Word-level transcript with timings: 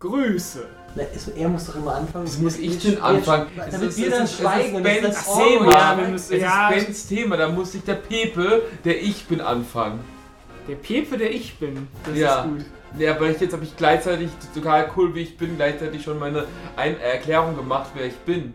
Grüße. 0.00 0.66
Na, 0.96 1.02
es- 1.14 1.28
er 1.28 1.48
muss 1.48 1.66
doch 1.66 1.76
immer 1.76 1.94
anfangen. 1.94 2.24
Wieso 2.26 2.42
muss 2.42 2.58
ich 2.58 2.78
denn 2.82 3.00
anfangen? 3.00 3.46
Es 3.64 3.72
Damit 3.74 3.88
ist- 3.90 3.98
wir 3.98 4.10
dann 4.10 4.26
schweigen 4.26 4.68
ist 4.70 4.74
und 4.76 4.84
das 4.84 4.92
Bens 5.00 5.14
das 5.14 5.24
Thema. 5.36 5.66
Oh, 5.66 5.70
ja, 5.70 5.98
wir 5.98 6.08
müssen- 6.08 6.34
Es 6.34 6.42
ja. 6.42 6.68
ist 6.70 6.86
Bens 6.86 7.06
Thema, 7.06 7.36
da 7.36 7.48
muss 7.48 7.72
sich 7.72 7.82
der 7.84 7.94
Pepe, 7.94 8.62
der 8.84 9.00
ich 9.00 9.24
bin, 9.26 9.40
anfangen. 9.40 10.00
Der 10.66 10.74
Pepe, 10.76 11.16
der 11.16 11.30
ich 11.30 11.56
bin. 11.58 11.86
Das 12.04 12.16
Ja. 12.18 12.40
ist 12.40 12.48
gut. 12.48 12.64
Ja, 12.98 13.12
aber 13.14 13.30
ich, 13.30 13.40
jetzt 13.40 13.52
habe 13.52 13.62
ich 13.62 13.76
gleichzeitig, 13.76 14.30
total 14.52 14.90
cool 14.96 15.14
wie 15.14 15.20
ich 15.20 15.36
bin, 15.38 15.56
gleichzeitig 15.56 16.02
schon 16.02 16.18
meine 16.18 16.44
Ein 16.76 16.98
Erklärung 16.98 17.54
gemacht, 17.56 17.90
wer 17.94 18.06
ich 18.06 18.16
bin. 18.16 18.54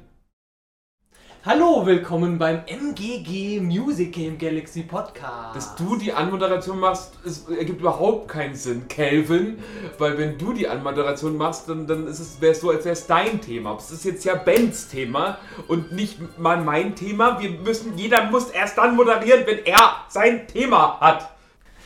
Hallo, 1.47 1.85
willkommen 1.85 2.39
beim 2.39 2.63
MGG 2.65 3.61
Music 3.61 4.13
Game 4.13 4.35
Galaxy 4.35 4.81
Podcast. 4.81 5.55
Dass 5.55 5.75
du 5.75 5.95
die 5.95 6.11
Anmoderation 6.11 6.79
machst, 6.79 7.19
es 7.23 7.47
ergibt 7.47 7.81
überhaupt 7.81 8.29
keinen 8.29 8.55
Sinn, 8.55 8.87
Calvin. 8.87 9.59
Weil 9.99 10.17
wenn 10.17 10.39
du 10.39 10.53
die 10.53 10.67
Anmoderation 10.67 11.37
machst, 11.37 11.69
dann, 11.69 11.85
dann 11.85 12.07
ist 12.07 12.19
es, 12.19 12.41
wäre 12.41 12.53
es 12.53 12.61
so, 12.61 12.71
als 12.71 12.83
wäre 12.83 12.93
es 12.93 13.05
dein 13.05 13.41
Thema. 13.41 13.75
Es 13.77 13.91
ist 13.91 14.05
jetzt 14.05 14.25
ja 14.25 14.33
Bens 14.33 14.87
Thema 14.87 15.37
und 15.67 15.91
nicht 15.91 16.17
mal 16.39 16.63
mein 16.63 16.95
Thema. 16.95 17.39
Wir 17.39 17.51
müssen, 17.51 17.95
jeder 17.95 18.23
muss 18.31 18.49
erst 18.49 18.79
dann 18.79 18.95
moderieren, 18.95 19.43
wenn 19.45 19.63
er 19.65 19.97
sein 20.09 20.47
Thema 20.47 20.99
hat. 20.99 21.29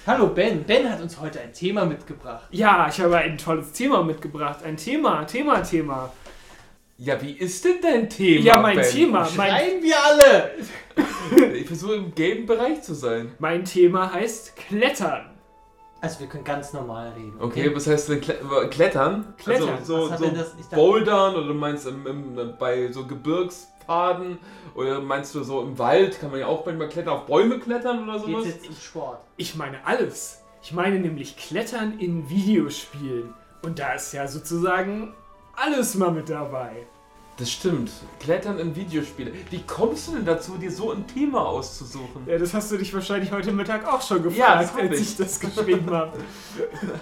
Hallo 0.07 0.27
Ben. 0.27 0.63
Ben 0.63 0.89
hat 0.89 1.01
uns 1.01 1.19
heute 1.19 1.41
ein 1.41 1.51
Thema 1.51 1.83
mitgebracht. 1.83 2.47
Ja, 2.51 2.87
ich 2.87 3.01
habe 3.01 3.17
ein 3.17 3.37
tolles 3.37 3.73
Thema 3.73 4.03
mitgebracht. 4.03 4.63
Ein 4.63 4.77
Thema, 4.77 5.25
Thema, 5.25 5.59
Thema. 5.63 6.09
Ja, 7.01 7.21
wie 7.21 7.31
ist 7.31 7.63
denn 7.63 7.77
dein 7.81 8.09
Thema? 8.09 8.43
Ja, 8.45 8.59
mein 8.61 8.75
Ben? 8.75 8.89
Thema. 8.91 9.19
Mein, 9.37 9.49
Schreien 9.51 9.81
wir 9.81 9.95
alle! 10.03 10.51
Ich 11.53 11.65
versuche 11.67 11.95
im 11.95 12.13
gelben 12.15 12.45
Bereich 12.45 12.81
zu 12.81 12.93
sein. 12.93 13.31
mein 13.39 13.63
Thema 13.63 14.11
heißt 14.11 14.55
Klettern. 14.55 15.29
Also 16.01 16.19
wir 16.21 16.27
können 16.27 16.43
ganz 16.43 16.73
normal 16.73 17.09
reden. 17.15 17.35
Okay, 17.39 17.73
was 17.73 17.87
heißt 17.87 18.09
denn 18.09 18.19
Kle 18.21 18.35
Klettern? 18.69 19.33
Klettern. 19.37 19.69
Also 19.77 20.07
so, 20.09 20.15
so 20.17 20.23
denn 20.25 20.35
das- 20.35 20.55
ich 20.59 20.63
dachte- 20.65 20.75
Bouldern 20.75 21.35
oder 21.35 21.47
du 21.47 21.53
meinst 21.53 21.85
im, 21.87 22.05
im, 22.07 22.53
bei 22.57 22.91
so 22.91 23.05
Gebirgspfaden 23.05 24.39
oder 24.75 24.99
meinst 25.01 25.35
du 25.35 25.43
so 25.43 25.61
im 25.61 25.77
Wald 25.77 26.19
kann 26.19 26.31
man 26.31 26.39
ja 26.39 26.47
auch 26.47 26.65
manchmal 26.65 26.89
klettern, 26.89 27.13
auf 27.13 27.25
Bäume 27.27 27.59
klettern 27.59 28.03
oder 28.03 28.13
Geht's 28.13 28.25
sowas? 28.27 28.45
jetzt 28.47 28.67
um 28.69 28.75
Sport? 28.75 29.19
Ich 29.37 29.55
meine 29.55 29.85
alles. 29.85 30.41
Ich 30.63 30.73
meine 30.73 30.99
nämlich 30.99 31.37
Klettern 31.37 31.99
in 31.99 32.29
Videospielen. 32.29 33.33
Und 33.61 33.77
da 33.79 33.93
ist 33.93 34.13
ja 34.13 34.27
sozusagen 34.27 35.13
alles 35.59 35.95
mal 35.95 36.11
mit 36.11 36.29
dabei. 36.29 36.71
Das 37.37 37.49
stimmt. 37.49 37.89
Klettern 38.19 38.59
in 38.59 38.75
Videospiele. 38.75 39.31
Wie 39.49 39.61
kommst 39.65 40.09
du 40.09 40.15
denn 40.15 40.25
dazu, 40.25 40.57
dir 40.57 40.69
so 40.69 40.91
ein 40.91 41.07
Thema 41.07 41.47
auszusuchen? 41.47 42.23
Ja, 42.25 42.37
das 42.37 42.53
hast 42.53 42.69
du 42.69 42.75
dich 42.77 42.93
wahrscheinlich 42.93 43.31
heute 43.31 43.53
Mittag 43.53 43.87
auch 43.87 44.01
schon 44.01 44.17
Ja, 44.17 44.23
gefragt, 44.23 44.63
das 44.63 44.73
hab 44.73 44.79
als 44.81 44.99
ich. 44.99 45.07
ich 45.11 45.15
das 45.15 45.39
geschrieben 45.39 45.89
habe. 45.91 46.17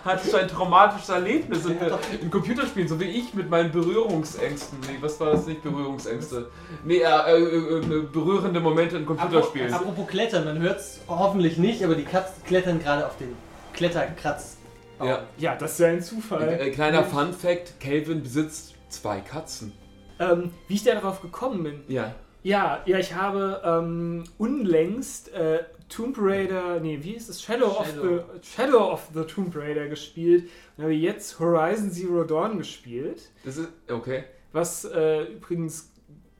Hattest 0.06 0.32
du 0.34 0.38
ein 0.38 0.48
traumatisches 0.48 1.10
Erlebnis 1.10 1.66
in, 1.66 1.80
Ja, 1.80 1.98
in 2.22 2.30
Computerspielen, 2.30 2.88
so 2.88 3.00
wie 3.00 3.06
ich 3.06 3.34
mit 3.34 3.50
meinen 3.50 3.72
Berührungsängsten? 3.72 4.78
Nee, 4.82 4.98
was 5.02 5.20
war 5.20 5.32
das 5.32 5.48
nicht? 5.48 5.64
Berührungsängste. 5.64 6.52
Nee, 6.86 6.98
äh, 6.98 7.02
äh, 7.08 7.80
äh, 7.80 8.02
berührende 8.04 8.60
Momente 8.60 8.98
in 8.98 9.08
Computerspielen. 9.08 9.74
Apropos, 9.74 9.90
apropos 9.94 10.12
Klettern, 10.12 10.46
man 10.46 10.60
hört 10.60 10.80
es 10.82 11.00
hoffentlich 11.08 11.58
nicht, 11.58 11.84
aber 11.84 11.96
die 11.96 12.06
Katzen 12.06 12.44
klettern 12.46 12.78
gerade 12.80 13.08
auf 13.08 13.18
den 13.18 13.36
Kletterkratz. 13.74 14.57
Ja. 15.06 15.28
Ja, 15.38 15.56
das 15.56 15.74
ist 15.74 15.80
ja 15.80 15.88
ein 15.88 16.02
Zufall. 16.02 16.48
Äh, 16.60 16.72
kleiner 16.72 17.04
Fun 17.04 17.34
Fact: 17.34 17.80
Calvin 17.80 18.24
besitzt 18.24 18.76
zwei 18.90 19.20
Katzen. 19.22 19.74
Ähm, 20.20 20.52
wie 20.68 20.76
ich 20.76 20.84
da 20.84 20.94
darauf 20.96 21.22
gekommen 21.22 21.64
bin. 21.64 21.82
Ja. 21.88 22.16
Ja, 22.44 22.82
ja, 22.86 22.98
ich 22.98 23.14
habe 23.14 23.62
ähm, 23.66 24.24
unlängst 24.38 25.34
äh, 25.34 25.64
Tomb 25.90 26.16
Raider, 26.20 26.80
nee, 26.80 27.00
wie 27.02 27.14
ist 27.14 27.30
es? 27.30 27.42
Shadow, 27.42 27.68
Of, 27.68 27.88
Shadow. 27.88 28.04
the, 28.42 28.48
Shadow 28.56 28.92
of 28.92 29.10
the 29.14 29.24
Tomb 29.24 29.56
Raider 29.56 29.88
gespielt 29.88 30.50
und 30.78 30.84
habe 30.84 30.94
jetzt 30.94 31.40
Horizon 31.40 31.92
Zero 31.92 32.24
Dawn 32.24 32.58
gespielt, 32.58 33.30
Das 33.44 33.58
ist. 33.58 33.70
Okay. 33.90 34.24
was 34.54 34.86
äh, 34.86 35.24
übrigens 35.24 35.92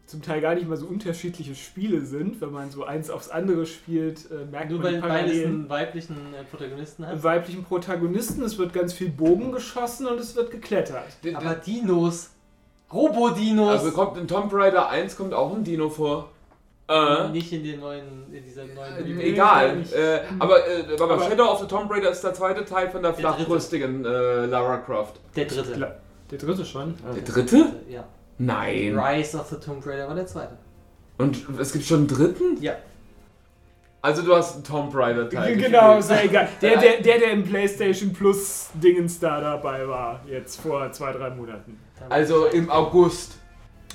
zum 0.08 0.22
Teil 0.24 0.42
gar 0.42 0.56
nicht 0.56 0.68
mal 0.68 0.78
so 0.78 0.88
unterschiedliche 0.88 1.54
Spiele 1.54 2.02
sind. 2.02 2.42
Wenn 2.42 2.52
man 2.52 2.72
so 2.72 2.84
eins 2.86 3.10
aufs 3.10 3.30
andere 3.30 3.66
spielt, 3.66 4.32
äh, 4.32 4.46
merkt 4.50 4.72
Nur 4.72 4.80
man 4.80 4.94
weil 4.94 5.02
Parallelen. 5.02 5.44
einen 5.46 5.70
weiblichen 5.70 6.16
äh, 6.34 6.44
Protagonisten 6.50 7.06
hat. 7.06 7.22
weiblichen 7.24 7.64
Protagonisten, 7.66 8.42
es 8.44 8.58
wird 8.58 8.74
ganz 8.74 8.94
viel 8.94 9.10
Bogen 9.10 9.52
geschossen 9.52 10.08
und 10.08 10.20
es 10.20 10.36
wird 10.36 10.50
geklettert. 10.50 11.04
D- 11.24 11.36
Aber 11.36 11.54
Dinos. 11.56 12.32
Robodinos. 12.92 13.80
also 13.82 13.92
kommt 13.92 14.18
in 14.18 14.28
Tomb 14.28 14.52
Raider 14.54 14.90
1 14.90 15.18
kommt 15.18 15.34
auch 15.34 15.54
ein 15.54 15.64
Dino 15.64 15.90
vor. 15.90 16.32
Äh. 16.90 17.28
Nicht 17.32 17.52
in 17.52 17.64
den 17.66 17.82
neuen, 17.82 18.34
in 18.34 18.46
dieser 18.46 18.64
neuen. 18.66 19.20
Äh, 19.20 19.24
Egal. 19.24 19.84
Äh, 19.94 20.20
aber, 20.40 20.66
äh, 20.66 20.86
aber, 20.98 21.16
Aber- 21.16 21.24
Shadow 21.26 21.52
of 21.52 21.60
the 21.60 21.68
Tomb 21.68 21.92
Raider 21.92 22.12
ist 22.12 22.22
der 22.24 22.34
zweite 22.34 22.64
Teil 22.64 22.90
von 22.90 23.04
der 23.04 23.14
flachbrüstigen 23.14 24.06
äh, 24.06 24.46
Lara 24.46 24.78
Croft. 24.78 25.20
Der 25.36 25.44
dritte. 25.46 25.98
Der 26.32 26.38
dritte 26.38 26.64
schon. 26.66 26.96
Der 27.14 27.24
dritte? 27.24 27.76
Ja. 27.90 28.06
Nein. 28.38 28.98
Rise 28.98 29.38
of 29.38 29.48
the 29.48 29.58
Tomb 29.58 29.86
Raider 29.86 30.08
war 30.08 30.16
der 30.16 30.28
zweite. 30.28 30.58
Und 31.18 31.46
es 31.60 31.74
gibt 31.74 31.86
schon 31.86 32.00
einen 32.00 32.08
dritten? 32.08 32.62
Ja. 32.62 32.76
Also 34.02 34.22
du 34.22 34.36
hast 34.36 34.56
einen 34.56 34.64
Tomb 34.64 34.96
Raider 34.96 35.30
Teil. 35.30 35.58
Genau, 35.58 35.98
ist 35.98 36.10
ja 36.12 36.22
egal. 36.24 36.48
Der, 36.62 36.78
der, 36.78 37.02
der, 37.02 37.18
der 37.20 37.32
im 37.32 37.44
PlayStation 37.44 38.14
Plus 38.14 38.70
Dingens 38.76 39.20
da 39.20 39.42
dabei 39.42 39.88
war, 39.88 40.22
jetzt 40.30 40.62
vor 40.62 40.92
zwei, 40.92 41.12
drei 41.12 41.30
Monaten. 41.32 41.80
Also 42.10 42.46
im 42.46 42.70
August. 42.70 43.34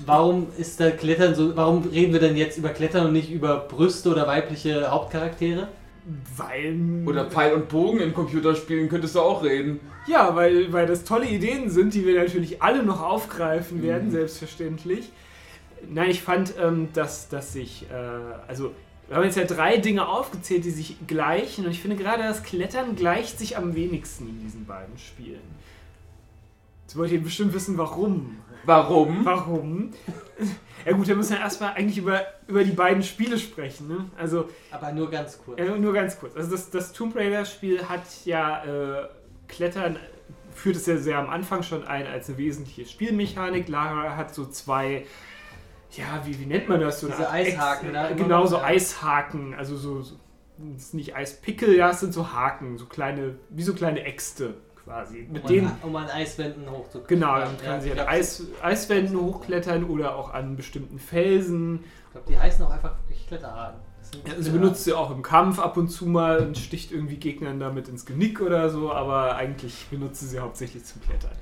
Warum 0.06 0.48
ist 0.56 0.80
da 0.80 0.90
Klettern 0.90 1.34
so. 1.34 1.54
Warum 1.54 1.86
reden 1.86 2.12
wir 2.12 2.20
denn 2.20 2.36
jetzt 2.36 2.58
über 2.58 2.70
Klettern 2.70 3.06
und 3.06 3.12
nicht 3.12 3.30
über 3.30 3.58
Brüste 3.58 4.10
oder 4.10 4.26
weibliche 4.26 4.90
Hauptcharaktere? 4.90 5.68
Weil. 6.36 7.04
Oder 7.06 7.26
Pfeil 7.26 7.54
und 7.54 7.68
Bogen 7.68 8.00
in 8.00 8.12
Computerspielen 8.12 8.88
könntest 8.88 9.14
du 9.14 9.20
auch 9.20 9.44
reden. 9.44 9.80
Ja, 10.06 10.34
weil, 10.34 10.72
weil 10.72 10.86
das 10.86 11.04
tolle 11.04 11.26
Ideen 11.28 11.70
sind, 11.70 11.94
die 11.94 12.04
wir 12.04 12.20
natürlich 12.20 12.60
alle 12.62 12.82
noch 12.82 13.00
aufgreifen 13.02 13.82
werden, 13.82 14.08
Mhm. 14.08 14.12
selbstverständlich. 14.12 15.10
Nein, 15.88 16.10
ich 16.10 16.22
fand, 16.22 16.54
ähm, 16.60 16.88
dass, 16.92 17.28
dass 17.28 17.52
sich. 17.52 17.86
Äh, 17.90 17.94
also. 18.48 18.72
Wir 19.08 19.16
haben 19.16 19.24
jetzt 19.24 19.36
ja 19.36 19.44
drei 19.44 19.76
Dinge 19.76 20.08
aufgezählt, 20.08 20.64
die 20.64 20.70
sich 20.70 20.96
gleichen. 21.06 21.66
Und 21.66 21.72
ich 21.72 21.80
finde 21.82 21.96
gerade 21.96 22.22
das 22.22 22.42
Klettern 22.42 22.96
gleicht 22.96 23.38
sich 23.38 23.58
am 23.58 23.74
wenigsten 23.74 24.26
in 24.26 24.40
diesen 24.40 24.64
beiden 24.64 24.96
Spielen. 24.96 25.40
Jetzt 26.86 26.96
wollt 26.96 27.12
ihr 27.12 27.22
bestimmt 27.22 27.52
wissen, 27.52 27.76
warum. 27.76 28.38
Warum? 28.64 29.24
Warum? 29.24 29.90
Ja 30.84 30.92
gut, 30.92 31.06
wir 31.06 31.16
müssen 31.16 31.34
ja 31.34 31.40
erstmal 31.40 31.74
eigentlich 31.74 31.98
über, 31.98 32.22
über 32.48 32.64
die 32.64 32.72
beiden 32.72 33.02
Spiele 33.02 33.38
sprechen. 33.38 33.88
Ne? 33.88 34.10
Also 34.16 34.48
Aber 34.70 34.92
nur 34.92 35.10
ganz 35.10 35.38
kurz. 35.42 35.58
ja, 35.58 35.76
nur 35.76 35.92
ganz 35.92 36.18
kurz. 36.18 36.36
Also 36.36 36.50
das, 36.50 36.70
das 36.70 36.92
Tomb 36.92 37.14
Raider 37.16 37.44
Spiel 37.44 37.88
hat 37.88 38.02
ja 38.24 38.64
äh, 38.64 39.08
Klettern, 39.48 39.98
führt 40.54 40.76
es 40.76 40.86
ja 40.86 40.96
sehr 40.96 41.18
am 41.18 41.30
Anfang 41.30 41.62
schon 41.62 41.86
ein 41.86 42.06
als 42.06 42.28
eine 42.28 42.38
wesentliche 42.38 42.86
Spielmechanik. 42.86 43.68
Lara 43.68 44.16
hat 44.16 44.34
so 44.34 44.46
zwei, 44.46 45.06
ja, 45.92 46.22
wie, 46.24 46.38
wie 46.40 46.46
nennt 46.46 46.68
man 46.68 46.80
das? 46.80 47.00
So 47.00 47.08
Diese 47.08 47.30
Eishaken, 47.30 47.94
Ex- 47.94 48.10
ne? 48.10 48.16
Genau, 48.16 48.46
so 48.46 48.56
ja. 48.56 48.64
Eishaken. 48.64 49.54
Also 49.54 49.76
so, 49.76 50.02
so 50.02 50.16
nicht 50.92 51.16
Eispickel, 51.16 51.74
ja, 51.74 51.90
es 51.90 52.00
sind 52.00 52.12
so 52.12 52.32
Haken, 52.32 52.78
so 52.78 52.86
kleine, 52.86 53.36
wie 53.50 53.62
so 53.62 53.74
kleine 53.74 54.04
Äxte 54.04 54.54
quasi. 54.84 55.28
Mit 55.30 55.42
um, 55.42 55.48
denen 55.48 55.66
an, 55.66 55.78
um 55.82 55.96
an 55.96 56.08
Eiswänden 56.08 56.70
hochzukommen. 56.70 57.08
Genau, 57.08 57.38
dann 57.38 57.58
kann 57.58 57.80
sie 57.80 57.90
ich 57.90 58.00
an 58.00 58.08
Eis, 58.08 58.44
Eiswänden 58.62 59.20
hochklettern 59.20 59.84
oder 59.84 60.16
auch 60.16 60.32
an 60.32 60.56
bestimmten 60.56 60.98
Felsen. 60.98 61.84
Ich 62.06 62.12
glaube, 62.12 62.26
die 62.28 62.38
heißen 62.38 62.64
auch 62.64 62.70
einfach 62.70 62.96
wirklich 62.98 63.26
Kletterhaken. 63.26 63.80
Das 64.00 64.10
sind 64.10 64.36
Also 64.36 64.52
benutzt 64.52 64.84
sie 64.84 64.92
auch 64.92 65.10
im 65.10 65.22
Kampf 65.22 65.58
ab 65.58 65.76
und 65.76 65.88
zu 65.88 66.06
mal 66.06 66.40
und 66.40 66.58
sticht 66.58 66.92
irgendwie 66.92 67.16
Gegnern 67.16 67.60
damit 67.60 67.88
ins 67.88 68.04
Genick 68.04 68.40
oder 68.40 68.68
so, 68.68 68.92
aber 68.92 69.36
eigentlich 69.36 69.86
benutzt 69.90 70.20
sie 70.20 70.26
sie 70.26 70.38
hauptsächlich 70.40 70.84
zum 70.84 71.00
Klettern. 71.02 71.32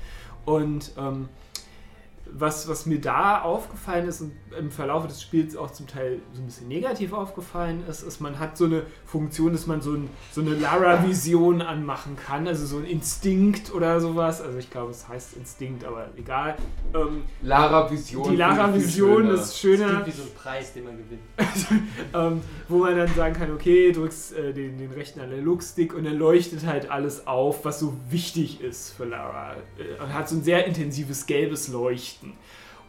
Und 0.45 0.93
ähm, 0.99 1.29
was, 2.33 2.69
was 2.69 2.87
mir 2.87 3.01
da 3.01 3.43
aufgefallen 3.43 4.09
ist 4.09 4.21
und 4.21 4.33
im 4.59 4.71
Verlauf 4.71 5.07
des 5.07 5.23
Spiels 5.23 5.57
auch 5.57 5.71
zum 5.71 5.87
Teil 5.87 6.21
so 6.33 6.43
ein 6.43 6.47
bisschen 6.47 6.69
negativ 6.69 7.13
aufgefallen 7.13 7.85
ist, 7.89 8.03
ist, 8.03 8.21
man 8.21 8.39
hat 8.39 8.57
so 8.57 8.65
eine 8.65 8.83
Funktion, 9.07 9.53
dass 9.53 9.67
man 9.67 9.81
so, 9.81 9.93
ein, 9.93 10.09
so 10.33 10.41
eine 10.41 10.55
Lara-Vision 10.55 11.63
anmachen 11.63 12.17
kann, 12.17 12.49
also 12.49 12.67
so 12.67 12.79
ein 12.79 12.85
Instinkt 12.85 13.73
oder 13.73 14.01
sowas. 14.01 14.41
Also 14.41 14.59
ich 14.59 14.71
glaube, 14.71 14.91
es 14.91 15.09
heißt 15.09 15.37
Instinkt, 15.37 15.85
aber 15.85 16.09
egal. 16.17 16.57
Ähm, 16.95 17.23
Lara 17.43 17.91
Vision. 17.91 18.31
die 18.31 18.37
Lara-Vision 18.37 19.31
ist 19.31 19.41
Das 19.41 19.59
schöner 19.59 19.89
klingt 19.89 20.07
wie 20.07 20.11
so 20.11 20.23
ein 20.23 20.35
Preis, 20.35 20.73
den 20.73 20.85
man 20.85 20.97
gewinnt. 20.97 21.21
ähm, 22.15 22.41
wo 22.69 22.79
man 22.79 22.97
dann 22.97 23.09
sagen 23.15 23.35
kann, 23.35 23.53
okay, 23.53 23.93
drückst 23.93 24.37
äh, 24.37 24.53
den, 24.53 24.79
den 24.79 24.91
rechten 24.93 25.21
Analogstick 25.21 25.95
und 25.95 26.05
dann 26.05 26.17
leuchtet 26.17 26.67
halt 26.67 26.91
alles 26.91 27.27
auf, 27.27 27.65
was 27.65 27.81
so 27.81 27.95
wichtig 28.09 28.61
ist 28.61 28.91
für 28.91 29.05
Lara. 29.05 29.55
Äh, 29.79 30.03
und 30.03 30.13
hat 30.13 30.29
so 30.29 30.37
ein 30.37 30.43
sehr 30.43 30.67
intensives 30.67 31.27
gelbes 31.27 31.69
Leuchten. 31.69 32.20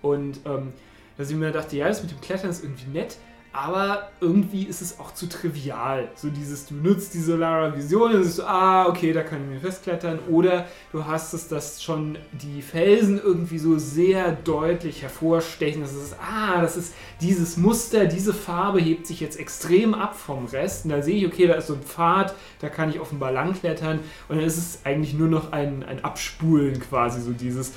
Und 0.02 0.40
ähm, 0.46 0.74
dass 1.18 1.30
ich 1.30 1.36
mir 1.36 1.52
dachte, 1.52 1.78
ja, 1.78 1.88
das 1.88 2.02
mit 2.02 2.12
dem 2.12 2.22
Klettern 2.22 2.50
ist 2.50 2.64
irgendwie 2.64 2.90
nett, 2.90 3.18
aber 3.54 4.12
irgendwie 4.22 4.64
ist 4.64 4.82
es 4.82 4.98
auch 4.98 5.14
zu 5.14 5.28
trivial. 5.28 6.08
So 6.16 6.30
dieses, 6.30 6.68
du 6.68 6.76
nutzt 6.76 7.14
die 7.14 7.20
Solara 7.20 7.76
Vision 7.76 8.14
und 8.14 8.24
so, 8.24 8.46
ah, 8.46 8.88
okay, 8.88 9.12
da 9.12 9.24
kann 9.24 9.42
ich 9.44 9.50
mir 9.50 9.60
festklettern. 9.60 10.20
Oder 10.30 10.68
du 10.94 11.06
hast 11.06 11.34
es, 11.34 11.50
dass 11.50 11.84
schon 11.84 12.18
die 12.32 12.62
Felsen 12.62 13.20
irgendwie 13.22 13.58
so 13.58 13.78
sehr 13.78 14.32
deutlich 14.32 15.02
hervorstechen. 15.02 15.82
Das 15.82 15.94
ist, 15.94 16.16
ah, 16.22 16.62
das 16.62 16.78
ist 16.78 16.94
dieses 17.20 17.58
Muster, 17.58 18.06
diese 18.06 18.34
Farbe 18.34 18.80
hebt 18.80 19.06
sich 19.06 19.20
jetzt 19.20 19.38
extrem 19.38 19.94
ab 19.96 20.16
vom 20.16 20.46
Rest. 20.46 20.86
Und 20.86 20.92
da 20.92 21.02
sehe 21.02 21.18
ich, 21.18 21.28
okay, 21.28 21.48
da 21.48 21.56
ist 21.56 21.68
so 21.68 21.74
ein 21.74 21.84
Pfad, 21.84 22.34
da 22.60 22.70
kann 22.70 22.90
ich 22.90 23.02
offenbar 23.02 23.34
langklettern. 23.34 24.00
Und 24.30 24.38
dann 24.38 24.46
ist 24.46 24.58
es 24.58 24.86
eigentlich 24.86 25.14
nur 25.14 25.28
noch 25.28 25.52
ein, 25.52 25.84
ein 25.84 26.06
Abspulen 26.06 26.80
quasi, 26.80 27.22
so 27.22 27.34
dieses, 27.34 27.74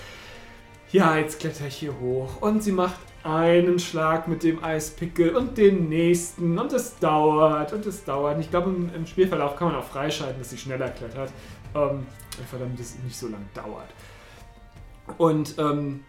ja, 0.94 1.16
jetzt 1.16 1.40
kletter 1.40 1.66
ich 1.66 1.74
hier 1.74 1.98
hoch. 1.98 2.40
Und 2.40 2.62
sie 2.62 2.70
macht 2.70 3.00
einen 3.24 3.80
Schlag 3.80 4.28
mit 4.28 4.44
dem 4.44 4.62
Eispickel 4.62 5.34
und 5.34 5.58
den 5.58 5.88
nächsten 5.88 6.56
und 6.56 6.72
es 6.72 6.96
dauert 7.00 7.72
und 7.72 7.84
es 7.84 8.04
dauert. 8.04 8.38
Ich 8.38 8.48
glaube, 8.48 8.70
im, 8.70 8.94
im, 8.94 9.04
Spielverlauf 9.04 9.56
kann 9.56 9.72
man 9.72 9.76
auch 9.76 9.84
freischalten, 9.84 10.38
dass 10.38 10.50
sie 10.50 10.56
schneller 10.56 10.90
klettert. 10.90 11.32
Ähm, 11.74 12.06
einfach 12.38 12.60
damit 12.60 12.78
es 12.78 12.96
nicht 13.02 13.16
so 13.16 13.26
lange 13.26 13.46
dauert. 13.54 13.88
Und 15.18 15.58
ähm, 15.58 16.04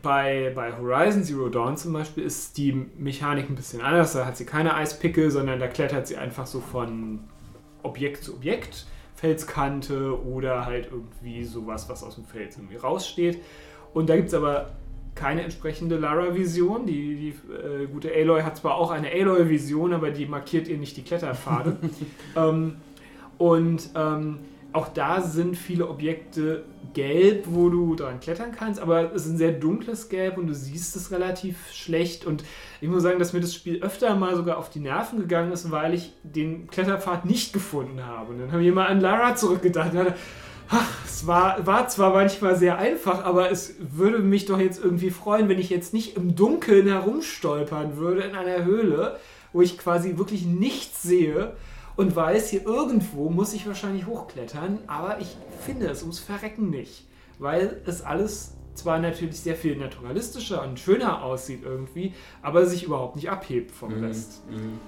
bei, 0.00 0.52
bei 0.54 0.78
Horizon 0.78 1.24
Zero 1.24 1.48
Dawn 1.48 1.76
zum 1.76 1.92
Beispiel 1.92 2.22
ist 2.22 2.56
die 2.56 2.72
Mechanik 2.72 3.50
ein 3.50 3.56
bisschen 3.56 3.80
anders. 3.80 4.12
Da 4.12 4.26
hat 4.26 4.36
sie 4.36 4.46
keine 4.46 4.76
Eispickel, 4.76 5.32
sondern 5.32 5.58
da 5.58 5.66
klettert 5.66 6.06
sie 6.06 6.16
einfach 6.16 6.46
so 6.46 6.60
von 6.60 7.24
Objekt 7.82 8.22
zu 8.22 8.34
Objekt, 8.34 8.86
Felskante 9.16 10.24
oder 10.24 10.66
halt 10.66 10.88
irgendwie 10.92 11.42
sowas, 11.42 11.88
was 11.88 12.04
aus 12.04 12.14
dem 12.14 12.26
Fels 12.26 12.56
irgendwie 12.58 12.76
raussteht. 12.76 13.42
Und 13.92 14.08
da 14.08 14.16
gibt 14.16 14.28
es 14.28 14.34
aber 14.34 14.70
keine 15.14 15.42
entsprechende 15.42 15.96
Lara-Vision. 15.96 16.86
Die, 16.86 17.16
die 17.16 17.52
äh, 17.52 17.86
gute 17.86 18.10
Aloy 18.14 18.42
hat 18.42 18.56
zwar 18.56 18.76
auch 18.76 18.90
eine 18.90 19.10
Aloy-Vision, 19.10 19.92
aber 19.92 20.10
die 20.10 20.26
markiert 20.26 20.68
ihr 20.68 20.78
nicht 20.78 20.96
die 20.96 21.02
Kletterpfade. 21.02 21.76
ähm, 22.36 22.76
und 23.38 23.90
ähm, 23.94 24.38
auch 24.72 24.88
da 24.88 25.20
sind 25.20 25.56
viele 25.56 25.88
Objekte 25.88 26.64
gelb, 26.94 27.44
wo 27.48 27.70
du 27.70 27.94
dran 27.96 28.20
klettern 28.20 28.52
kannst, 28.56 28.80
aber 28.80 29.12
es 29.14 29.26
ist 29.26 29.32
ein 29.32 29.38
sehr 29.38 29.52
dunkles 29.52 30.08
Gelb 30.08 30.38
und 30.38 30.46
du 30.46 30.54
siehst 30.54 30.94
es 30.94 31.10
relativ 31.10 31.72
schlecht. 31.72 32.24
Und 32.24 32.44
ich 32.80 32.88
muss 32.88 33.02
sagen, 33.02 33.18
dass 33.18 33.32
mir 33.32 33.40
das 33.40 33.54
Spiel 33.54 33.82
öfter 33.82 34.14
mal 34.14 34.36
sogar 34.36 34.58
auf 34.58 34.70
die 34.70 34.80
Nerven 34.80 35.18
gegangen 35.18 35.52
ist, 35.52 35.70
weil 35.70 35.94
ich 35.94 36.12
den 36.22 36.68
Kletterpfad 36.68 37.24
nicht 37.24 37.52
gefunden 37.52 38.04
habe. 38.06 38.32
Und 38.32 38.38
dann 38.38 38.52
habe 38.52 38.62
ich 38.62 38.68
immer 38.68 38.88
an 38.88 39.00
Lara 39.00 39.34
zurückgedacht. 39.34 39.90
Und 39.90 39.98
dachte, 39.98 40.14
ach, 40.70 41.04
es 41.04 41.26
war, 41.26 41.66
war 41.66 41.88
zwar 41.88 42.12
manchmal 42.12 42.56
sehr 42.56 42.78
einfach, 42.78 43.24
aber 43.24 43.50
es 43.50 43.74
würde 43.78 44.20
mich 44.20 44.46
doch 44.46 44.58
jetzt 44.58 44.82
irgendwie 44.82 45.10
freuen, 45.10 45.48
wenn 45.48 45.58
ich 45.58 45.70
jetzt 45.70 45.92
nicht 45.92 46.16
im 46.16 46.36
Dunkeln 46.36 46.86
herumstolpern 46.86 47.96
würde 47.96 48.22
in 48.22 48.34
einer 48.34 48.64
Höhle, 48.64 49.18
wo 49.52 49.60
ich 49.60 49.78
quasi 49.78 50.16
wirklich 50.16 50.46
nichts 50.46 51.02
sehe 51.02 51.54
und 51.96 52.14
weiß, 52.14 52.50
hier 52.50 52.64
irgendwo 52.64 53.28
muss 53.28 53.52
ich 53.52 53.66
wahrscheinlich 53.66 54.06
hochklettern, 54.06 54.78
aber 54.86 55.20
ich 55.20 55.36
finde 55.64 55.88
es 55.88 56.02
ums 56.02 56.20
Verrecken 56.20 56.70
nicht, 56.70 57.06
weil 57.38 57.82
es 57.84 58.02
alles 58.02 58.54
zwar 58.74 58.98
natürlich 58.98 59.40
sehr 59.40 59.56
viel 59.56 59.76
naturalistischer 59.76 60.62
und 60.62 60.78
schöner 60.78 61.22
aussieht 61.22 61.62
irgendwie, 61.64 62.14
aber 62.40 62.64
sich 62.66 62.84
überhaupt 62.84 63.16
nicht 63.16 63.28
abhebt 63.28 63.72
vom 63.72 63.98
mhm. 63.98 64.04
Rest. 64.04 64.48
Mhm. 64.48 64.78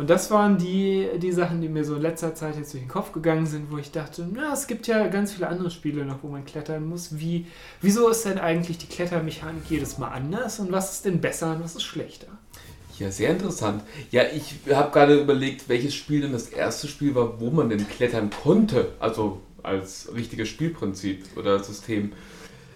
Und 0.00 0.08
das 0.08 0.30
waren 0.30 0.56
die, 0.56 1.10
die 1.18 1.30
Sachen, 1.30 1.60
die 1.60 1.68
mir 1.68 1.84
so 1.84 1.96
in 1.96 2.00
letzter 2.00 2.34
Zeit 2.34 2.56
jetzt 2.56 2.72
durch 2.72 2.82
den 2.82 2.88
Kopf 2.88 3.12
gegangen 3.12 3.44
sind, 3.44 3.70
wo 3.70 3.76
ich 3.76 3.90
dachte, 3.90 4.26
na, 4.32 4.54
es 4.54 4.66
gibt 4.66 4.86
ja 4.86 5.06
ganz 5.08 5.32
viele 5.34 5.46
andere 5.46 5.70
Spiele 5.70 6.06
noch, 6.06 6.22
wo 6.22 6.28
man 6.28 6.46
klettern 6.46 6.88
muss. 6.88 7.18
Wie, 7.18 7.44
wieso 7.82 8.08
ist 8.08 8.24
denn 8.24 8.38
eigentlich 8.38 8.78
die 8.78 8.86
Klettermechanik 8.86 9.64
jedes 9.68 9.98
Mal 9.98 10.08
anders 10.08 10.58
und 10.58 10.72
was 10.72 10.92
ist 10.94 11.04
denn 11.04 11.20
besser 11.20 11.52
und 11.52 11.62
was 11.62 11.76
ist 11.76 11.82
schlechter? 11.82 12.28
Ja, 12.98 13.10
sehr 13.10 13.28
interessant. 13.28 13.82
Ja, 14.10 14.22
ich 14.34 14.54
habe 14.74 14.90
gerade 14.90 15.20
überlegt, 15.20 15.68
welches 15.68 15.94
Spiel 15.94 16.22
denn 16.22 16.32
das 16.32 16.48
erste 16.48 16.88
Spiel 16.88 17.14
war, 17.14 17.38
wo 17.38 17.50
man 17.50 17.68
denn 17.68 17.86
klettern 17.86 18.30
konnte. 18.30 18.92
Also 19.00 19.42
als 19.62 20.08
richtiges 20.14 20.48
Spielprinzip 20.48 21.26
oder 21.36 21.62
System. 21.62 22.12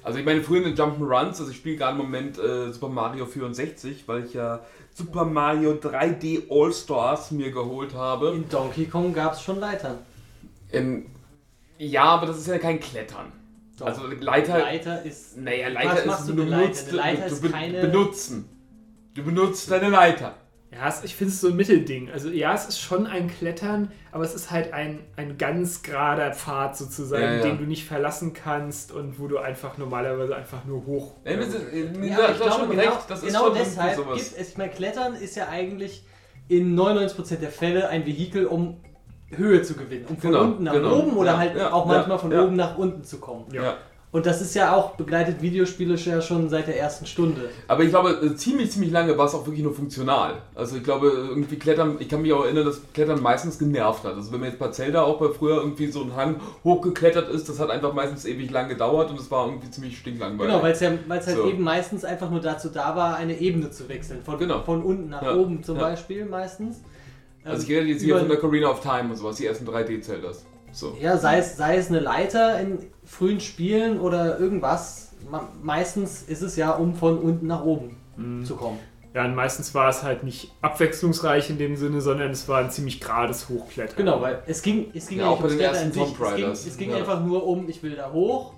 Also 0.04 0.18
ich 0.18 0.26
meine, 0.26 0.42
früher 0.42 0.58
in 0.58 0.64
den 0.64 0.76
Jump'n'Runs, 0.76 1.40
also 1.40 1.48
ich 1.48 1.56
spiele 1.56 1.76
gerade 1.76 1.92
im 1.92 2.04
Moment 2.04 2.38
äh, 2.38 2.70
Super 2.70 2.88
Mario 2.88 3.24
64, 3.24 4.06
weil 4.06 4.26
ich 4.26 4.34
ja 4.34 4.60
Super 4.92 5.24
Mario 5.24 5.72
3D 5.72 6.42
All-Stars 6.50 7.30
mir 7.30 7.50
geholt 7.50 7.94
habe. 7.94 8.32
In 8.34 8.46
Donkey 8.50 8.84
Kong 8.84 9.14
gab 9.14 9.32
es 9.32 9.40
schon 9.40 9.58
Leitern. 9.58 9.98
Ähm, 10.72 11.06
ja, 11.78 12.04
aber 12.04 12.26
das 12.26 12.36
ist 12.36 12.48
ja 12.48 12.58
kein 12.58 12.80
Klettern. 12.80 13.32
Doch. 13.78 13.86
Also 13.86 14.06
Leiter, 14.06 14.58
Leiter 14.58 15.02
ist. 15.02 15.38
Naja, 15.38 15.68
Leiter 15.68 16.02
was 16.06 16.20
ist 16.20 16.28
du 16.28 16.36
benutzt, 16.36 16.92
Leiter? 16.92 17.28
du, 17.30 17.40
du, 17.40 17.50
keine... 17.50 17.80
benutzen. 17.80 18.48
Du 19.14 19.24
benutzt 19.24 19.70
deine 19.70 19.88
Leiter. 19.88 20.34
Ja, 20.74 20.92
ich 21.02 21.14
finde 21.14 21.32
es 21.32 21.40
so 21.40 21.48
ein 21.48 21.56
Mittelding. 21.56 22.10
Also 22.10 22.30
ja, 22.30 22.52
es 22.54 22.66
ist 22.66 22.80
schon 22.80 23.06
ein 23.06 23.28
Klettern, 23.28 23.92
aber 24.10 24.24
es 24.24 24.34
ist 24.34 24.50
halt 24.50 24.72
ein, 24.72 25.00
ein 25.16 25.38
ganz 25.38 25.82
gerader 25.82 26.32
Pfad 26.32 26.76
sozusagen, 26.76 27.22
ja, 27.22 27.34
ja. 27.36 27.42
den 27.42 27.58
du 27.58 27.64
nicht 27.64 27.86
verlassen 27.86 28.32
kannst 28.32 28.90
und 28.90 29.20
wo 29.20 29.28
du 29.28 29.38
einfach 29.38 29.78
normalerweise 29.78 30.34
einfach 30.34 30.64
nur 30.64 30.84
hoch. 30.84 31.14
Ja, 31.24 31.32
ja, 31.32 31.38
ja 31.38 32.30
ich 32.30 32.40
glaube, 32.40 32.68
genau, 32.68 32.82
recht. 32.82 33.04
Das 33.08 33.22
genau 33.22 33.50
deshalb 33.50 33.96
gibt 33.96 34.20
es, 34.36 34.48
ich 34.48 34.56
meine, 34.56 34.72
Klettern 34.72 35.14
ist 35.14 35.36
ja 35.36 35.48
eigentlich 35.48 36.04
in 36.48 36.76
99% 36.78 37.36
der 37.36 37.50
Fälle 37.50 37.88
ein 37.88 38.04
Vehikel, 38.04 38.46
um 38.46 38.80
Höhe 39.28 39.62
zu 39.62 39.74
gewinnen, 39.74 40.06
um 40.08 40.18
von 40.18 40.32
genau, 40.32 40.44
unten 40.44 40.64
nach 40.64 40.72
genau. 40.72 40.98
oben 40.98 41.16
oder 41.16 41.38
halt 41.38 41.60
auch 41.60 41.86
manchmal 41.86 42.18
von 42.18 42.32
oben 42.32 42.56
nach 42.56 42.76
unten 42.76 43.04
zu 43.04 43.18
kommen. 43.18 43.46
Ja. 43.52 43.76
Und 44.14 44.26
das 44.26 44.40
ist 44.40 44.54
ja 44.54 44.76
auch 44.76 44.92
begleitet 44.92 45.42
Videospiele 45.42 45.96
ja 45.96 46.22
schon 46.22 46.48
seit 46.48 46.68
der 46.68 46.78
ersten 46.78 47.04
Stunde. 47.04 47.50
Aber 47.66 47.82
ich 47.82 47.88
glaube, 47.88 48.10
äh, 48.10 48.36
ziemlich, 48.36 48.70
ziemlich 48.70 48.92
lange 48.92 49.18
war 49.18 49.26
es 49.26 49.34
auch 49.34 49.44
wirklich 49.44 49.64
nur 49.64 49.74
funktional. 49.74 50.34
Also 50.54 50.76
ich 50.76 50.84
glaube, 50.84 51.08
irgendwie 51.08 51.56
Klettern, 51.56 51.96
ich 51.98 52.08
kann 52.08 52.22
mich 52.22 52.32
auch 52.32 52.44
erinnern, 52.44 52.64
dass 52.64 52.80
Klettern 52.92 53.20
meistens 53.20 53.58
genervt 53.58 54.04
hat. 54.04 54.14
Also 54.14 54.30
wenn 54.30 54.38
man 54.38 54.50
jetzt 54.50 54.60
bei 54.60 54.68
Zelda 54.68 55.02
auch 55.02 55.18
bei 55.18 55.30
früher 55.30 55.56
irgendwie 55.56 55.88
so 55.88 56.02
ein 56.02 56.14
Hang 56.14 56.36
hochgeklettert 56.62 57.28
ist, 57.28 57.48
das 57.48 57.58
hat 57.58 57.70
einfach 57.70 57.92
meistens 57.92 58.24
ewig 58.24 58.52
lang 58.52 58.68
gedauert 58.68 59.10
und 59.10 59.18
es 59.18 59.28
war 59.32 59.46
irgendwie 59.46 59.68
ziemlich 59.68 59.98
stinklangweilig. 59.98 60.52
Genau, 60.52 60.62
weil 60.62 60.74
es 60.74 60.78
ja, 60.80 60.90
halt 61.08 61.36
so. 61.36 61.48
eben 61.48 61.64
meistens 61.64 62.04
einfach 62.04 62.30
nur 62.30 62.40
dazu 62.40 62.68
da 62.68 62.94
war, 62.94 63.16
eine 63.16 63.40
Ebene 63.40 63.72
zu 63.72 63.88
wechseln. 63.88 64.22
Von, 64.22 64.38
genau. 64.38 64.62
von 64.62 64.84
unten 64.84 65.08
nach 65.08 65.22
ja. 65.22 65.34
oben 65.34 65.64
zum 65.64 65.74
ja. 65.74 65.82
Beispiel 65.82 66.24
meistens. 66.24 66.82
Also 67.42 67.64
ich 67.64 67.68
rede 67.68 67.88
jetzt 67.88 68.02
hier 68.02 68.16
von 68.16 68.28
der 68.28 68.38
Carina 68.38 68.68
of 68.68 68.78
Time 68.80 69.10
und 69.10 69.16
sowas, 69.16 69.38
die 69.38 69.46
ersten 69.46 69.66
3D-Zeldas. 69.66 70.44
So. 70.74 70.96
Ja, 71.00 71.16
sei 71.16 71.38
es, 71.38 71.56
sei 71.56 71.76
es 71.76 71.88
eine 71.88 72.00
Leiter 72.00 72.58
in 72.60 72.78
frühen 73.04 73.40
Spielen 73.40 74.00
oder 74.00 74.38
irgendwas. 74.38 75.12
Meistens 75.62 76.22
ist 76.22 76.42
es 76.42 76.56
ja, 76.56 76.72
um 76.72 76.94
von 76.94 77.18
unten 77.18 77.46
nach 77.46 77.64
oben 77.64 77.96
mhm. 78.16 78.44
zu 78.44 78.56
kommen. 78.56 78.78
Ja, 79.14 79.24
und 79.24 79.36
meistens 79.36 79.72
war 79.74 79.88
es 79.88 80.02
halt 80.02 80.24
nicht 80.24 80.50
abwechslungsreich 80.60 81.48
in 81.48 81.56
dem 81.56 81.76
Sinne, 81.76 82.00
sondern 82.00 82.32
es 82.32 82.48
war 82.48 82.58
ein 82.58 82.70
ziemlich 82.70 83.00
gerades 83.00 83.48
Hochklettern. 83.48 83.96
Genau, 83.96 84.20
weil 84.20 84.42
es 84.46 84.60
ging, 84.60 84.90
es 84.92 85.06
ging 85.06 85.20
ja, 85.20 85.28
auch 85.28 85.40
bei 85.40 85.48
den 85.48 85.60
ersten 85.60 85.92
Tomb 85.92 86.20
Raiders. 86.20 86.58
Es 86.58 86.64
ging, 86.64 86.72
es 86.72 86.78
ging 86.78 86.90
ja. 86.90 86.96
einfach 86.96 87.24
nur 87.24 87.46
um, 87.46 87.68
ich 87.68 87.80
will 87.84 87.94
da 87.94 88.10
hoch 88.10 88.54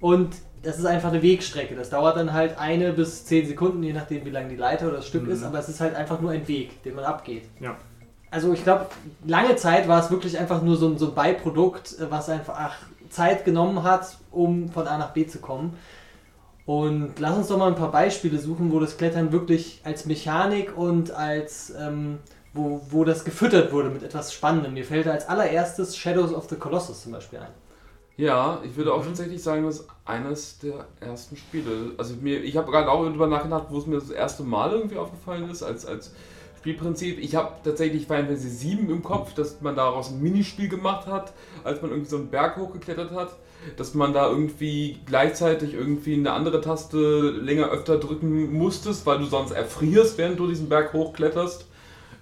und 0.00 0.36
das 0.62 0.78
ist 0.78 0.86
einfach 0.86 1.08
eine 1.08 1.22
Wegstrecke. 1.22 1.74
Das 1.74 1.90
dauert 1.90 2.16
dann 2.16 2.32
halt 2.32 2.56
eine 2.58 2.92
bis 2.92 3.24
zehn 3.24 3.46
Sekunden, 3.48 3.82
je 3.82 3.92
nachdem 3.92 4.24
wie 4.24 4.30
lang 4.30 4.48
die 4.48 4.56
Leiter 4.56 4.86
oder 4.86 4.98
das 4.98 5.08
Stück 5.08 5.24
mhm. 5.24 5.32
ist, 5.32 5.42
aber 5.42 5.58
es 5.58 5.68
ist 5.68 5.80
halt 5.80 5.96
einfach 5.96 6.20
nur 6.20 6.30
ein 6.30 6.46
Weg, 6.46 6.84
den 6.84 6.94
man 6.94 7.04
abgeht. 7.04 7.42
Ja 7.60 7.76
also 8.30 8.52
ich 8.52 8.62
glaube, 8.62 8.86
lange 9.24 9.56
Zeit 9.56 9.88
war 9.88 10.02
es 10.02 10.10
wirklich 10.10 10.38
einfach 10.38 10.62
nur 10.62 10.76
so, 10.76 10.96
so 10.96 11.08
ein 11.08 11.14
Beiprodukt, 11.14 11.98
äh, 11.98 12.10
was 12.10 12.28
einfach 12.28 12.54
ach, 12.56 12.76
Zeit 13.10 13.44
genommen 13.44 13.82
hat, 13.82 14.18
um 14.30 14.68
von 14.68 14.86
A 14.86 14.98
nach 14.98 15.12
B 15.12 15.26
zu 15.26 15.38
kommen. 15.38 15.76
Und 16.66 17.20
lass 17.20 17.36
uns 17.36 17.48
doch 17.48 17.58
mal 17.58 17.68
ein 17.68 17.76
paar 17.76 17.92
Beispiele 17.92 18.38
suchen, 18.38 18.72
wo 18.72 18.80
das 18.80 18.96
Klettern 18.96 19.30
wirklich 19.30 19.80
als 19.84 20.04
Mechanik 20.04 20.76
und 20.76 21.12
als 21.12 21.72
ähm, 21.78 22.18
wo, 22.56 22.80
wo 22.90 23.04
das 23.04 23.24
gefüttert 23.24 23.72
wurde 23.72 23.90
mit 23.90 24.02
etwas 24.02 24.32
Spannendem. 24.32 24.74
Mir 24.74 24.84
fällt 24.84 25.06
als 25.06 25.28
allererstes 25.28 25.96
Shadows 25.96 26.32
of 26.32 26.48
the 26.48 26.56
Colossus 26.56 27.02
zum 27.02 27.12
Beispiel 27.12 27.38
ein. 27.38 27.52
Ja, 28.16 28.60
ich 28.64 28.76
würde 28.76 28.94
auch 28.94 29.02
mhm. 29.02 29.08
tatsächlich 29.08 29.42
sagen, 29.42 29.64
das 29.64 29.80
ist 29.80 29.88
eines 30.06 30.58
der 30.58 30.86
ersten 31.00 31.36
Spiele. 31.36 31.92
Also 31.98 32.14
mir, 32.16 32.42
ich 32.42 32.56
habe 32.56 32.70
gerade 32.72 32.90
auch 32.90 33.04
darüber 33.04 33.26
nachgedacht, 33.26 33.66
wo 33.68 33.78
es 33.78 33.86
mir 33.86 33.96
das 33.96 34.10
erste 34.10 34.42
Mal 34.42 34.72
irgendwie 34.72 34.96
aufgefallen 34.96 35.50
ist, 35.50 35.62
als, 35.62 35.84
als 35.84 36.12
Spielprinzip. 36.66 37.20
Ich 37.20 37.36
habe 37.36 37.52
tatsächlich 37.62 38.06
Final 38.06 38.24
Fantasy 38.24 38.48
7 38.48 38.90
im 38.90 39.04
Kopf, 39.04 39.34
dass 39.34 39.60
man 39.60 39.76
daraus 39.76 40.10
ein 40.10 40.20
Minispiel 40.20 40.68
gemacht 40.68 41.06
hat, 41.06 41.32
als 41.62 41.80
man 41.80 41.92
irgendwie 41.92 42.10
so 42.10 42.16
einen 42.16 42.28
Berg 42.28 42.56
hochgeklettert 42.56 43.12
hat. 43.12 43.36
Dass 43.76 43.94
man 43.94 44.12
da 44.12 44.28
irgendwie 44.28 44.98
gleichzeitig 45.06 45.74
irgendwie 45.74 46.14
eine 46.14 46.32
andere 46.32 46.60
Taste 46.60 47.30
länger 47.30 47.68
öfter 47.68 47.98
drücken 47.98 48.52
musstest, 48.52 49.06
weil 49.06 49.18
du 49.18 49.26
sonst 49.26 49.52
erfrierst, 49.52 50.18
während 50.18 50.40
du 50.40 50.48
diesen 50.48 50.68
Berg 50.68 50.92
hochkletterst. 50.92 51.66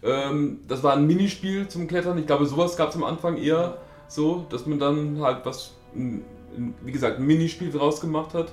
Ähm, 0.02 0.60
das 0.68 0.82
war 0.82 0.92
ein 0.92 1.06
Minispiel 1.06 1.66
zum 1.68 1.88
Klettern. 1.88 2.18
Ich 2.18 2.26
glaube, 2.26 2.44
sowas 2.44 2.76
gab 2.76 2.90
es 2.90 2.96
am 2.96 3.04
Anfang 3.04 3.38
eher 3.38 3.78
so, 4.08 4.44
dass 4.50 4.66
man 4.66 4.78
dann 4.78 5.22
halt 5.22 5.46
was, 5.46 5.72
wie 5.94 6.92
gesagt, 6.92 7.18
ein 7.18 7.26
Minispiel 7.26 7.72
draus 7.72 7.98
gemacht 8.02 8.34
hat. 8.34 8.52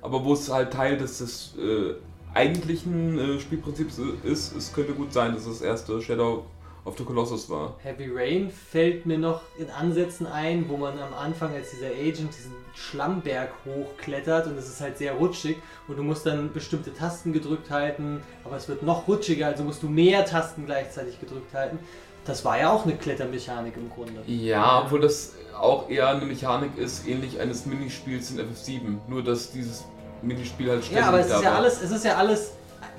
Aber 0.00 0.24
wo 0.24 0.32
es 0.32 0.50
halt 0.50 0.72
Teil 0.72 0.96
des, 0.96 1.18
des 1.18 1.54
äh, 1.58 1.94
eigentlichen 2.34 3.18
äh, 3.18 3.40
Spielprinzips 3.40 4.00
ist, 4.24 4.56
es 4.56 4.72
könnte 4.72 4.92
gut 4.92 5.12
sein, 5.12 5.34
dass 5.34 5.46
das 5.46 5.60
erste 5.60 6.00
Shadow 6.00 6.44
of 6.84 6.96
the 6.96 7.04
Colossus 7.04 7.48
war. 7.50 7.76
Heavy 7.82 8.10
Rain 8.12 8.50
fällt 8.50 9.06
mir 9.06 9.18
noch 9.18 9.42
in 9.58 9.70
Ansätzen 9.70 10.26
ein, 10.26 10.68
wo 10.68 10.76
man 10.76 10.98
am 10.98 11.12
Anfang 11.14 11.52
als 11.54 11.70
dieser 11.70 11.88
Agent 11.88 12.34
diesen 12.36 12.54
Schlammberg 12.74 13.50
hochklettert 13.66 14.46
und 14.46 14.56
es 14.56 14.68
ist 14.68 14.80
halt 14.80 14.96
sehr 14.98 15.12
rutschig 15.14 15.58
und 15.88 15.98
du 15.98 16.02
musst 16.02 16.24
dann 16.26 16.52
bestimmte 16.52 16.94
Tasten 16.94 17.32
gedrückt 17.32 17.70
halten, 17.70 18.22
aber 18.44 18.56
es 18.56 18.68
wird 18.68 18.82
noch 18.82 19.06
rutschiger, 19.08 19.48
also 19.48 19.64
musst 19.64 19.82
du 19.82 19.88
mehr 19.88 20.24
Tasten 20.24 20.66
gleichzeitig 20.66 21.20
gedrückt 21.20 21.52
halten. 21.52 21.78
Das 22.24 22.44
war 22.44 22.58
ja 22.58 22.70
auch 22.70 22.84
eine 22.84 22.96
Klettermechanik 22.96 23.76
im 23.76 23.90
Grunde. 23.90 24.22
Ja, 24.26 24.82
obwohl 24.84 25.00
das 25.00 25.34
auch 25.58 25.88
eher 25.88 26.08
eine 26.08 26.24
Mechanik 26.24 26.76
ist, 26.76 27.06
ähnlich 27.06 27.40
eines 27.40 27.66
Minispiels 27.66 28.30
in 28.30 28.38
FF7. 28.38 28.98
Nur, 29.08 29.24
dass 29.24 29.52
dieses 29.52 29.84
Minispiel 30.22 30.70
halt 30.70 30.84
ständig 30.84 31.02
Ja, 31.02 31.08
aber 31.08 31.20
es 31.20 31.30
ist 31.30 31.42
ja 31.42 31.54
alles, 31.54 31.82
es 31.82 31.90
ist 31.90 32.04
ja 32.04 32.16
alles 32.16 32.52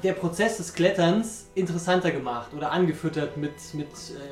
der 0.04 0.14
Prozess 0.14 0.58
des 0.58 0.74
Kletterns 0.74 1.48
interessanter 1.54 2.12
gemacht 2.12 2.48
oder 2.56 2.72
angefüttert 2.72 3.38
mit, 3.38 3.52
mit 3.74 3.88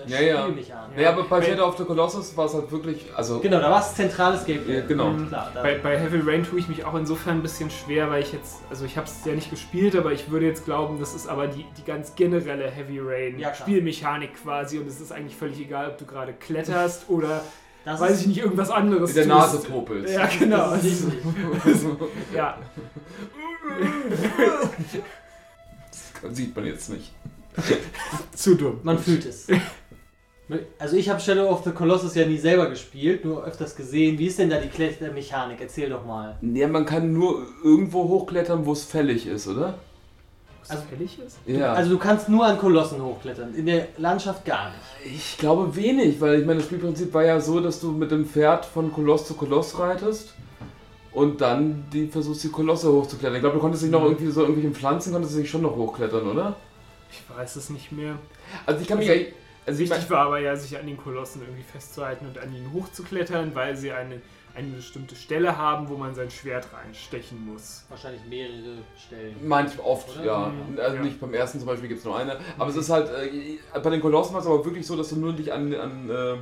äh, 0.08 0.10
Ja, 0.10 0.20
ja. 0.22 0.44
Spielmechanik. 0.44 0.98
Ja, 0.98 1.10
aber 1.12 1.24
bei 1.24 1.42
Shadow 1.42 1.66
of 1.68 1.78
the 1.78 1.84
Colossus 1.84 2.36
war 2.36 2.46
es 2.46 2.54
halt 2.54 2.72
wirklich, 2.72 3.06
also 3.16 3.40
Genau, 3.40 3.60
da 3.60 3.70
war 3.70 3.82
es 3.82 3.94
zentrales 3.94 4.46
Gameplay. 4.46 4.80
Ja, 4.80 4.86
genau. 4.86 5.10
Mhm, 5.10 5.28
Klar, 5.28 5.52
Bei, 5.62 5.78
bei 5.78 6.00
Heavy 6.00 6.22
Rain 6.24 6.44
tue 6.44 6.60
ich 6.60 6.68
mich 6.68 6.86
auch 6.86 6.96
insofern 6.96 7.38
ein 7.38 7.42
bisschen 7.42 7.70
schwer, 7.70 8.10
weil 8.10 8.24
ich 8.24 8.34
jetzt, 8.34 8.58
also 8.70 8.86
ich 8.86 8.98
habe 8.98 9.08
es 9.08 9.24
ja 9.26 9.34
nicht 9.34 9.50
gespielt, 9.50 9.96
aber 9.96 10.12
ich 10.12 10.32
würde 10.32 10.46
jetzt 10.46 10.66
glauben, 10.66 11.00
das 11.00 11.14
ist 11.14 11.28
aber 11.28 11.48
die, 11.48 11.66
die 11.78 11.84
ganz 11.84 12.16
generelle 12.16 12.70
Heavy 12.70 13.00
Rain 13.00 13.38
Ja, 13.38 13.52
quasi 13.52 14.80
und 14.80 14.88
es 14.88 15.00
ist 15.00 15.12
eigentlich 15.12 15.36
völlig 15.36 15.60
egal, 15.60 15.90
ob 15.90 15.98
du 15.98 16.06
gerade 16.06 16.34
kletterst 16.34 17.10
oder, 17.10 17.42
das 17.86 18.00
weiß 18.00 18.22
ich 18.22 18.28
nicht, 18.28 18.40
irgendwas 18.40 18.70
anderes 18.70 19.10
mit 19.10 19.18
der. 19.18 19.26
Nase 19.28 19.60
popelst. 19.60 20.14
Ja, 20.14 20.28
genau. 20.28 20.72
Das 20.72 20.84
ist 20.84 21.06
richtig. 21.06 21.24
ja. 22.36 22.58
Das 26.22 26.36
sieht 26.36 26.56
man 26.56 26.66
jetzt 26.66 26.90
nicht. 26.90 27.14
Zu 28.36 28.56
dumm. 28.56 28.80
Man 28.84 28.98
fühlt 28.98 29.26
es. 29.26 29.48
Also 30.80 30.98
ich 30.98 31.10
habe 31.10 31.20
Shadow 31.20 31.48
of 31.50 31.64
the 31.64 31.72
Colossus 31.72 32.16
ja 32.16 32.26
nie 32.26 32.38
selber 32.38 32.70
gespielt, 32.70 33.24
nur 33.24 33.44
öfters 33.44 33.76
gesehen. 33.76 34.18
Wie 34.18 34.26
ist 34.26 34.40
denn 34.40 34.50
da 34.50 34.60
die 34.60 34.68
Klettermechanik? 34.68 35.62
Erzähl 35.62 35.90
doch 35.90 36.06
mal. 36.06 36.38
Ja, 36.42 36.68
man 36.68 36.86
kann 36.86 37.14
nur 37.14 37.46
irgendwo 37.64 38.08
hochklettern, 38.08 38.66
wo 38.66 38.74
es 38.74 38.84
fällig 38.84 39.28
ist, 39.28 39.48
oder? 39.48 39.78
Also- 40.72 40.84
fällig 40.90 41.18
ist? 41.20 41.38
Ja. 41.46 41.74
Also 41.74 41.92
du 41.92 41.98
kannst 41.98 42.30
nur 42.30 42.46
an 42.46 42.58
Kolossen 42.58 43.02
hochklettern, 43.02 43.54
in 43.56 43.66
der 43.66 43.88
Landschaft 43.98 44.46
gar 44.46 44.70
nicht. 44.70 45.16
ich 45.16 45.38
glaube 45.38 45.76
wenig, 45.76 46.20
weil 46.22 46.40
ich 46.42 46.46
meine, 46.46 46.60
das 46.60 46.68
Spielprinzip 46.68 47.14
war 47.14 47.24
ja 47.24 47.40
so, 47.40 47.60
dass 47.60 47.80
du 47.80 47.92
mit 47.92 48.12
dem 48.12 48.26
Pferd 48.26 48.66
von 48.66 48.92
Koloss 48.94 49.26
zu 49.28 49.34
Koloss 49.34 49.78
reitest 49.80 50.34
und 51.12 51.42
dann 51.42 51.86
die 51.92 52.08
versuchst, 52.08 52.44
die 52.44 52.50
Kolosse 52.50 52.92
hochzuklettern. 52.92 53.36
Ich 53.36 53.42
glaube, 53.42 53.56
du 53.56 53.62
konntest 53.62 53.84
dich 53.84 53.92
noch 53.92 54.02
Mhm. 54.02 54.08
irgendwie 54.12 54.32
so 54.32 54.42
irgendwelchen 54.42 54.76
Pflanzen 54.76 55.12
konntest 55.14 55.36
du 55.36 55.40
dich 55.42 55.50
schon 55.50 55.62
noch 55.64 55.76
hochklettern, 55.76 56.28
oder? 56.28 56.56
Ich 57.12 57.24
weiß 57.36 57.56
es 57.56 57.70
nicht 57.72 57.92
mehr. 57.92 58.16
Also 58.66 58.82
ich 58.82 58.88
kann 58.88 59.00
mich 59.00 59.10
Also, 59.10 59.24
also 59.66 59.84
ich 59.84 59.90
mein, 59.90 59.98
Wichtig 59.98 60.12
war 60.12 60.26
aber 60.28 60.40
ja, 60.40 60.56
sich 60.56 60.78
an 60.78 60.86
den 60.86 60.98
Kolossen 60.98 61.42
irgendwie 61.42 61.64
festzuhalten 61.64 62.26
und 62.28 62.38
an 62.38 62.54
ihnen 62.56 62.72
hochzuklettern, 62.74 63.56
weil 63.56 63.76
sie 63.76 63.92
eine, 63.92 64.22
eine 64.68 64.76
bestimmte 64.78 65.16
Stelle 65.16 65.58
haben, 65.58 65.90
wo 65.90 65.96
man 65.98 66.14
sein 66.16 66.30
Schwert 66.30 66.68
reinstechen 66.74 67.46
muss. 67.52 67.86
Wahrscheinlich 67.90 68.22
mehrere 68.30 68.78
Stellen. 68.98 69.36
Manchmal 69.48 69.86
oft, 69.86 70.16
Oder? 70.18 70.26
ja. 70.26 70.48
Mhm, 70.70 70.80
Also 70.80 70.96
ja. 70.98 71.02
nicht 71.04 71.20
beim 71.20 71.34
ersten 71.34 71.60
zum 71.60 71.68
Beispiel 71.68 71.88
gibt 71.90 72.00
es 72.00 72.06
nur 72.06 72.18
eine. 72.18 72.38
Aber 72.58 72.70
es 72.70 72.76
ist 72.76 72.90
halt, 72.90 73.10
äh, 73.10 73.58
bei 73.80 73.90
den 73.90 74.02
Kolossen 74.02 74.34
war 74.34 74.42
es 74.42 74.48
aber 74.48 74.64
wirklich 74.66 74.86
so, 74.86 74.96
dass 74.96 75.10
du 75.10 75.16
nur 75.18 75.34
dich 75.34 75.52
an, 75.54 75.74
an, 75.76 76.10
äh, 76.10 76.36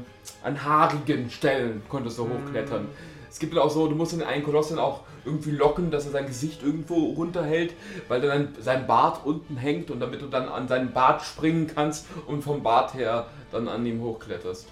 an 0.43 0.63
haarigen 0.63 1.29
Stellen 1.29 1.81
konntest 1.89 2.17
du 2.17 2.25
Mhm. 2.25 2.45
hochklettern. 2.45 2.87
Es 3.29 3.39
gibt 3.39 3.53
dann 3.53 3.61
auch 3.61 3.69
so, 3.69 3.87
du 3.87 3.95
musst 3.95 4.13
den 4.13 4.23
einen 4.23 4.43
Koloss 4.43 4.69
dann 4.69 4.79
auch 4.79 5.01
irgendwie 5.25 5.51
locken, 5.51 5.91
dass 5.91 6.05
er 6.05 6.11
sein 6.11 6.25
Gesicht 6.25 6.63
irgendwo 6.63 7.11
runterhält, 7.13 7.73
weil 8.07 8.21
dann 8.21 8.55
sein 8.61 8.87
Bart 8.87 9.25
unten 9.25 9.57
hängt 9.57 9.91
und 9.91 9.99
damit 9.99 10.21
du 10.21 10.27
dann 10.27 10.47
an 10.47 10.67
seinen 10.67 10.93
Bart 10.93 11.21
springen 11.21 11.69
kannst 11.73 12.05
und 12.25 12.41
vom 12.41 12.63
Bart 12.63 12.93
her 12.93 13.27
dann 13.51 13.67
an 13.67 13.85
ihm 13.85 14.01
hochkletterst. 14.01 14.67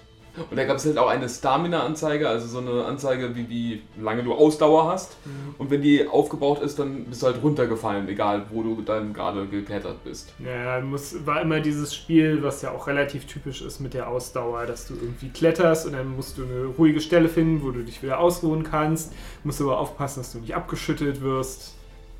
Und 0.50 0.56
da 0.56 0.64
gab 0.64 0.76
es 0.76 0.86
halt 0.86 0.98
auch 0.98 1.08
eine 1.08 1.28
Stamina-Anzeige, 1.28 2.28
also 2.28 2.46
so 2.46 2.58
eine 2.58 2.84
Anzeige, 2.84 3.34
wie, 3.34 3.48
wie 3.48 3.82
lange 4.00 4.22
du 4.22 4.34
Ausdauer 4.34 4.90
hast. 4.90 5.16
Und 5.58 5.70
wenn 5.70 5.82
die 5.82 6.06
aufgebaut 6.06 6.60
ist, 6.60 6.78
dann 6.78 7.04
bist 7.04 7.22
du 7.22 7.26
halt 7.26 7.42
runtergefallen, 7.42 8.08
egal 8.08 8.46
wo 8.50 8.62
du 8.62 8.82
dann 8.82 9.12
gerade 9.12 9.46
geklettert 9.46 10.04
bist. 10.04 10.32
Ja, 10.38 10.80
muss, 10.80 11.26
war 11.26 11.40
immer 11.42 11.60
dieses 11.60 11.94
Spiel, 11.94 12.42
was 12.42 12.62
ja 12.62 12.70
auch 12.70 12.86
relativ 12.86 13.26
typisch 13.26 13.62
ist 13.62 13.80
mit 13.80 13.94
der 13.94 14.08
Ausdauer, 14.08 14.66
dass 14.66 14.86
du 14.86 14.94
irgendwie 14.94 15.30
kletterst 15.30 15.86
und 15.86 15.92
dann 15.92 16.14
musst 16.14 16.38
du 16.38 16.44
eine 16.44 16.66
ruhige 16.66 17.00
Stelle 17.00 17.28
finden, 17.28 17.62
wo 17.62 17.70
du 17.70 17.82
dich 17.82 18.02
wieder 18.02 18.18
ausruhen 18.18 18.62
kannst. 18.62 19.12
Musst 19.44 19.60
aber 19.60 19.78
aufpassen, 19.78 20.20
dass 20.20 20.32
du 20.32 20.38
nicht 20.38 20.54
abgeschüttelt 20.54 21.20
wirst. 21.20 21.74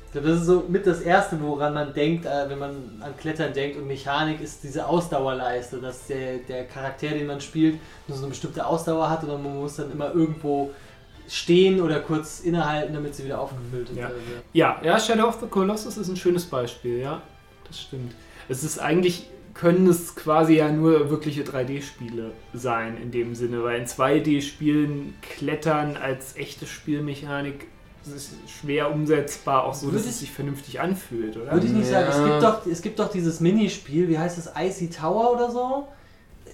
Ich 0.06 0.12
glaube, 0.12 0.28
das 0.28 0.40
ist 0.40 0.46
so 0.46 0.64
mit 0.68 0.86
das 0.86 1.00
Erste, 1.00 1.40
woran 1.42 1.74
man 1.74 1.92
denkt, 1.92 2.24
äh, 2.24 2.48
wenn 2.48 2.58
man 2.58 2.70
an 3.00 3.16
Klettern 3.18 3.52
denkt 3.52 3.76
und 3.76 3.86
Mechanik 3.86 4.40
ist 4.40 4.62
diese 4.62 4.86
Ausdauerleiste, 4.86 5.78
dass 5.78 6.06
der, 6.06 6.38
der 6.38 6.64
Charakter, 6.64 7.08
den 7.08 7.26
man 7.26 7.40
spielt, 7.40 7.78
nur 8.08 8.16
so 8.16 8.22
eine 8.24 8.30
bestimmte 8.30 8.64
Ausdauer 8.64 9.10
hat 9.10 9.24
und 9.24 9.42
man 9.42 9.56
muss 9.56 9.76
dann 9.76 9.92
immer 9.92 10.14
irgendwo 10.14 10.70
stehen 11.28 11.80
oder 11.80 12.00
kurz 12.00 12.40
innehalten, 12.40 12.94
damit 12.94 13.14
sie 13.14 13.24
wieder 13.24 13.40
aufgefüllt 13.40 13.90
ist. 13.90 13.96
Ja. 13.96 14.10
Ja, 14.52 14.80
ja, 14.82 14.98
Shadow 14.98 15.26
of 15.26 15.38
the 15.40 15.46
Colossus 15.46 15.96
ist 15.96 16.08
ein 16.08 16.16
schönes 16.16 16.46
Beispiel, 16.46 17.00
ja. 17.00 17.20
Das 17.66 17.80
stimmt. 17.80 18.14
Es 18.48 18.62
ist 18.62 18.78
eigentlich, 18.78 19.28
können 19.54 19.88
es 19.88 20.14
quasi 20.14 20.56
ja 20.56 20.70
nur 20.70 21.10
wirkliche 21.10 21.42
3D-Spiele 21.42 22.30
sein 22.52 22.96
in 23.02 23.10
dem 23.10 23.34
Sinne, 23.34 23.64
weil 23.64 23.80
in 23.80 23.86
2D-Spielen 23.86 25.14
Klettern 25.20 25.96
als 25.96 26.36
echte 26.36 26.66
Spielmechanik 26.66 27.66
ist 28.14 28.30
schwer 28.60 28.92
umsetzbar, 28.92 29.64
auch 29.64 29.74
so, 29.74 29.86
dass 29.86 29.94
Würde 29.94 30.08
es 30.08 30.14
ich- 30.14 30.20
sich 30.20 30.32
vernünftig 30.32 30.80
anfühlt, 30.80 31.36
oder? 31.36 31.52
Würde 31.52 31.66
ich 31.66 31.72
nicht 31.72 31.90
Ja. 31.90 32.10
sagen. 32.10 32.24
Es 32.24 32.30
gibt, 32.30 32.42
doch, 32.42 32.66
es 32.66 32.82
gibt 32.82 32.98
doch 32.98 33.10
dieses 33.10 33.40
Minispiel, 33.40 34.08
wie 34.08 34.18
heißt 34.18 34.38
es, 34.38 34.50
Icy 34.58 34.90
Tower 34.90 35.32
oder 35.32 35.50
so? 35.50 35.88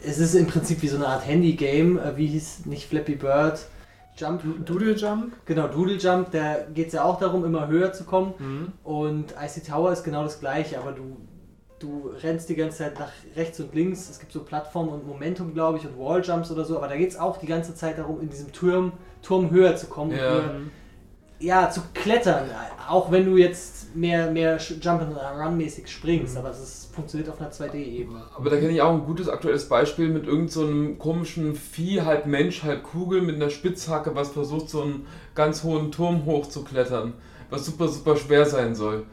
Es 0.05 0.19
ist 0.19 0.35
im 0.35 0.47
Prinzip 0.47 0.83
wie 0.83 0.89
so 0.89 0.97
eine 0.97 1.07
Art 1.07 1.27
Handy-Game, 1.27 1.99
äh, 1.99 2.17
wie 2.17 2.27
hieß 2.27 2.67
nicht 2.67 2.89
Flappy 2.89 3.15
Bird, 3.15 3.61
Jump, 4.17 4.43
Doodle 4.67 4.93
Jump? 4.95 5.33
genau, 5.47 5.69
Doodle 5.69 5.97
Jump, 5.97 6.33
da 6.33 6.57
geht 6.75 6.89
es 6.89 6.93
ja 6.95 7.05
auch 7.05 7.19
darum, 7.19 7.45
immer 7.45 7.69
höher 7.69 7.93
zu 7.93 8.05
kommen. 8.05 8.35
Mhm. 8.39 8.73
Und 8.85 9.35
Icy 9.43 9.63
Tower 9.63 9.93
ist 9.93 10.03
genau 10.05 10.23
das 10.25 10.41
gleiche, 10.41 10.79
aber 10.79 10.93
du, 10.93 11.17
du 11.79 12.11
rennst 12.23 12.49
die 12.49 12.55
ganze 12.57 12.79
Zeit 12.79 12.99
nach 12.99 13.11
rechts 13.37 13.59
und 13.61 13.75
links. 13.75 14.11
Es 14.11 14.19
gibt 14.21 14.33
so 14.33 14.41
Plattformen 14.41 14.91
und 14.91 15.07
Momentum, 15.07 15.55
glaube 15.55 15.79
ich, 15.79 15.87
und 15.87 15.99
Walljumps 15.99 16.51
oder 16.51 16.65
so, 16.65 16.77
aber 16.77 16.89
da 16.89 16.97
geht 16.97 17.11
es 17.11 17.17
auch 17.19 17.39
die 17.39 17.47
ganze 17.47 17.75
Zeit 17.75 17.97
darum, 17.99 18.21
in 18.21 18.29
diesem 18.29 18.53
Turm, 18.53 18.93
Turm 19.23 19.51
höher 19.51 19.77
zu 19.77 19.87
kommen. 19.87 20.11
und 20.11 20.17
Ja. 20.19 20.23
höher, 20.31 20.51
ja, 21.43 21.71
zu 21.71 21.81
klettern. 21.95 22.49
Auch 22.89 23.11
wenn 23.11 23.27
du 23.27 23.37
jetzt 23.37 23.95
mehr, 23.95 24.31
mehr 24.31 24.59
Jump 24.59 25.03
and 25.03 25.17
Run 25.17 25.57
mäßig 25.57 25.89
springst, 25.89 26.35
Mhm. 26.35 26.41
aber 26.41 26.51
es 26.51 26.89
funktioniert 26.95 27.31
auf 27.31 27.41
einer 27.41 27.51
2D-Ebene. 27.51 28.23
Aber 28.37 28.51
da 28.51 28.57
kenne 28.57 28.73
ich 28.73 28.81
auch 28.83 28.93
ein 28.93 29.05
gutes 29.05 29.29
aktuelles 29.29 29.69
Beispiel 29.69 30.09
mit 30.09 30.25
irgendeinem 30.25 30.49
so 30.49 30.61
einem 30.67 30.99
komischen 30.99 31.55
Vieh, 31.55 32.03
halb 32.03 32.27
Mensch, 32.27 32.63
halb 32.63 32.83
Kugel 32.83 33.23
mit 33.23 33.37
einer 33.37 33.51
Spitzhacke, 33.51 34.15
was 34.15 34.31
versucht, 34.31 34.69
so 34.69 34.83
einen 34.83 35.07
ganz 35.35 35.63
hohen 35.63 35.91
Turm 35.93 36.25
hochzuklettern. 36.27 37.15
Was 37.51 37.67
super, 37.67 37.89
super 37.89 38.17
schwer 38.17 38.47
sein 38.47 38.75
soll. 38.75 39.05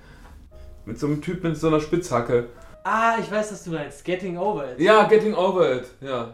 Mit 0.85 0.97
so 0.99 1.07
einem 1.07 1.21
Typ 1.21 1.43
mit 1.43 1.57
so 1.57 1.67
einer 1.67 1.81
Spitzhacke. 1.81 2.47
Ah, 2.83 3.15
ich 3.19 3.29
weiß, 3.29 3.51
was 3.51 3.63
du 3.65 3.71
meinst. 3.71 4.03
Getting 4.05 4.37
over 4.37 4.71
it. 4.71 4.79
Ja, 4.79 5.03
Getting 5.03 5.35
Over 5.35 5.75
It. 5.75 5.83
Ja. 6.01 6.33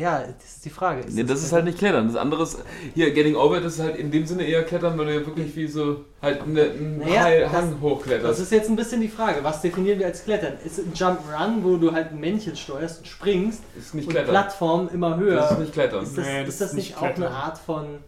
Ja, 0.00 0.20
das 0.40 0.56
ist 0.56 0.64
die 0.64 0.70
Frage. 0.70 1.02
Nee, 1.10 1.24
das 1.24 1.42
ist 1.42 1.52
halt 1.52 1.66
nicht 1.66 1.76
Klettern. 1.78 2.06
Das 2.06 2.16
andere 2.16 2.42
ist, 2.44 2.58
hier, 2.94 3.10
Getting 3.12 3.36
Over 3.36 3.58
It 3.58 3.64
ist 3.64 3.78
halt 3.80 3.96
in 3.96 4.10
dem 4.10 4.24
Sinne 4.26 4.44
eher 4.44 4.62
Klettern, 4.64 4.96
weil 4.98 5.06
du 5.06 5.14
ja 5.20 5.26
wirklich 5.26 5.54
wie 5.54 5.66
so 5.66 6.04
halt 6.22 6.40
eine, 6.42 6.62
einen 6.62 6.98
Naja, 6.98 7.40
das- 7.40 7.52
Hang 7.52 7.70
Das 7.72 7.80
hochkletterst. 7.82 8.40
ist 8.40 8.50
jetzt 8.52 8.70
ein 8.70 8.76
bisschen 8.76 9.00
die 9.02 9.08
Frage. 9.08 9.44
Was 9.44 9.60
definieren 9.60 9.98
wir 9.98 10.06
als 10.06 10.24
Klettern? 10.24 10.54
Ist 10.64 10.78
es 10.78 10.86
ein 10.86 10.92
Jump'n'Run, 10.94 11.62
wo 11.62 11.76
du 11.76 11.92
halt 11.92 12.12
ein 12.12 12.18
Männchen 12.20 12.56
steuerst 12.56 13.00
und 13.00 13.06
springst 13.08 13.62
Ist 13.78 13.94
nicht 13.94 14.06
und 14.08 14.12
Klettern. 14.14 14.30
Plattformen 14.30 14.88
immer 14.88 15.16
höher? 15.18 15.36
Das 15.36 15.52
ist 15.52 15.58
nicht 15.58 15.72
Klettern. 15.74 16.02
Ist 16.04 16.16
das, 16.16 16.24
Nee, 16.26 16.40
ist 16.40 16.46
das 16.48 16.58
das 16.58 16.68
ist 16.70 16.74
nicht 16.76 16.88
nicht 16.90 17.02
auch 17.02 17.16
eine. 17.16 17.30
Art 17.30 17.58
von 17.58 17.98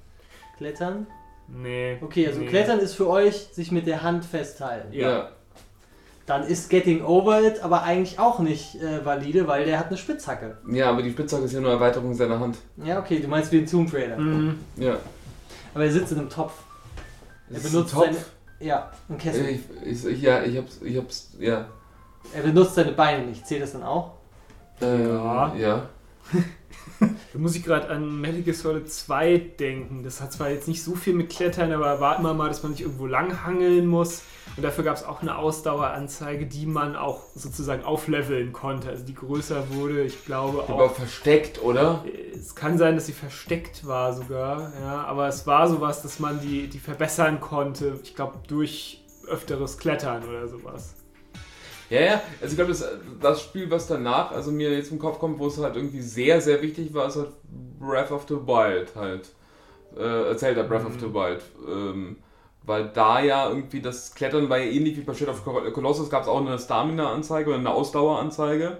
Klettern? 0.56 1.06
Nee. 1.48 1.98
Okay, 2.00 2.26
also 2.26 2.40
nee. 2.40 2.46
Klettern 2.46 2.78
ist 2.78 2.94
für 2.94 3.08
euch 3.08 3.48
sich 3.52 3.70
mit 3.70 3.86
der 3.86 4.02
Hand 4.02 4.24
festhalten. 4.24 4.92
Ja. 4.92 5.30
Dann 6.26 6.44
ist 6.46 6.70
Getting 6.70 7.04
Over 7.04 7.42
It 7.42 7.60
aber 7.62 7.82
eigentlich 7.82 8.18
auch 8.18 8.38
nicht 8.38 8.76
äh, 8.76 9.04
valide, 9.04 9.48
weil 9.48 9.64
der 9.64 9.78
hat 9.78 9.88
eine 9.88 9.96
Spitzhacke. 9.96 10.56
ja, 10.70 10.88
aber 10.90 11.02
die 11.02 11.10
Spitzhacke 11.10 11.44
ist 11.44 11.52
ja 11.52 11.60
nur 11.60 11.70
Erweiterung 11.72 12.14
seiner 12.14 12.38
Hand. 12.38 12.58
Ja, 12.76 12.98
okay, 13.00 13.18
du 13.18 13.26
meinst 13.28 13.50
wie 13.50 13.58
ein 13.58 13.66
Tomb 13.66 13.92
Raider. 13.92 14.16
Mhm. 14.16 14.58
Ja. 14.76 14.96
Aber 15.74 15.84
er 15.84 15.90
sitzt 15.92 16.12
in 16.12 16.18
einem 16.18 16.30
Topf. 16.30 16.52
Er 17.50 17.56
ist 17.56 17.70
benutzt 17.72 17.92
ein 17.94 17.98
Topf. 17.98 18.06
seine. 18.06 18.18
Ja, 18.60 18.92
ein 19.08 19.18
Kessel. 19.18 19.48
Ich, 19.48 19.60
ich, 19.84 20.06
ich, 20.06 20.22
ja, 20.22 20.42
ich 20.42 20.56
hab's, 20.56 20.78
ich 20.82 20.96
hab's, 20.96 21.32
ja. 21.40 21.66
Er 22.32 22.42
benutzt 22.42 22.76
seine 22.76 22.92
Beine 22.92 23.26
nicht. 23.26 23.44
Zählt 23.44 23.62
das 23.62 23.72
dann 23.72 23.82
auch? 23.82 24.12
Ähm, 24.80 25.08
Ja. 25.08 25.54
ja. 25.56 25.82
Da 27.32 27.38
muss 27.38 27.56
ich 27.56 27.64
gerade 27.64 27.88
an 27.88 28.20
Metal 28.20 28.42
Gear 28.42 28.54
Solid 28.54 28.92
2 28.92 29.38
denken. 29.58 30.02
Das 30.02 30.20
hat 30.20 30.32
zwar 30.32 30.50
jetzt 30.50 30.68
nicht 30.68 30.82
so 30.82 30.94
viel 30.94 31.14
mit 31.14 31.30
Klettern, 31.30 31.72
aber 31.72 32.00
war 32.00 32.18
immer 32.18 32.34
mal, 32.34 32.48
dass 32.48 32.62
man 32.62 32.72
sich 32.72 32.82
irgendwo 32.82 33.06
langhangeln 33.06 33.86
muss. 33.86 34.22
Und 34.56 34.62
dafür 34.62 34.84
gab 34.84 34.96
es 34.96 35.04
auch 35.04 35.22
eine 35.22 35.36
Ausdaueranzeige, 35.38 36.46
die 36.46 36.66
man 36.66 36.94
auch 36.94 37.22
sozusagen 37.34 37.84
aufleveln 37.84 38.52
konnte. 38.52 38.90
Also 38.90 39.04
die 39.04 39.14
größer 39.14 39.70
wurde, 39.70 40.02
ich 40.02 40.24
glaube 40.26 40.64
Aber 40.68 40.84
auch. 40.84 40.94
versteckt, 40.94 41.62
oder? 41.62 42.04
Es 42.34 42.54
kann 42.54 42.76
sein, 42.76 42.96
dass 42.96 43.06
sie 43.06 43.12
versteckt 43.12 43.86
war 43.86 44.12
sogar, 44.12 44.72
ja, 44.80 45.04
aber 45.04 45.28
es 45.28 45.46
war 45.46 45.68
sowas, 45.68 46.02
dass 46.02 46.18
man 46.18 46.40
die, 46.40 46.68
die 46.68 46.78
verbessern 46.78 47.40
konnte. 47.40 47.98
Ich 48.02 48.14
glaube, 48.14 48.38
durch 48.46 49.02
öfteres 49.26 49.78
Klettern 49.78 50.22
oder 50.28 50.48
sowas. 50.48 50.94
Ja, 51.92 52.00
ja, 52.00 52.22
also 52.40 52.52
ich 52.52 52.56
glaube, 52.56 52.70
das, 52.70 52.88
das 53.20 53.42
Spiel, 53.42 53.70
was 53.70 53.86
danach, 53.86 54.30
also 54.32 54.50
mir 54.50 54.70
jetzt 54.70 54.90
im 54.90 54.98
Kopf 54.98 55.18
kommt, 55.18 55.38
wo 55.38 55.48
es 55.48 55.58
halt 55.58 55.76
irgendwie 55.76 56.00
sehr, 56.00 56.40
sehr 56.40 56.62
wichtig 56.62 56.94
war, 56.94 57.06
ist 57.06 57.16
halt 57.16 57.32
Breath 57.78 58.10
of 58.10 58.24
the 58.26 58.34
Wild 58.34 58.96
halt. 58.96 59.28
Äh, 59.94 60.34
Zelda 60.36 60.62
Breath 60.62 60.86
of 60.86 60.94
the 60.98 61.12
Wild. 61.12 61.42
Ähm, 61.68 62.16
weil 62.62 62.88
da 62.88 63.20
ja 63.20 63.46
irgendwie 63.46 63.82
das 63.82 64.14
Klettern 64.14 64.48
war 64.48 64.56
ja 64.56 64.72
ähnlich 64.72 64.96
wie 64.96 65.02
bei 65.02 65.12
Shadow 65.12 65.32
of 65.32 65.44
Colossus, 65.44 66.08
gab 66.08 66.22
es 66.22 66.28
auch 66.28 66.40
eine 66.40 66.58
Stamina-Anzeige 66.58 67.50
oder 67.50 67.58
eine 67.58 67.74
Ausdaueranzeige. 67.74 68.78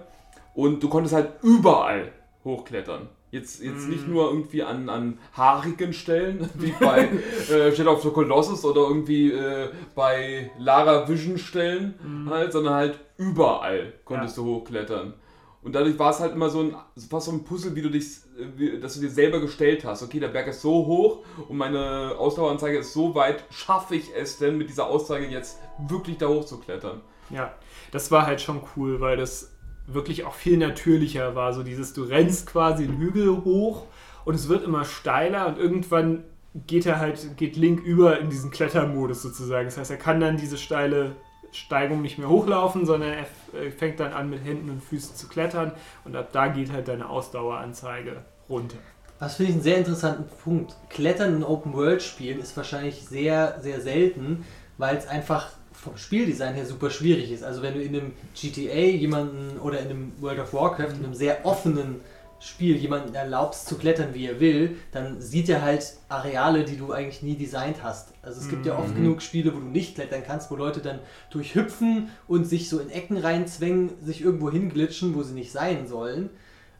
Und 0.55 0.81
du 0.81 0.89
konntest 0.89 1.13
halt 1.13 1.33
überall 1.43 2.11
hochklettern. 2.43 3.09
Jetzt, 3.33 3.63
jetzt 3.63 3.89
nicht 3.89 4.07
nur 4.07 4.29
irgendwie 4.29 4.61
an, 4.61 4.89
an 4.89 5.17
haarigen 5.35 5.91
Stellen, 5.91 6.47
wie 6.53 6.71
bei 6.79 7.09
äh, 7.49 7.75
Shadow 7.75 7.93
of 7.93 8.03
the 8.03 8.11
Colossus 8.11 8.63
oder 8.63 8.81
irgendwie 8.81 9.31
äh, 9.31 9.69
bei 9.95 10.51
Lara 10.59 11.09
Vision 11.09 11.39
Stellen 11.39 11.95
halt, 12.29 12.53
sondern 12.53 12.75
halt 12.75 12.99
überall 13.17 13.93
konntest 14.05 14.37
du 14.37 14.45
hochklettern. 14.45 15.15
Und 15.63 15.73
dadurch 15.73 15.97
war 15.97 16.11
es 16.11 16.19
halt 16.19 16.33
immer 16.33 16.51
so 16.51 16.59
ein, 16.59 16.75
fast 17.09 17.25
so 17.25 17.31
ein 17.31 17.43
Puzzle, 17.43 17.75
wie 17.75 17.81
du 17.81 17.89
dich, 17.89 18.05
äh, 18.37 18.45
wie, 18.55 18.79
dass 18.79 18.93
du 18.93 19.01
dir 19.01 19.09
selber 19.09 19.39
gestellt 19.39 19.83
hast. 19.83 20.03
Okay, 20.03 20.19
der 20.19 20.27
Berg 20.27 20.45
ist 20.45 20.61
so 20.61 20.85
hoch 20.85 21.25
und 21.49 21.57
meine 21.57 22.13
Ausdaueranzeige 22.19 22.77
ist 22.77 22.93
so 22.93 23.15
weit, 23.15 23.45
schaffe 23.49 23.95
ich 23.95 24.11
es 24.15 24.37
denn 24.37 24.59
mit 24.59 24.69
dieser 24.69 24.85
Aussage 24.85 25.25
jetzt 25.25 25.57
wirklich 25.87 26.19
da 26.19 26.27
hoch 26.27 26.45
zu 26.45 26.59
klettern? 26.59 27.01
Ja, 27.31 27.53
das 27.91 28.11
war 28.11 28.27
halt 28.27 28.41
schon 28.41 28.61
cool, 28.75 29.01
weil 29.01 29.17
das 29.17 29.52
wirklich 29.87 30.25
auch 30.25 30.33
viel 30.33 30.57
natürlicher 30.57 31.35
war. 31.35 31.53
So 31.53 31.63
dieses, 31.63 31.93
du 31.93 32.03
rennst 32.03 32.47
quasi 32.47 32.85
den 32.85 32.97
Hügel 32.97 33.43
hoch 33.43 33.85
und 34.25 34.35
es 34.35 34.47
wird 34.47 34.63
immer 34.63 34.85
steiler 34.85 35.47
und 35.47 35.57
irgendwann 35.57 36.23
geht 36.67 36.85
er 36.85 36.99
halt, 36.99 37.37
geht 37.37 37.55
Link 37.55 37.83
über 37.83 38.19
in 38.19 38.29
diesen 38.29 38.51
Klettermodus 38.51 39.21
sozusagen. 39.21 39.65
Das 39.65 39.77
heißt, 39.77 39.91
er 39.91 39.97
kann 39.97 40.19
dann 40.19 40.37
diese 40.37 40.57
steile 40.57 41.15
Steigung 41.51 42.01
nicht 42.01 42.17
mehr 42.17 42.29
hochlaufen, 42.29 42.85
sondern 42.85 43.11
er 43.11 43.59
äh, 43.59 43.69
fängt 43.71 43.99
dann 43.99 44.13
an 44.13 44.29
mit 44.29 44.43
Händen 44.43 44.69
und 44.69 44.83
Füßen 44.83 45.15
zu 45.15 45.27
klettern 45.27 45.71
und 46.03 46.15
ab 46.15 46.29
da 46.31 46.47
geht 46.47 46.71
halt 46.71 46.87
deine 46.87 47.09
Ausdaueranzeige 47.09 48.23
runter. 48.49 48.77
Was 49.19 49.35
finde 49.35 49.51
ich 49.51 49.55
einen 49.55 49.63
sehr 49.63 49.77
interessanten 49.77 50.25
Punkt. 50.43 50.75
Klettern 50.89 51.37
in 51.37 51.43
Open-World-Spielen 51.43 52.39
ist 52.39 52.57
wahrscheinlich 52.57 53.05
sehr, 53.05 53.59
sehr 53.61 53.79
selten, 53.79 54.43
weil 54.77 54.97
es 54.97 55.07
einfach 55.07 55.51
vom 55.83 55.97
Spieldesign 55.97 56.53
her 56.55 56.65
super 56.65 56.89
schwierig 56.89 57.31
ist. 57.31 57.43
Also 57.43 57.61
wenn 57.61 57.73
du 57.73 57.81
in 57.81 57.95
einem 57.95 58.11
GTA 58.39 58.73
jemanden 58.97 59.59
oder 59.59 59.79
in 59.79 59.89
einem 59.89 60.11
World 60.21 60.39
of 60.39 60.53
Warcraft, 60.53 60.93
in 60.99 61.03
einem 61.05 61.13
sehr 61.13 61.45
offenen 61.45 62.01
Spiel 62.39 62.75
jemanden 62.75 63.15
erlaubst 63.15 63.67
zu 63.67 63.75
klettern, 63.77 64.09
wie 64.13 64.25
er 64.27 64.39
will, 64.41 64.75
dann 64.91 65.21
sieht 65.21 65.47
er 65.47 65.61
halt 65.61 65.93
Areale, 66.09 66.65
die 66.65 66.75
du 66.75 66.91
eigentlich 66.91 67.21
nie 67.23 67.35
designt 67.37 67.77
hast. 67.83 68.09
Also 68.21 68.41
es 68.41 68.49
gibt 68.49 68.65
ja 68.65 68.77
oft 68.77 68.91
Mhm. 68.91 68.95
genug 69.03 69.21
Spiele, 69.21 69.53
wo 69.55 69.59
du 69.59 69.65
nicht 69.65 69.95
klettern 69.95 70.23
kannst, 70.25 70.51
wo 70.51 70.55
Leute 70.57 70.81
dann 70.81 70.99
durchhüpfen 71.31 72.09
und 72.27 72.45
sich 72.45 72.69
so 72.69 72.79
in 72.79 72.89
Ecken 72.89 73.17
reinzwängen, 73.17 73.91
sich 74.03 74.21
irgendwo 74.21 74.51
hinglitschen, 74.51 75.15
wo 75.15 75.23
sie 75.23 75.33
nicht 75.33 75.51
sein 75.51 75.87
sollen. 75.87 76.29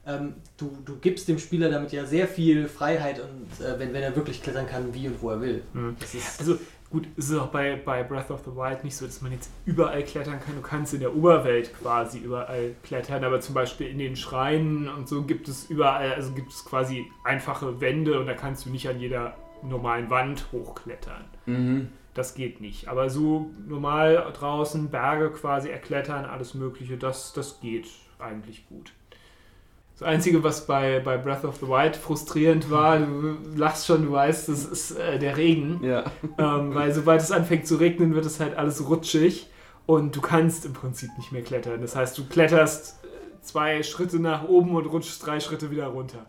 Ähm, 0.06 0.34
du, 0.58 0.70
du 0.84 0.96
gibst 1.00 1.28
dem 1.28 1.38
Spieler 1.38 1.70
damit 1.70 1.92
ja 1.92 2.04
sehr 2.04 2.28
viel 2.28 2.68
Freiheit 2.68 3.20
und 3.20 3.64
äh, 3.64 3.78
wenn, 3.78 3.94
wenn 3.94 4.02
er 4.02 4.14
wirklich 4.14 4.42
klettern 4.42 4.66
kann, 4.66 4.92
wie 4.92 5.08
und 5.08 5.22
wo 5.22 5.30
er 5.30 5.40
will. 5.40 5.62
Ist, 6.02 6.40
Also 6.40 6.58
gut, 6.94 7.08
es 7.16 7.28
ist 7.28 7.36
auch 7.36 7.48
bei, 7.48 7.74
bei 7.74 8.04
Breath 8.04 8.30
of 8.30 8.42
the 8.44 8.54
Wild 8.54 8.84
nicht 8.84 8.96
so, 8.96 9.04
dass 9.04 9.20
man 9.20 9.32
jetzt 9.32 9.50
überall 9.66 10.04
klettern 10.04 10.38
kann. 10.38 10.54
Du 10.54 10.62
kannst 10.62 10.94
in 10.94 11.00
der 11.00 11.14
Oberwelt 11.14 11.76
quasi 11.76 12.18
überall 12.18 12.76
klettern, 12.84 13.24
aber 13.24 13.40
zum 13.40 13.52
Beispiel 13.52 13.88
in 13.88 13.98
den 13.98 14.14
Schreinen 14.14 14.88
und 14.88 15.08
so 15.08 15.22
gibt 15.22 15.48
es 15.48 15.68
überall, 15.68 16.12
also 16.14 16.32
gibt 16.32 16.52
es 16.52 16.64
quasi 16.64 17.04
einfache 17.24 17.80
Wände 17.80 18.20
und 18.20 18.26
da 18.26 18.34
kannst 18.34 18.64
du 18.64 18.70
nicht 18.70 18.88
an 18.88 19.00
jeder 19.00 19.36
normalen 19.62 20.08
Wand 20.08 20.46
hochklettern. 20.52 21.24
Mhm. 21.46 21.88
Das 22.14 22.36
geht 22.36 22.60
nicht. 22.60 22.86
Aber 22.86 23.10
so 23.10 23.50
normal 23.66 24.32
draußen 24.32 24.88
Berge 24.88 25.30
quasi 25.32 25.70
erklettern, 25.70 26.24
alles 26.24 26.54
Mögliche, 26.54 26.96
das, 26.96 27.32
das 27.32 27.58
geht 27.60 27.88
eigentlich 28.20 28.68
gut. 28.68 28.92
Das 29.98 30.08
Einzige, 30.08 30.42
was 30.42 30.66
bei, 30.66 30.98
bei 30.98 31.16
Breath 31.16 31.44
of 31.44 31.56
the 31.56 31.68
Wild 31.68 31.94
frustrierend 31.94 32.68
war, 32.68 32.98
du 32.98 33.36
lachst 33.54 33.86
schon, 33.86 34.04
du 34.04 34.12
weißt, 34.12 34.48
das 34.48 34.64
ist 34.64 34.98
äh, 34.98 35.20
der 35.20 35.36
Regen. 35.36 35.80
Ja. 35.84 36.04
Ähm, 36.36 36.74
weil 36.74 36.92
sobald 36.92 37.20
es 37.20 37.30
anfängt 37.30 37.68
zu 37.68 37.76
regnen, 37.76 38.14
wird 38.14 38.26
es 38.26 38.40
halt 38.40 38.56
alles 38.56 38.88
rutschig 38.88 39.48
und 39.86 40.16
du 40.16 40.20
kannst 40.20 40.66
im 40.66 40.72
Prinzip 40.72 41.10
nicht 41.16 41.30
mehr 41.30 41.42
klettern. 41.42 41.80
Das 41.80 41.94
heißt, 41.94 42.18
du 42.18 42.24
kletterst 42.24 42.98
zwei 43.40 43.84
Schritte 43.84 44.18
nach 44.18 44.48
oben 44.48 44.74
und 44.74 44.86
rutschst 44.86 45.24
drei 45.24 45.38
Schritte 45.38 45.70
wieder 45.70 45.86
runter. 45.86 46.26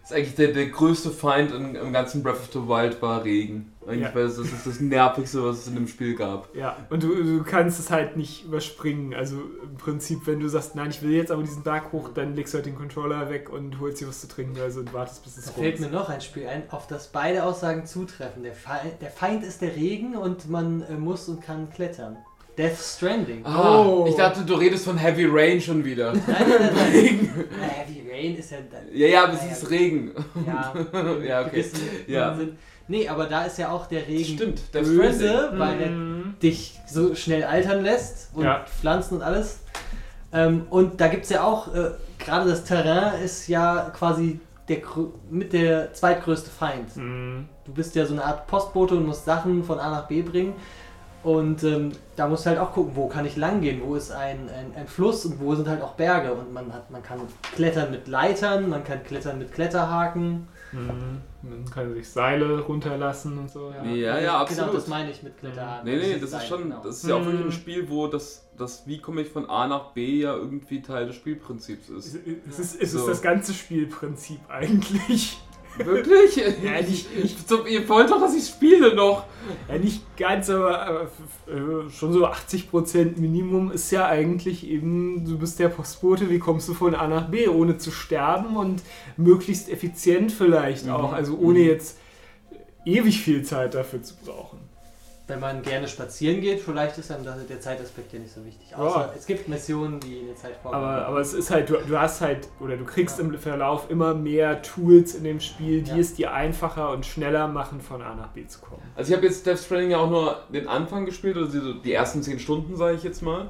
Das 0.00 0.10
ist 0.10 0.16
eigentlich 0.16 0.34
der, 0.34 0.48
der 0.52 0.66
größte 0.70 1.10
Feind 1.10 1.52
im, 1.52 1.76
im 1.76 1.92
ganzen 1.92 2.22
Breath 2.22 2.36
of 2.40 2.48
the 2.52 2.68
Wild 2.68 3.00
war 3.02 3.24
Regen. 3.24 3.72
Eigentlich, 3.86 4.08
Ja. 4.08 4.14
weil 4.14 4.24
das, 4.24 4.36
das 4.36 4.52
ist 4.52 4.66
das 4.66 4.80
Nervigste, 4.80 5.42
was 5.44 5.58
es 5.58 5.68
in 5.68 5.74
dem 5.74 5.88
Spiel 5.88 6.14
gab. 6.14 6.54
Ja, 6.54 6.76
und 6.90 7.02
du, 7.02 7.08
du 7.14 7.42
kannst 7.42 7.80
es 7.80 7.90
halt 7.90 8.16
nicht 8.16 8.44
überspringen. 8.44 9.14
Also 9.14 9.36
im 9.62 9.76
Prinzip, 9.76 10.26
wenn 10.26 10.38
du 10.40 10.48
sagst, 10.48 10.74
nein, 10.76 10.90
ich 10.90 11.02
will 11.02 11.12
jetzt 11.12 11.30
aber 11.30 11.42
diesen 11.42 11.62
Berg 11.62 11.92
hoch, 11.92 12.10
dann 12.14 12.34
legst 12.34 12.52
du 12.54 12.58
halt 12.58 12.66
den 12.66 12.76
Controller 12.76 13.30
weg 13.30 13.50
und 13.50 13.80
holst 13.80 14.00
dir 14.00 14.08
was 14.08 14.20
zu 14.20 14.28
trinken 14.28 14.60
also, 14.60 14.80
und 14.80 14.92
wartest, 14.92 15.24
bis 15.24 15.36
es 15.38 15.46
da 15.46 15.50
rum 15.52 15.62
fällt 15.62 15.80
mir 15.80 15.88
noch 15.88 16.08
ein 16.08 16.20
Spiel 16.20 16.46
ein, 16.46 16.64
auf 16.70 16.86
das 16.86 17.08
beide 17.08 17.44
Aussagen 17.44 17.86
zutreffen. 17.86 18.42
Der 18.42 18.54
Feind, 18.54 19.00
der 19.00 19.10
Feind 19.10 19.42
ist 19.44 19.60
der 19.62 19.74
Regen 19.74 20.16
und 20.16 20.48
man 20.50 20.82
äh, 20.82 20.92
muss 20.94 21.28
und 21.28 21.40
kann 21.42 21.70
klettern. 21.70 22.18
Death 22.60 22.78
Stranding. 22.78 23.44
Ah, 23.46 23.80
Oh. 23.80 24.06
ich 24.08 24.14
dachte, 24.16 24.42
du 24.44 24.54
redest 24.54 24.84
von 24.84 24.98
Heavy 24.98 25.26
Rain 25.26 25.60
schon 25.60 25.82
wieder. 25.84 26.12
Nein, 26.12 26.22
nein, 26.26 26.46
nein, 26.48 26.70
nein. 26.74 26.86
Regen. 26.92 27.30
Na, 27.58 27.66
Heavy 27.66 28.10
Rain 28.10 28.36
ist 28.36 28.50
ja 28.50 28.58
dann. 28.70 28.82
Ja, 28.92 29.06
ja, 29.06 29.24
aber 29.24 29.32
es 29.34 29.58
ist 29.62 29.70
Regen. 29.70 30.12
Ja, 30.46 30.74
Ja, 31.26 31.40
okay. 31.40 31.50
gewissen 31.50 31.80
Ja. 32.06 32.34
Sinn. 32.36 32.58
Nee, 32.88 33.08
aber 33.08 33.26
da 33.26 33.44
ist 33.44 33.56
ja 33.58 33.70
auch 33.70 33.86
der 33.86 34.06
Regen 34.06 34.34
Stimmt, 34.36 34.74
Death 34.74 34.84
böse, 34.84 35.52
weil 35.56 35.80
er 35.80 35.90
Mhm. 35.90 36.34
dich 36.42 36.78
so 36.86 37.14
schnell 37.14 37.44
altern 37.44 37.82
lässt 37.82 38.30
und 38.34 38.44
Ja. 38.44 38.64
Pflanzen 38.80 39.14
und 39.16 39.22
alles. 39.22 39.60
Ähm, 40.32 40.66
und 40.70 41.00
da 41.00 41.08
gibt 41.08 41.24
es 41.24 41.30
ja 41.30 41.42
auch, 41.44 41.74
äh, 41.74 41.92
gerade 42.18 42.50
das 42.50 42.64
Terrain 42.64 43.22
ist 43.22 43.48
ja 43.48 43.90
quasi 43.96 44.38
der, 44.68 44.78
mit 45.30 45.52
der 45.52 45.92
zweitgrößte 45.94 46.50
Feind. 46.50 46.94
Mhm. 46.96 47.48
Du 47.64 47.72
bist 47.72 47.94
ja 47.94 48.04
so 48.06 48.12
eine 48.14 48.24
Art 48.24 48.46
Postbote 48.48 48.94
und 48.96 49.06
musst 49.06 49.24
Sachen 49.24 49.64
von 49.64 49.78
A 49.80 49.90
nach 49.90 50.06
B 50.08 50.22
bringen. 50.22 50.52
Und 51.22 51.62
ähm, 51.64 51.92
da 52.16 52.28
musst 52.28 52.46
du 52.46 52.50
halt 52.50 52.58
auch 52.58 52.72
gucken, 52.72 52.92
wo 52.96 53.06
kann 53.08 53.26
ich 53.26 53.36
lang 53.36 53.60
gehen, 53.60 53.82
wo 53.84 53.94
ist 53.94 54.10
ein, 54.10 54.48
ein, 54.48 54.74
ein 54.74 54.86
Fluss 54.86 55.26
und 55.26 55.38
wo 55.38 55.54
sind 55.54 55.68
halt 55.68 55.82
auch 55.82 55.92
Berge. 55.94 56.32
Und 56.32 56.52
man, 56.52 56.72
hat, 56.72 56.90
man 56.90 57.02
kann 57.02 57.20
klettern 57.54 57.90
mit 57.90 58.08
Leitern, 58.08 58.70
man 58.70 58.84
kann 58.84 59.02
klettern 59.04 59.38
mit 59.38 59.52
Kletterhaken. 59.52 60.48
Mhm. 60.72 61.20
Man 61.42 61.64
kann 61.70 61.92
sich 61.94 62.08
Seile 62.08 62.60
runterlassen 62.60 63.36
und 63.38 63.50
so. 63.50 63.70
Ja. 63.70 63.84
Ja, 63.84 63.92
ja, 63.92 64.20
Genau, 64.20 64.32
absolut. 64.38 64.74
das 64.74 64.86
meine 64.88 65.10
ich 65.10 65.22
mit 65.22 65.36
Kletterhaken. 65.38 65.84
Nee, 65.90 65.96
nee, 65.98 66.04
sind 66.12 66.22
das 66.22 66.32
ist 66.32 66.48
schon, 66.48 66.62
genau. 66.62 66.80
das 66.82 66.96
ist 67.02 67.08
ja 67.08 67.16
auch 67.16 67.20
wirklich 67.24 67.40
ein 67.40 67.46
Mhm. 67.46 67.52
Spiel, 67.52 67.90
wo 67.90 68.06
das, 68.06 68.46
das 68.56 68.86
wie 68.86 68.98
komme 69.00 69.20
ich 69.22 69.28
von 69.28 69.48
A 69.50 69.66
nach 69.66 69.92
B 69.92 70.20
ja 70.20 70.34
irgendwie 70.34 70.80
Teil 70.80 71.06
des 71.06 71.16
Spielprinzips 71.16 71.88
ist. 71.90 72.14
es 72.48 72.58
ist, 72.58 72.74
es 72.76 72.80
ist 72.80 72.92
So. 72.92 73.08
das 73.08 73.20
ganze 73.20 73.52
Spielprinzip 73.52 74.40
eigentlich. 74.48 75.38
Wirklich? 75.78 76.36
Ja, 76.62 76.80
nicht- 76.80 77.06
ich, 77.16 77.36
so, 77.46 77.64
ihr 77.66 77.88
wollt 77.88 78.10
doch, 78.10 78.20
dass 78.20 78.34
ich 78.34 78.46
spiele 78.46 78.94
noch. 78.94 79.24
Ja, 79.68 79.78
nicht 79.78 80.02
ganz, 80.16 80.50
aber, 80.50 81.02
f- 81.02 81.52
äh, 81.54 81.90
schon 81.90 82.12
so 82.12 82.26
80% 82.26 83.18
Minimum 83.18 83.70
ist 83.72 83.90
ja 83.90 84.06
eigentlich 84.06 84.66
eben, 84.68 85.24
du 85.24 85.38
bist 85.38 85.58
der 85.58 85.68
Postbote, 85.68 86.28
wie 86.28 86.38
kommst 86.38 86.68
du 86.68 86.74
von 86.74 86.94
A 86.94 87.08
nach 87.08 87.28
B, 87.30 87.48
ohne 87.48 87.78
zu 87.78 87.90
sterben 87.90 88.56
und 88.56 88.82
möglichst 89.16 89.68
effizient 89.70 90.32
vielleicht 90.32 90.84
Mhm. 90.86 90.92
auch, 90.92 91.12
also 91.12 91.36
ohne 91.38 91.60
Mhm. 91.60 91.66
jetzt 91.66 91.98
ewig 92.84 93.20
viel 93.22 93.42
Zeit 93.42 93.74
dafür 93.74 94.02
zu 94.02 94.14
brauchen. 94.24 94.58
Wenn 95.30 95.40
man 95.40 95.62
gerne 95.62 95.86
spazieren 95.88 96.40
geht, 96.40 96.60
vielleicht 96.60 96.98
ist 96.98 97.08
dann 97.10 97.24
der 97.24 97.60
Zeitaspekt 97.60 98.12
ja 98.12 98.18
nicht 98.18 98.34
so 98.34 98.44
wichtig. 98.44 98.76
Außer 98.76 99.12
es 99.16 99.24
gibt 99.26 99.48
Missionen, 99.48 100.00
die 100.00 100.18
in 100.18 100.26
der 100.26 100.36
Zeit 100.36 100.56
vorkommen. 100.60 100.84
Aber, 100.84 101.06
aber 101.06 101.20
es 101.20 101.32
ist 101.32 101.50
halt, 101.50 101.70
du, 101.70 101.76
du 101.76 101.98
hast 101.98 102.20
halt, 102.20 102.48
oder 102.60 102.76
du 102.76 102.84
kriegst 102.84 103.18
im 103.20 103.32
Verlauf 103.38 103.88
immer 103.90 104.12
mehr 104.14 104.60
Tools 104.62 105.14
in 105.14 105.24
dem 105.24 105.40
Spiel, 105.40 105.82
die 105.82 105.90
Ja. 105.92 105.96
es 105.98 106.14
dir 106.14 106.32
einfacher 106.34 106.90
und 106.90 107.06
schneller 107.06 107.48
machen, 107.48 107.80
von 107.80 108.02
A 108.02 108.14
nach 108.14 108.28
B 108.28 108.46
zu 108.46 108.58
kommen. 108.60 108.82
Also 108.96 109.12
ich 109.12 109.16
habe 109.16 109.26
jetzt 109.26 109.46
Death 109.46 109.60
Stranding 109.60 109.92
ja 109.92 109.98
auch 109.98 110.10
nur 110.10 110.40
den 110.52 110.66
Anfang 110.68 111.06
gespielt, 111.06 111.36
also 111.36 111.58
die, 111.74 111.80
die 111.80 111.92
ersten 111.92 112.22
10 112.22 112.38
Stunden, 112.40 112.76
sage 112.76 112.96
ich 112.96 113.02
jetzt 113.04 113.22
mal. 113.22 113.48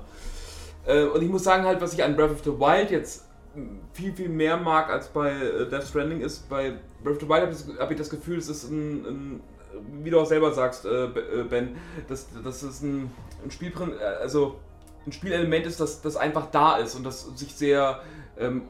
Äh, 0.87 1.05
Und 1.05 1.23
ich 1.23 1.29
muss 1.29 1.45
sagen 1.45 1.65
halt, 1.65 1.81
was 1.81 1.95
ich 1.95 2.05
an 2.05 2.15
Breath 2.17 2.31
of 2.31 2.45
the 2.45 2.51
Wild 2.51 2.91
jetzt 2.91 3.25
viel, 3.95 4.13
viel 4.13 4.29
mehr 4.29 4.57
mag 4.57 4.89
als 4.91 5.09
bei 5.09 5.31
äh, 5.33 5.69
Death 5.69 5.85
Stranding 5.89 6.21
ist, 6.21 6.49
bei 6.49 6.75
Breath 7.03 7.15
of 7.17 7.21
the 7.23 7.29
Wild 7.29 7.43
habe 7.43 7.53
ich, 7.53 7.79
hab 7.81 7.91
ich 7.91 7.97
das 7.99 8.11
Gefühl, 8.11 8.39
es 8.39 8.49
ist 8.49 8.71
ein, 8.71 9.05
ein 9.07 9.41
wie 10.03 10.11
du 10.11 10.21
auch 10.21 10.27
selber 10.27 10.53
sagst, 10.53 10.85
äh, 10.85 11.05
äh, 11.05 11.45
Ben, 11.49 11.77
dass 12.09 12.29
das 12.45 12.63
ist 12.63 12.83
ein, 12.83 13.11
ein 13.45 13.51
Spielprin 13.51 13.93
äh, 13.93 14.05
also 14.05 14.57
ein 15.07 15.13
Spielelement 15.13 15.67
ist, 15.67 15.81
das, 15.81 16.03
das 16.03 16.17
einfach 16.17 16.51
da 16.51 16.77
ist 16.77 16.95
und 16.95 17.05
das 17.05 17.23
sich 17.37 17.55
sehr 17.55 18.01
ähm, 18.39 18.63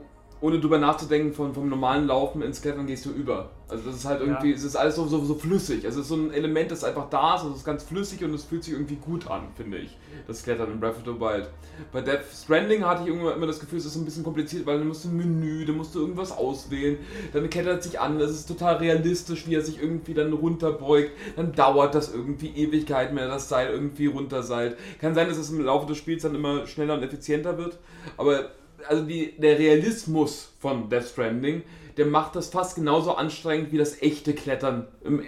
ohne 0.43 0.59
drüber 0.59 0.79
nachzudenken, 0.79 1.33
von, 1.35 1.53
vom 1.55 1.69
normalen 1.69 2.07
Laufen 2.07 2.41
ins 2.43 2.63
Klettern 2.63 2.87
gehst 2.87 3.05
du 3.05 3.11
über. 3.11 3.51
Also 3.69 3.85
das 3.87 3.97
ist 3.97 4.05
halt 4.07 4.21
irgendwie, 4.21 4.51
Ja. 4.51 4.57
es 4.57 4.65
ist 4.65 4.75
alles 4.75 4.97
so, 4.97 5.07
so, 5.07 5.23
so 5.25 5.35
flüssig. 5.35 5.85
Also 5.85 6.01
es 6.01 6.07
ist 6.07 6.09
so 6.09 6.17
ein 6.17 6.33
Element, 6.33 6.71
das 6.71 6.83
einfach 6.83 7.09
da 7.11 7.35
ist, 7.37 7.43
also 7.43 7.53
es 7.53 7.59
ist 7.59 7.65
ganz 7.65 7.85
flüssig 7.85 8.25
und 8.25 8.35
es 8.35 8.45
fühlt 8.45 8.65
sich 8.65 8.73
irgendwie 8.73 8.97
gut 8.97 9.31
an, 9.31 9.43
finde 9.57 9.79
ich. 9.79 9.97
Das 10.27 10.43
Klettern 10.43 10.73
in 10.73 10.81
Breath 10.81 10.97
of 10.97 11.03
the 11.05 11.21
Wild. 11.21 11.49
Bei 11.93 12.01
Death 12.01 12.25
Stranding 12.35 12.85
hatte 12.85 13.03
ich 13.03 13.09
irgendwann 13.09 13.35
immer 13.37 13.47
das 13.47 13.61
Gefühl, 13.61 13.79
es 13.79 13.85
ist 13.87 13.97
ein 13.97 14.05
bisschen 14.05 14.25
kompliziert, 14.25 14.67
weil 14.67 14.79
dann 14.79 14.89
musst 14.89 15.05
du 15.05 15.09
ein 15.09 15.17
Menü, 15.17 15.65
dann 15.65 15.77
musst 15.77 15.95
du 15.95 16.01
irgendwas 16.01 16.33
auswählen, 16.33 16.99
dann 17.33 17.49
klettert 17.49 17.83
sich 17.83 18.01
an, 18.01 18.19
es 18.21 18.31
ist 18.31 18.47
total 18.49 18.77
realistisch, 18.77 19.47
wie 19.47 19.55
er 19.55 19.63
sich 19.63 19.81
irgendwie 19.81 20.15
dann 20.15 20.33
runterbeugt, 20.33 21.13
dann 21.37 21.53
dauert 21.53 21.95
das 21.95 22.13
irgendwie 22.13 22.49
Ewigkeiten, 22.49 23.15
wenn 23.17 23.25
er 23.25 23.29
das 23.31 23.49
Seil 23.49 23.71
irgendwie 23.73 24.07
runterseilt. 24.07 24.77
Kann 25.01 25.15
sein, 25.15 25.29
dass 25.29 25.39
es 25.39 25.51
im 25.51 25.61
Laufe 25.65 25.87
des 25.87 25.99
Spiels 25.99 26.23
dann 26.23 26.35
immer 26.35 26.67
schneller 26.67 26.95
und 26.95 27.03
effizienter 27.03 27.57
wird, 27.57 27.79
aber 28.17 28.51
also 28.89 29.05
die, 29.05 29.33
der 29.39 29.59
Realismus 29.59 30.53
von 30.61 30.89
Death 30.89 31.09
Stranding, 31.09 31.63
der 31.97 32.07
macht 32.07 32.37
das 32.37 32.49
fast 32.49 32.77
genauso 32.77 33.15
anstrengend 33.15 33.73
wie 33.73 33.79
das 33.79 34.01
echte 34.03 34.35
Klettern 34.35 34.87
im, 35.05 35.23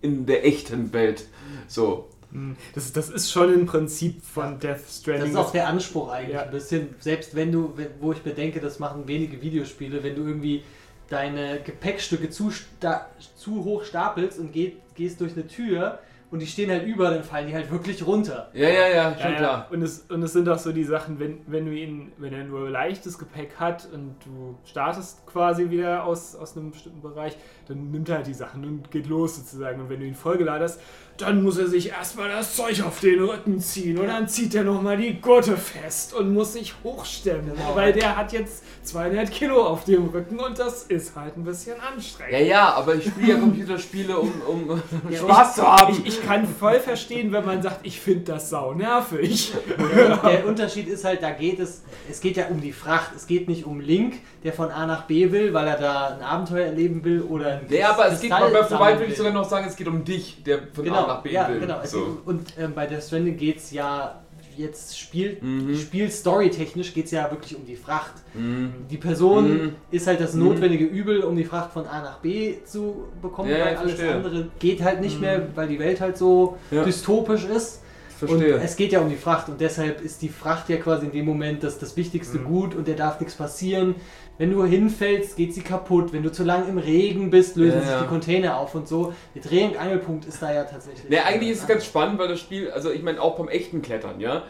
in 0.00 0.26
der 0.26 0.44
echten 0.46 0.92
Welt. 0.92 1.26
So. 1.68 2.08
Hm, 2.32 2.56
Das, 2.74 2.92
das 2.92 3.08
ist 3.08 3.30
schon 3.30 3.52
ein 3.52 3.66
Prinzip 3.66 4.22
von 4.24 4.58
Death 4.58 4.80
Das 4.86 4.98
Stranding. 5.00 5.30
ist 5.30 5.36
auch 5.36 5.52
der 5.52 5.68
Anspruch 5.68 6.10
eigentlich 6.10 6.34
Ja. 6.34 6.42
ein 6.42 6.50
bisschen. 6.50 6.94
Selbst 6.98 7.34
wenn 7.34 7.52
du, 7.52 7.74
wo 8.00 8.12
ich 8.12 8.18
bedenke, 8.18 8.60
das 8.60 8.78
machen 8.78 9.06
wenige 9.06 9.40
Videospiele, 9.42 10.02
wenn 10.02 10.16
du 10.16 10.22
irgendwie 10.26 10.62
deine 11.08 11.60
Gepäckstücke 11.62 12.30
zu, 12.30 12.50
sta 12.50 13.06
zu 13.36 13.64
hoch 13.64 13.84
stapelst 13.84 14.38
und 14.38 14.52
geht, 14.52 14.78
gehst 14.94 15.20
durch 15.20 15.32
eine 15.34 15.46
Tür 15.46 15.98
und 16.32 16.38
die 16.38 16.46
stehen 16.46 16.70
halt 16.70 16.86
über, 16.86 17.10
dann 17.10 17.22
fallen 17.22 17.46
die 17.46 17.54
halt 17.54 17.70
wirklich 17.70 18.06
runter. 18.06 18.48
Ja, 18.54 18.66
ja, 18.66 18.88
ja, 18.88 19.12
schon 19.12 19.20
Ja, 19.20 19.30
ja. 19.30 19.36
klar. 19.36 19.66
Und, 19.70 19.82
es, 19.82 20.06
und 20.08 20.22
es 20.22 20.32
sind 20.32 20.48
auch 20.48 20.58
so 20.58 20.72
die 20.72 20.82
Sachen, 20.82 21.20
wenn, 21.20 21.40
wenn 21.46 21.66
du 21.66 21.72
ihn, 21.72 22.12
wenn 22.16 22.32
er 22.32 22.44
nur 22.44 22.70
leichtes 22.70 23.18
Gepäck 23.18 23.56
hat 23.60 23.86
und 23.92 24.16
du 24.24 24.56
startest 24.64 25.26
quasi 25.26 25.68
wieder 25.68 26.04
aus, 26.04 26.34
aus 26.34 26.56
einem 26.56 26.70
bestimmten 26.70 27.02
Bereich, 27.02 27.36
dann 27.68 27.90
nimmt 27.90 28.08
er 28.08 28.16
halt 28.16 28.26
die 28.26 28.34
Sachen 28.34 28.64
und 28.64 28.90
geht 28.90 29.06
los 29.06 29.36
sozusagen. 29.36 29.80
Und 29.80 29.88
wenn 29.90 30.00
du 30.00 30.06
ihn 30.06 30.14
vollgeladen 30.14 30.62
hast, 30.62 30.80
dann 31.18 31.42
muss 31.42 31.58
er 31.58 31.66
sich 31.68 31.90
erstmal 31.90 32.30
das 32.30 32.56
Zeug 32.56 32.82
auf 32.82 32.98
den 33.00 33.22
Rücken 33.22 33.60
ziehen 33.60 33.98
und 33.98 34.06
dann 34.06 34.26
zieht 34.28 34.54
er 34.54 34.64
nochmal 34.64 34.96
die 34.96 35.20
Gurte 35.20 35.56
fest 35.58 36.14
und 36.14 36.32
muss 36.32 36.54
sich 36.54 36.74
hochstemmen, 36.82 37.52
Genau. 37.54 37.76
weil 37.76 37.92
der 37.92 38.16
hat 38.16 38.32
jetzt 38.32 38.64
200 38.84 39.30
Kilo 39.30 39.62
auf 39.62 39.84
dem 39.84 40.06
Rücken 40.06 40.40
und 40.40 40.58
das 40.58 40.84
ist 40.84 41.14
halt 41.14 41.36
ein 41.36 41.44
bisschen 41.44 41.78
anstrengend. 41.80 42.32
Ja, 42.32 42.38
ja, 42.40 42.74
aber 42.74 42.94
ich 42.94 43.04
spiele 43.04 43.34
ja 43.34 43.38
Computerspiele, 43.38 44.18
um, 44.18 44.32
um 44.48 44.82
Ja, 45.10 45.18
Spaß 45.20 45.54
zu 45.56 45.62
haben. 45.70 45.92
Ich, 45.92 46.06
ich 46.06 46.22
kann 46.26 46.46
voll 46.48 46.80
verstehen, 46.80 47.30
wenn 47.30 47.44
man 47.44 47.62
sagt, 47.62 47.80
ich 47.86 48.00
finde 48.00 48.32
das 48.32 48.48
sau 48.48 48.72
nervig. 48.72 49.52
Der, 49.78 50.16
der 50.16 50.46
Unterschied 50.46 50.88
ist 50.88 51.04
halt, 51.04 51.22
da 51.22 51.30
geht 51.30 51.60
es, 51.60 51.82
es 52.10 52.20
geht 52.20 52.38
ja 52.38 52.46
um 52.48 52.60
die 52.60 52.72
Fracht. 52.72 53.10
Es 53.14 53.26
geht 53.26 53.48
nicht 53.48 53.66
um 53.66 53.80
Link, 53.80 54.14
der 54.44 54.54
von 54.54 54.70
A 54.70 54.86
nach 54.86 55.02
B 55.02 55.30
will, 55.30 55.52
weil 55.52 55.68
er 55.68 55.76
da 55.78 56.08
ein 56.16 56.22
Abenteuer 56.22 56.66
erleben 56.66 57.04
will 57.04 57.20
oder 57.22 57.60
Ja, 57.70 57.90
aber 57.92 58.08
es 58.12 58.20
geht 58.20 58.30
bei 58.30 58.38
sammeln 58.40 58.98
würde 58.98 59.04
ich 59.12 59.16
sogar 59.16 59.32
noch 59.32 59.48
sagen, 59.48 59.66
es 59.68 59.76
geht 59.76 59.88
um 59.88 60.04
dich, 60.04 60.42
der 60.44 60.58
von 60.72 60.84
genau, 60.84 61.04
A 61.04 61.06
nach 61.06 61.22
B 61.22 61.32
ja, 61.32 61.48
will. 61.48 61.60
Genau. 61.60 61.78
So. 61.84 62.18
Und 62.24 62.52
ähm, 62.58 62.72
bei 62.74 62.86
Death 62.86 63.02
Stranding 63.04 63.36
geht 63.36 63.58
es 63.58 63.70
ja 63.70 64.18
jetzt 64.56 64.98
Spiel, 64.98 65.38
Mhm. 65.40 65.74
Spiel-Story-technisch 65.74 66.92
geht 66.92 67.06
es 67.06 67.10
ja 67.10 67.30
wirklich 67.30 67.56
um 67.56 67.64
die 67.64 67.76
Fracht. 67.76 68.12
Mhm. 68.34 68.72
Die 68.90 68.98
Person 68.98 69.50
Mhm. 69.50 69.74
ist 69.90 70.06
halt 70.06 70.20
das 70.20 70.34
Mhm. 70.34 70.44
notwendige 70.44 70.84
Übel, 70.84 71.22
um 71.22 71.36
die 71.36 71.44
Fracht 71.44 71.72
von 71.72 71.86
A 71.86 72.02
nach 72.02 72.18
B 72.18 72.56
zu 72.64 73.04
bekommen, 73.22 73.48
Ja, 73.50 73.60
weil 73.64 73.76
alles 73.76 73.92
verstehe. 73.94 74.14
andere 74.14 74.48
geht 74.58 74.82
halt 74.82 75.00
nicht 75.00 75.14
Mhm. 75.16 75.20
mehr, 75.22 75.48
weil 75.54 75.68
die 75.68 75.78
Welt 75.78 76.00
halt 76.02 76.18
so 76.18 76.58
Ja. 76.70 76.84
dystopisch 76.84 77.44
ist. 77.44 77.80
Verstehe. 78.18 78.54
Und 78.56 78.60
es 78.62 78.76
geht 78.76 78.92
ja 78.92 79.00
um 79.00 79.08
die 79.08 79.16
Fracht 79.16 79.48
und 79.48 79.60
deshalb 79.60 80.00
ist 80.00 80.22
die 80.22 80.28
Fracht 80.28 80.68
ja 80.68 80.76
quasi 80.76 81.06
in 81.06 81.12
dem 81.12 81.24
Moment 81.24 81.64
das, 81.64 81.78
das 81.80 81.96
wichtigste 81.96 82.38
Mhm. 82.38 82.44
Gut 82.44 82.74
und 82.74 82.86
der 82.86 82.94
darf 82.94 83.18
nichts 83.20 83.34
passieren. 83.34 83.96
Wenn 84.42 84.50
du 84.50 84.64
hinfällst, 84.64 85.36
geht 85.36 85.54
sie 85.54 85.60
kaputt. 85.60 86.12
Wenn 86.12 86.24
du 86.24 86.32
zu 86.32 86.42
lang 86.42 86.68
im 86.68 86.76
Regen 86.76 87.30
bist, 87.30 87.54
lösen 87.54 87.78
Ja, 87.78 87.86
sich 87.86 87.96
die 88.02 88.08
Container 88.08 88.56
auf 88.56 88.74
und 88.74 88.88
so. 88.88 89.14
Der 89.36 89.42
Dreh- 89.42 89.66
und 89.66 89.76
Angelpunkt 89.76 90.24
ist 90.24 90.42
da 90.42 90.52
ja 90.52 90.64
tatsächlich. 90.64 91.08
Ne, 91.08 91.24
eigentlich 91.24 91.52
ist 91.52 91.60
es 91.60 91.68
ganz 91.68 91.84
spannend, 91.84 92.18
weil 92.18 92.26
das 92.26 92.40
Spiel, 92.40 92.68
also 92.72 92.90
ich 92.90 93.04
meine 93.04 93.22
auch 93.22 93.36
beim 93.36 93.46
echten 93.46 93.82
Klettern, 93.82 94.18
ja, 94.18 94.42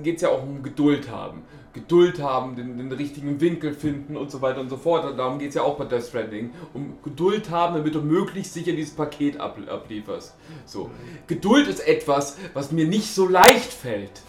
geht 0.00 0.14
es 0.14 0.22
ja 0.22 0.28
auch 0.28 0.44
um 0.44 0.62
Geduld 0.62 1.10
haben. 1.10 1.42
Geduld 1.72 2.22
haben, 2.22 2.54
den, 2.54 2.78
den 2.78 2.92
richtigen 2.92 3.40
Winkel 3.40 3.74
finden 3.74 4.16
und 4.16 4.30
so 4.30 4.42
weiter 4.42 4.60
und 4.60 4.68
so 4.68 4.76
fort. 4.76 5.04
Und 5.10 5.16
darum 5.16 5.40
geht 5.40 5.48
es 5.48 5.56
ja 5.56 5.62
auch 5.62 5.76
bei 5.76 5.86
Death 5.86 6.04
Stranding. 6.04 6.52
Um 6.72 6.98
Geduld 7.02 7.50
haben, 7.50 7.74
damit 7.74 7.96
du 7.96 8.00
möglichst 8.00 8.54
sicher 8.54 8.70
dieses 8.70 8.94
Paket 8.94 9.40
ab, 9.40 9.58
ablieferst. 9.66 10.36
So. 10.66 10.88
Geduld 11.26 11.66
ist 11.66 11.84
etwas, 11.84 12.36
was 12.54 12.70
mir 12.70 12.86
nicht 12.86 13.12
so 13.12 13.26
leicht 13.26 13.72
fällt. 13.72 14.22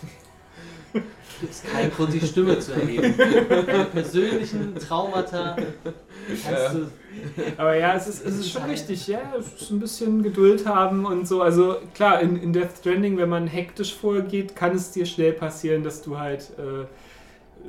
Das 1.48 1.58
ist 1.58 1.74
kein 1.74 1.92
Grund, 1.92 2.14
die 2.14 2.26
Stimme 2.26 2.58
zu 2.60 2.72
erheben. 2.74 3.16
Deine 3.18 3.86
persönlichen 3.86 4.76
Traumata 4.76 5.56
kannst 5.56 6.76
du. 6.76 6.88
Aber 7.58 7.76
ja, 7.76 7.96
es 7.96 8.08
ist, 8.08 8.26
es 8.26 8.40
ist 8.40 8.52
schon 8.52 8.64
richtig, 8.64 9.08
ja. 9.08 9.34
Es 9.38 9.62
ist 9.62 9.72
ein 9.72 9.80
bisschen 9.80 10.24
Geduld 10.24 10.66
haben 10.66 11.06
und 11.06 11.28
so. 11.28 11.42
Also 11.42 11.78
klar, 11.94 12.22
in, 12.22 12.38
in 12.38 12.54
Death 12.54 12.78
Stranding, 12.80 13.18
wenn 13.18 13.30
man 13.30 13.48
hektisch 13.48 13.94
vorgeht, 13.94 14.56
kann 14.56 14.76
es 14.76 14.92
dir 14.92 15.06
schnell 15.06 15.34
passieren, 15.34 15.84
dass 15.84 16.02
du 16.02 16.18
halt 16.18 16.52
äh, 16.58 16.86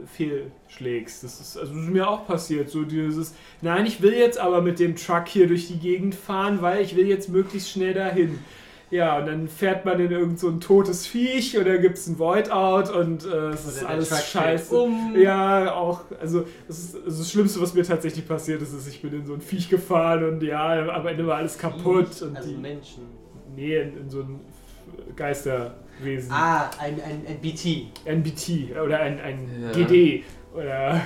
fehlschlägst. 0.06 1.24
Das 1.24 1.40
ist, 1.40 1.56
also 1.56 1.72
das 1.72 1.82
ist 1.82 1.90
mir 1.90 2.08
auch 2.08 2.26
passiert. 2.26 2.70
So 2.70 2.84
dieses, 2.84 3.34
nein, 3.60 3.86
ich 3.86 4.00
will 4.02 4.14
jetzt 4.14 4.38
aber 4.38 4.62
mit 4.62 4.78
dem 4.78 4.96
Truck 4.96 5.26
hier 5.26 5.48
durch 5.48 5.66
die 5.68 5.78
Gegend 5.78 6.14
fahren, 6.14 6.62
weil 6.62 6.82
ich 6.82 6.96
will 6.96 7.06
jetzt 7.06 7.28
möglichst 7.28 7.70
schnell 7.70 7.94
dahin. 7.94 8.38
Ja, 8.90 9.18
und 9.18 9.26
dann 9.26 9.48
fährt 9.48 9.84
man 9.84 9.98
in 9.98 10.10
irgend 10.10 10.38
so 10.38 10.48
ein 10.48 10.60
totes 10.60 11.06
Viech 11.06 11.58
oder 11.58 11.78
gibt 11.78 11.96
es 11.98 12.06
ein 12.06 12.18
Void-Out 12.18 12.90
und 12.94 13.24
äh, 13.24 13.48
es 13.48 13.66
ist 13.66 13.84
alles 13.84 14.30
scheiße. 14.30 14.76
Um. 14.76 15.16
Ja, 15.16 15.74
auch, 15.74 16.02
also 16.20 16.44
das 16.68 16.78
ist 16.78 16.94
das, 16.94 17.04
ist 17.04 17.20
das 17.20 17.30
Schlimmste, 17.30 17.60
was 17.60 17.74
mir 17.74 17.82
tatsächlich 17.84 18.26
passiert 18.28 18.62
ist, 18.62 18.72
ist, 18.72 18.86
ich 18.86 19.02
bin 19.02 19.12
in 19.14 19.26
so 19.26 19.34
ein 19.34 19.40
Viech 19.40 19.68
gefahren 19.68 20.22
und 20.28 20.42
ja, 20.42 20.86
am 20.94 21.06
Ende 21.06 21.26
war 21.26 21.38
alles 21.38 21.58
kaputt. 21.58 22.22
Und 22.22 22.36
Also 22.36 22.48
die, 22.48 22.56
Menschen. 22.56 23.02
nee, 23.56 23.76
in, 23.78 23.96
in 23.96 24.10
so 24.10 24.20
ein 24.20 24.40
Geisterwesen. 25.16 26.30
Ah, 26.30 26.70
ein, 26.78 26.94
ein, 27.02 27.22
ein 27.26 27.38
BT. 27.40 27.86
Ein 28.06 28.22
BT 28.22 28.76
oder 28.84 29.00
ein, 29.00 29.18
ein 29.20 29.48
Ja. 29.62 29.72
GD. 29.72 30.24
Oder. 30.54 31.00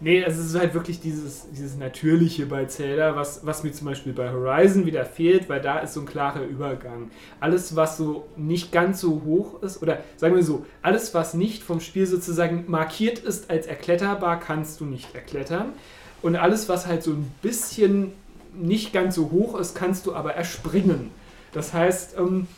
Nee, 0.00 0.24
also 0.24 0.40
es 0.40 0.48
ist 0.48 0.58
halt 0.58 0.74
wirklich 0.74 1.00
dieses, 1.00 1.48
dieses 1.50 1.76
Natürliche 1.76 2.46
bei 2.46 2.64
Zelda, 2.64 3.14
was, 3.14 3.46
was 3.46 3.62
mir 3.62 3.72
zum 3.72 3.86
Beispiel 3.86 4.12
bei 4.12 4.30
Horizon 4.30 4.86
wieder 4.86 5.04
fehlt, 5.04 5.48
weil 5.48 5.60
da 5.60 5.78
ist 5.78 5.94
so 5.94 6.00
ein 6.00 6.06
klarer 6.06 6.42
Übergang. 6.42 7.10
Alles, 7.38 7.76
was 7.76 7.96
so 7.96 8.26
nicht 8.36 8.72
ganz 8.72 9.00
so 9.00 9.22
hoch 9.24 9.62
ist, 9.62 9.82
oder 9.82 9.98
sagen 10.16 10.34
wir 10.34 10.42
so, 10.42 10.66
alles, 10.82 11.14
was 11.14 11.34
nicht 11.34 11.62
vom 11.62 11.80
Spiel 11.80 12.06
sozusagen 12.06 12.64
markiert 12.66 13.20
ist 13.20 13.50
als 13.50 13.66
erkletterbar, 13.66 14.40
kannst 14.40 14.80
du 14.80 14.84
nicht 14.84 15.14
erklettern. 15.14 15.72
Und 16.20 16.34
alles, 16.34 16.68
was 16.68 16.86
halt 16.86 17.04
so 17.04 17.12
ein 17.12 17.32
bisschen 17.42 18.12
nicht 18.52 18.92
ganz 18.92 19.14
so 19.14 19.30
hoch 19.30 19.58
ist, 19.60 19.76
kannst 19.76 20.06
du 20.06 20.14
aber 20.14 20.34
erspringen. 20.34 21.10
Das 21.52 21.72
heißt, 21.72 22.16
ähm, 22.18 22.48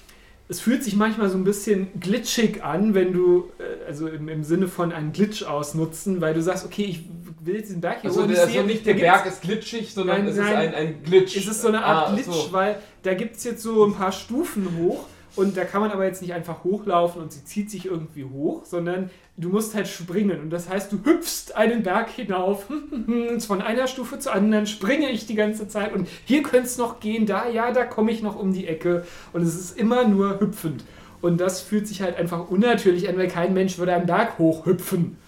es 0.48 0.60
fühlt 0.60 0.82
sich 0.82 0.96
manchmal 0.96 1.28
so 1.28 1.36
ein 1.36 1.44
bisschen 1.44 1.88
glitschig 2.00 2.62
an, 2.64 2.94
wenn 2.94 3.12
du, 3.12 3.50
äh, 3.58 3.86
also 3.86 4.08
im, 4.08 4.28
im 4.28 4.44
Sinne 4.44 4.66
von 4.68 4.92
einen 4.92 5.12
Glitch 5.12 5.42
ausnutzen, 5.42 6.20
weil 6.20 6.32
du 6.34 6.42
sagst, 6.42 6.64
okay, 6.64 6.84
ich 6.84 7.04
will 7.40 7.60
diesen 7.60 7.80
Berg 7.80 8.00
hier 8.00 8.10
Also, 8.10 8.24
hoch, 8.24 8.28
also 8.28 8.46
sehe- 8.46 8.64
nicht 8.64 8.86
der 8.86 8.94
Berg 8.94 9.26
ist 9.26 9.42
glitschig, 9.42 9.92
sondern 9.92 10.18
Nein, 10.20 10.28
es 10.28 10.36
nein. 10.36 10.46
ist 10.46 10.56
ein, 10.56 10.74
ein 10.74 11.02
Glitch. 11.04 11.36
Es 11.36 11.46
ist 11.46 11.62
so 11.62 11.68
eine 11.68 11.84
Art 11.84 12.08
Ah, 12.08 12.14
Glitch, 12.14 12.26
so. 12.26 12.48
weil 12.52 12.76
da 13.02 13.14
gibt 13.14 13.36
es 13.36 13.44
jetzt 13.44 13.62
so 13.62 13.84
ein 13.84 13.94
paar 13.94 14.12
Stufen 14.12 14.66
hoch 14.78 15.06
und 15.38 15.56
da 15.56 15.64
kann 15.64 15.80
man 15.80 15.92
aber 15.92 16.04
jetzt 16.04 16.20
nicht 16.20 16.34
einfach 16.34 16.64
hochlaufen 16.64 17.22
und 17.22 17.32
sie 17.32 17.44
zieht 17.44 17.70
sich 17.70 17.86
irgendwie 17.86 18.24
hoch, 18.24 18.64
sondern 18.64 19.08
du 19.36 19.50
musst 19.50 19.72
halt 19.76 19.86
springen. 19.86 20.40
Und 20.40 20.50
das 20.50 20.68
heißt, 20.68 20.90
du 20.90 20.98
hüpfst 21.04 21.54
einen 21.54 21.84
Berg 21.84 22.10
hinauf, 22.10 22.66
von 23.46 23.62
einer 23.62 23.86
Stufe 23.86 24.18
zur 24.18 24.32
anderen 24.32 24.66
springe 24.66 25.08
ich 25.10 25.26
die 25.26 25.36
ganze 25.36 25.68
Zeit. 25.68 25.94
Und 25.94 26.08
hier 26.24 26.42
könnte 26.42 26.66
es 26.66 26.76
noch 26.76 26.98
gehen, 26.98 27.24
da, 27.24 27.48
ja, 27.48 27.70
da 27.70 27.84
komme 27.84 28.10
ich 28.10 28.20
noch 28.20 28.36
um 28.36 28.52
die 28.52 28.66
Ecke. 28.66 29.06
Und 29.32 29.42
es 29.42 29.54
ist 29.54 29.78
immer 29.78 30.08
nur 30.08 30.40
hüpfend. 30.40 30.82
Und 31.20 31.40
das 31.40 31.60
fühlt 31.60 31.86
sich 31.86 32.02
halt 32.02 32.16
einfach 32.16 32.50
unnatürlich 32.50 33.08
an, 33.08 33.16
weil 33.16 33.28
kein 33.28 33.54
Mensch 33.54 33.78
würde 33.78 33.94
einen 33.94 34.06
Berg 34.06 34.38
hochhüpfen. 34.38 35.18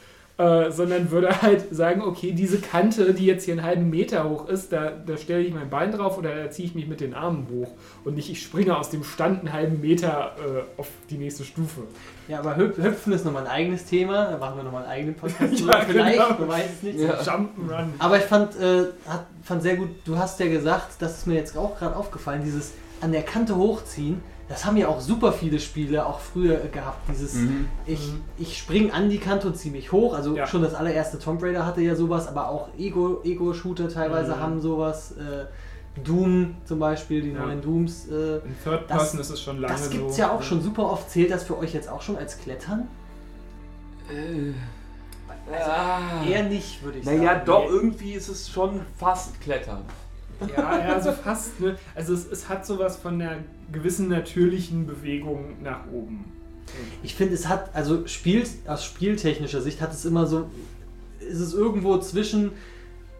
Äh, 0.41 0.73
sondern 0.73 1.11
würde 1.11 1.43
halt 1.43 1.67
sagen, 1.71 2.01
okay, 2.01 2.33
diese 2.33 2.63
Kante, 2.63 3.13
die 3.13 3.27
jetzt 3.27 3.45
hier 3.45 3.53
einen 3.53 3.63
halben 3.63 3.91
Meter 3.91 4.27
hoch 4.27 4.49
ist, 4.49 4.73
da, 4.73 4.91
da 4.91 5.19
stelle 5.19 5.43
ich 5.43 5.53
mein 5.53 5.69
Bein 5.69 5.93
drauf 5.93 6.17
oder 6.17 6.35
da 6.35 6.51
ziehe 6.51 6.67
ich 6.67 6.75
mich 6.75 6.87
mit 6.87 7.03
den 7.03 7.13
Armen 7.13 7.47
hoch 7.51 7.69
und 8.05 8.15
nicht 8.15 8.31
ich 8.31 8.41
springe 8.41 8.75
aus 8.75 8.89
dem 8.89 9.05
Stand 9.05 9.41
einen 9.41 9.53
halben 9.53 9.83
Meter 9.83 10.37
äh, 10.39 10.81
auf 10.81 10.89
die 11.11 11.19
nächste 11.19 11.45
Stufe. 11.45 11.83
ja, 12.27 12.39
aber 12.39 12.57
Hüp 12.57 12.79
Hüpfen 12.79 13.13
ist 13.13 13.27
nochmal 13.27 13.43
ein 13.43 13.51
eigenes 13.51 13.85
Thema. 13.85 14.31
Da 14.31 14.39
machen 14.39 14.57
wir 14.57 14.63
nochmal 14.63 14.85
einen 14.85 14.93
eigenen 14.93 15.15
Podcast. 15.15 15.53
Ja, 15.61 15.75
drüber. 15.75 15.85
Vielleicht, 15.87 16.19
genau. 16.19 16.39
man 16.39 16.49
weiß 16.49 16.71
es 16.75 16.83
nicht. 16.85 17.01
Ja. 17.01 17.21
Jump'n'Run. 17.21 17.89
Aber 17.99 18.17
ich 18.17 18.25
fand, 18.25 18.59
äh, 18.59 18.85
hat, 19.07 19.27
fand 19.43 19.63
sehr 19.63 19.77
gut, 19.77 19.91
du 20.07 20.17
hast 20.17 20.41
ja 20.41 20.47
gesagt, 20.47 21.03
das 21.03 21.19
ist 21.19 21.27
mir 21.27 21.35
jetzt 21.35 21.55
auch 21.55 21.79
gerade 21.79 21.95
aufgefallen, 21.95 22.41
dieses 22.43 22.73
an 23.03 23.13
der 23.13 23.25
Kante 23.25 23.57
hochziehen, 23.57 24.23
das 24.51 24.65
haben 24.67 24.77
ja 24.77 24.89
auch 24.89 25.01
super 25.01 25.33
viele 25.33 25.59
Spiele 25.61 26.05
auch 26.05 26.21
früher 26.21 26.57
gehabt. 26.57 27.09
Dieses, 27.09 27.35
Mhm. 27.35 27.67
ich, 27.87 28.09
Mhm. 28.09 28.21
ich 28.37 28.59
spring 28.59 28.91
an 28.91 29.09
die 29.09 29.19
Kante 29.19 29.47
und 29.47 29.57
ziehe 29.57 29.73
mich 29.73 29.93
hoch. 29.93 30.13
Also 30.13 30.37
Ja. 30.37 30.47
schon 30.47 30.61
das 30.63 30.75
allererste 30.75 31.19
Tomb 31.19 31.43
Raider 31.43 31.65
hatte 31.65 31.81
ja 31.81 31.95
sowas, 31.95 32.27
aber 32.29 32.49
auch 32.51 32.69
Ego- 32.77 33.23
Ego-Shooter 33.25 33.89
teilweise 33.89 34.33
Mhm. 34.37 34.41
haben 34.41 34.61
sowas. 34.61 35.13
Äh, 35.13 35.47
Doom 36.05 36.57
zum 36.65 36.79
Beispiel, 36.79 37.23
die 37.23 37.31
Ja. 37.33 37.41
neuen 37.47 37.61
Dooms. 37.63 38.07
Äh, 38.09 38.37
In 38.39 38.55
Third 38.63 38.83
Das- 38.89 38.99
Person 38.99 39.21
ist 39.21 39.31
es 39.31 39.41
schon 39.41 39.61
lange 39.61 39.73
das 39.75 39.85
so. 39.87 39.91
gibt's 39.91 40.17
ja 40.19 40.31
auch 40.33 40.43
schon 40.43 40.61
super 40.63 40.85
oft. 40.91 41.09
Zählt 41.11 41.31
das 41.31 41.45
für 41.45 41.57
euch 41.59 41.73
jetzt 41.75 41.89
auch 41.89 42.03
schon 42.03 42.17
als 42.17 42.39
Klettern? 42.39 42.89
Äh, 44.11 44.53
Ah. 45.53 46.25
Eher 46.29 46.45
nicht, 46.45 46.83
würde 46.85 46.99
ich 46.99 47.05
sagen. 47.05 47.19
Naja, 47.19 47.35
doch, 47.45 47.65
irgendwie 47.69 48.13
ist 48.13 48.29
es 48.29 48.49
schon 48.49 48.81
fast 48.99 49.41
Klettern. 49.41 49.83
Ja, 50.57 50.79
ja, 50.79 50.95
also 50.95 51.13
fast. 51.13 51.61
Ne? 51.61 51.77
Also 51.95 52.15
es, 52.15 52.27
es 52.31 52.49
hat 52.49 52.67
sowas 52.67 52.97
von 52.97 53.15
einer 53.15 53.39
gewissen 53.73 54.09
natürlichen 54.09 54.87
Bewegung 54.87 55.63
nach 55.63 55.87
oben. 55.93 56.25
Ich 57.03 57.15
finde, 57.15 57.35
es 57.35 57.49
hat, 57.49 57.75
also 57.75 58.07
spielt, 58.07 58.49
aus 58.67 58.85
spieltechnischer 58.85 59.61
Sicht 59.61 59.81
hat 59.81 59.93
es 59.93 60.05
immer 60.05 60.27
so, 60.27 60.49
ist 61.21 61.41
es 61.41 61.53
irgendwo 61.53 61.99
zwischen 61.99 62.53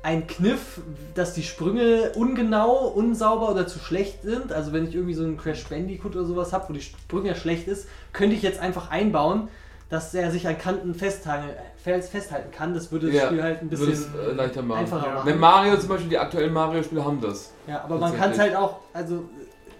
ein 0.03 0.27
Kniff, 0.27 0.81
dass 1.15 1.35
die 1.35 1.43
Sprünge 1.43 2.13
ungenau, 2.15 2.89
unsauber 2.89 3.51
oder 3.51 3.67
zu 3.67 3.79
schlecht 3.79 4.23
sind. 4.23 4.53
Also 4.53 4.73
wenn 4.73 4.89
ich 4.89 4.95
irgendwie 4.95 5.15
so 5.15 5.25
einen 5.25 5.37
Crash 5.37 5.65
Bandicoot 5.65 6.17
oder 6.17 6.25
sowas 6.25 6.53
habe, 6.53 6.69
wo 6.69 6.73
die 6.73 6.81
Sprünge 6.81 7.35
schlecht 7.35 7.69
ist, 7.69 7.87
könnte 8.13 8.35
ich 8.35 8.43
jetzt 8.43 8.61
einfach 8.61 8.91
einbauen, 8.91 9.49
dass 9.91 10.15
er 10.15 10.31
sich 10.31 10.47
an 10.47 10.57
Kanten 10.57 10.95
festhalten, 10.95 11.49
festhalten 11.77 12.51
kann. 12.53 12.73
Das 12.75 12.91
würde 12.93 13.07
das 13.09 13.17
Ja, 13.17 13.27
Spiel 13.27 13.43
halt 13.43 13.61
ein 13.61 13.69
bisschen 13.69 13.93
es 13.93 14.07
äh, 14.07 14.33
leichter 14.33 14.63
machen. 14.63 14.81
einfacher 14.81 15.07
Ja. 15.09 15.15
machen. 15.15 15.27
Wenn 15.29 15.39
Mario 15.39 15.77
zum 15.79 15.89
Beispiel, 15.89 16.09
die 16.11 16.19
aktuellen 16.19 16.53
Mario-Spiele 16.53 17.05
haben 17.05 17.21
das. 17.21 17.51
Ja, 17.67 17.83
aber 17.83 17.99
man 17.99 18.17
kann 18.17 18.31
es 18.31 18.39
halt 18.39 18.55
auch, 18.57 18.77
also 18.93 19.25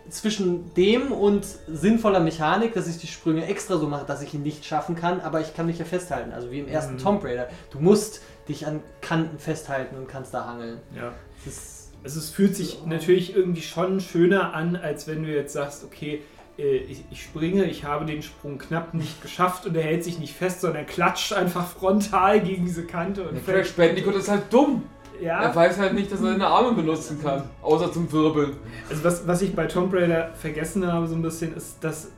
zwischen 0.09 0.75
dem 0.75 1.13
und 1.13 1.47
sinnvoller 1.69 2.19
Mechanik, 2.19 2.75
dass 2.75 2.89
ich 2.89 2.99
die 2.99 3.07
Sprünge 3.07 3.47
extra 3.47 3.77
so 3.79 3.87
mache, 3.87 4.05
dass 4.05 4.23
ich 4.23 4.35
ihn 4.35 4.43
nicht 4.43 4.65
schaffen 4.65 4.97
kann, 4.97 5.21
aber 5.21 5.41
ich 5.41 5.55
kann 5.55 5.67
mich 5.67 5.79
ja 5.79 5.85
festhalten. 5.85 6.33
Also 6.33 6.51
wie 6.51 6.59
im 6.59 6.67
ersten 6.69 6.95
Mhm. 6.95 6.99
Tomb 6.99 7.25
Raider. 7.25 7.49
Du 7.71 7.79
musst 7.79 8.21
dich 8.49 8.67
an 8.67 8.81
Kanten 9.01 9.39
festhalten 9.39 9.97
und 9.97 10.09
kannst 10.09 10.35
da 10.35 10.45
hangeln. 10.47 10.79
Ja. 10.97 11.13
Das 11.45 11.55
ist, 11.55 11.77
Also 12.03 12.19
es 12.19 12.31
fühlt 12.31 12.57
sich 12.57 12.85
natürlich 12.87 13.37
irgendwie 13.37 13.63
schon 13.63 14.01
schöner 14.01 14.55
an, 14.55 14.75
als 14.75 15.07
wenn 15.07 15.23
du 15.23 15.29
jetzt 15.29 15.53
sagst, 15.53 15.85
okay, 15.85 16.23
ich, 16.63 17.05
ich 17.11 17.23
springe, 17.23 17.65
ich 17.65 17.85
habe 17.85 18.05
den 18.07 18.23
Sprung 18.23 18.59
knapp 18.59 18.95
nicht 18.95 19.23
geschafft 19.23 19.67
und 19.67 19.77
er 19.77 19.83
hält 19.83 20.05
sich 20.05 20.19
nicht 20.19 20.35
fest, 20.35 20.61
sondern 20.61 20.87
klatscht 20.87 21.33
einfach 21.33 21.67
frontal 21.67 22.41
gegen 22.41 22.65
diese 22.65 22.85
Kante 22.87 23.23
und 23.23 23.35
Der 23.35 23.43
fällt. 23.43 23.65
Crash 23.67 23.73
Bandicoot 23.75 24.15
ist 24.15 24.29
halt 24.29 24.45
dumm. 24.53 24.83
Er 25.21 25.27
Ja, 25.43 25.55
weiß 25.55 25.79
halt 25.79 25.93
nicht, 25.95 26.11
dass 26.11 26.21
er 26.21 26.33
seine 26.33 26.47
Arme 26.47 26.73
benutzen 26.73 27.21
kann. 27.23 27.45
Außer 27.61 27.93
zum 27.93 28.11
Wirbeln. 28.11 28.57
also 28.89 29.05
was, 29.05 29.27
was 29.27 29.43
ich 29.43 29.55
bei 29.55 29.67
Tomb 29.67 29.93
Raider 29.93 30.33
vergessen 30.35 30.87
habe 30.91 31.07
so 31.07 31.15
ein 31.15 31.23
bisschen, 31.23 31.55
ist, 31.55 31.85
dass, 31.85 32.09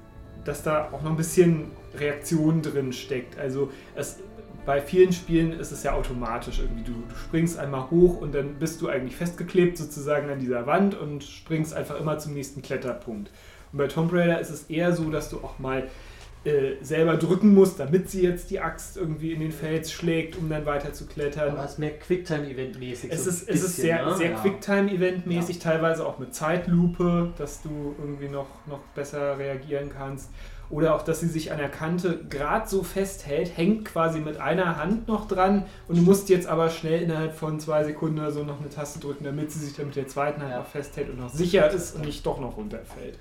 dass 0.44 0.62
da 0.62 0.88
auch 0.92 1.02
noch 1.02 1.10
ein 1.10 1.16
bisschen 1.16 1.72
Reaktion 1.98 2.62
drin 2.62 2.92
steckt. 2.92 3.38
Also 3.38 3.70
es, 3.96 4.20
bei 4.64 4.80
vielen 4.80 5.12
Spielen 5.12 5.52
ist 5.58 5.72
es 5.72 5.82
ja 5.82 5.94
automatisch 5.94 6.60
irgendwie. 6.60 6.84
Du, 6.84 6.92
du 6.92 7.14
springst 7.16 7.58
einmal 7.58 7.90
hoch 7.90 8.20
und 8.20 8.32
dann 8.36 8.54
bist 8.60 8.80
du 8.80 8.88
eigentlich 8.88 9.16
festgeklebt 9.16 9.76
sozusagen 9.76 10.30
an 10.30 10.38
dieser 10.38 10.66
Wand 10.68 10.94
und 10.94 11.24
springst 11.24 11.74
einfach 11.74 11.98
immer 11.98 12.18
zum 12.18 12.34
nächsten 12.34 12.62
Kletterpunkt. 12.62 13.32
Und 13.72 13.78
bei 13.78 13.86
Tomb 13.86 14.12
Raider 14.12 14.40
ist 14.40 14.50
es 14.50 14.64
eher 14.64 14.92
so, 14.94 15.10
dass 15.10 15.30
du 15.30 15.38
auch 15.38 15.58
mal 15.58 15.88
äh, 16.44 16.72
selber 16.82 17.16
drücken 17.16 17.54
musst, 17.54 17.78
damit 17.78 18.10
sie 18.10 18.22
jetzt 18.22 18.50
die 18.50 18.58
Axt 18.58 18.96
irgendwie 18.96 19.32
in 19.32 19.40
den 19.40 19.52
Fels 19.52 19.92
schlägt, 19.92 20.36
um 20.36 20.48
dann 20.50 20.66
weiter 20.66 20.92
zu 20.92 21.06
klettern. 21.06 21.50
aber 21.50 21.64
es 21.64 21.72
ist 21.72 21.78
mehr 21.78 21.96
Quicktime-Event-mäßig. 21.98 23.12
Es 23.12 23.24
so 23.24 23.30
ist, 23.30 23.48
es 23.48 23.54
ist 23.56 23.62
bisschen, 23.62 23.82
sehr, 23.82 24.04
ne? 24.04 24.14
sehr 24.16 24.30
Ja. 24.32 24.38
Quicktime-Event-mäßig, 24.40 25.58
teilweise 25.60 26.04
auch 26.04 26.18
mit 26.18 26.34
Zeitlupe, 26.34 27.32
dass 27.38 27.62
du 27.62 27.94
irgendwie 27.98 28.28
noch, 28.28 28.48
noch 28.66 28.80
besser 28.94 29.38
reagieren 29.38 29.90
kannst. 29.96 30.30
Oder 30.68 30.94
auch, 30.94 31.02
dass 31.02 31.20
sie 31.20 31.28
sich 31.28 31.52
an 31.52 31.58
der 31.58 31.68
Kante 31.68 32.24
gerade 32.30 32.66
so 32.66 32.82
festhält, 32.82 33.56
hängt 33.58 33.84
quasi 33.84 34.20
mit 34.20 34.38
einer 34.38 34.78
Hand 34.78 35.06
noch 35.06 35.28
dran 35.28 35.66
und 35.86 35.98
du 35.98 36.02
musst 36.02 36.30
jetzt 36.30 36.46
aber 36.46 36.70
schnell 36.70 37.02
innerhalb 37.02 37.34
von 37.36 37.60
zwei 37.60 37.84
Sekunden 37.84 38.18
oder 38.18 38.30
so 38.32 38.42
noch 38.42 38.58
eine 38.58 38.70
Taste 38.70 38.98
drücken, 38.98 39.24
damit 39.24 39.52
sie 39.52 39.58
sich 39.58 39.76
dann 39.76 39.86
mit 39.86 39.96
der 39.96 40.08
zweiten 40.08 40.40
Hand 40.40 40.50
Ja. 40.50 40.58
noch 40.60 40.66
festhält 40.66 41.10
und 41.10 41.18
noch 41.20 41.28
sicher 41.28 41.70
ist 41.70 41.94
und 41.94 42.06
nicht 42.06 42.24
doch 42.24 42.40
noch 42.40 42.56
runterfällt. 42.56 43.18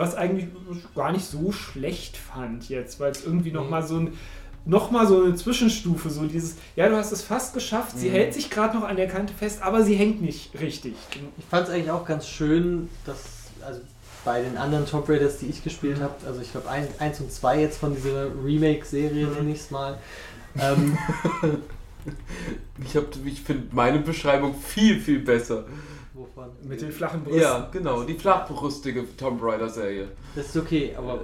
Was 0.00 0.14
eigentlich 0.14 0.48
gar 0.94 1.12
nicht 1.12 1.26
so 1.26 1.52
schlecht 1.52 2.16
fand 2.16 2.68
jetzt, 2.70 2.98
weil 3.00 3.10
es 3.12 3.24
irgendwie 3.24 3.52
noch 3.52 3.64
Nee. 3.64 3.70
mal 3.70 3.86
so 3.86 3.96
ein 3.98 4.16
nochmal 4.64 5.06
so 5.06 5.22
eine 5.24 5.34
Zwischenstufe, 5.34 6.08
so 6.10 6.26
dieses, 6.26 6.56
ja, 6.76 6.88
du 6.88 6.96
hast 6.96 7.12
es 7.12 7.22
fast 7.22 7.54
geschafft, 7.54 7.98
sie 7.98 8.08
Mhm. 8.08 8.12
hält 8.12 8.34
sich 8.34 8.50
gerade 8.50 8.76
noch 8.78 8.84
an 8.86 8.96
der 8.96 9.08
Kante 9.08 9.32
fest, 9.34 9.62
aber 9.62 9.82
sie 9.82 9.94
hängt 9.94 10.20
nicht 10.22 10.58
richtig. 10.60 10.94
Ich 11.38 11.44
fand 11.46 11.66
es 11.68 11.74
eigentlich 11.74 11.90
auch 11.90 12.04
ganz 12.06 12.26
schön, 12.28 12.88
dass, 13.06 13.24
also 13.66 13.80
bei 14.24 14.42
den 14.42 14.56
anderen 14.58 14.86
Tomb 14.86 15.08
Raiders, 15.08 15.38
die 15.38 15.46
ich 15.46 15.64
gespielt 15.64 16.00
habe, 16.00 16.14
also 16.26 16.40
ich 16.42 16.50
glaube 16.52 16.68
1 16.98 17.20
und 17.20 17.32
2 17.32 17.60
jetzt 17.60 17.78
von 17.78 17.94
dieser 17.94 18.26
Remake-Serie, 18.44 19.26
Mhm. 19.28 19.34
nenne 19.34 19.52
ich 19.52 19.60
es 19.60 19.70
mal, 19.70 19.98
ähm, 20.58 20.96
Ich, 22.84 22.96
hab- 22.96 23.04
ich 23.26 23.40
finde 23.42 23.64
meine 23.72 23.98
Beschreibung 23.98 24.54
viel, 24.54 25.00
viel 25.00 25.18
besser. 25.20 25.64
Wovon? 26.46 26.68
Mit 26.68 26.80
den 26.82 26.92
flachen 26.92 27.22
Brüsten. 27.22 27.42
Ja, 27.42 27.68
genau. 27.72 28.02
Die 28.02 28.14
flachbrüstige 28.14 29.04
Tomb 29.16 29.42
Raider-Serie. 29.42 30.08
Das 30.34 30.46
ist 30.46 30.56
okay, 30.56 30.94
aber 30.96 31.14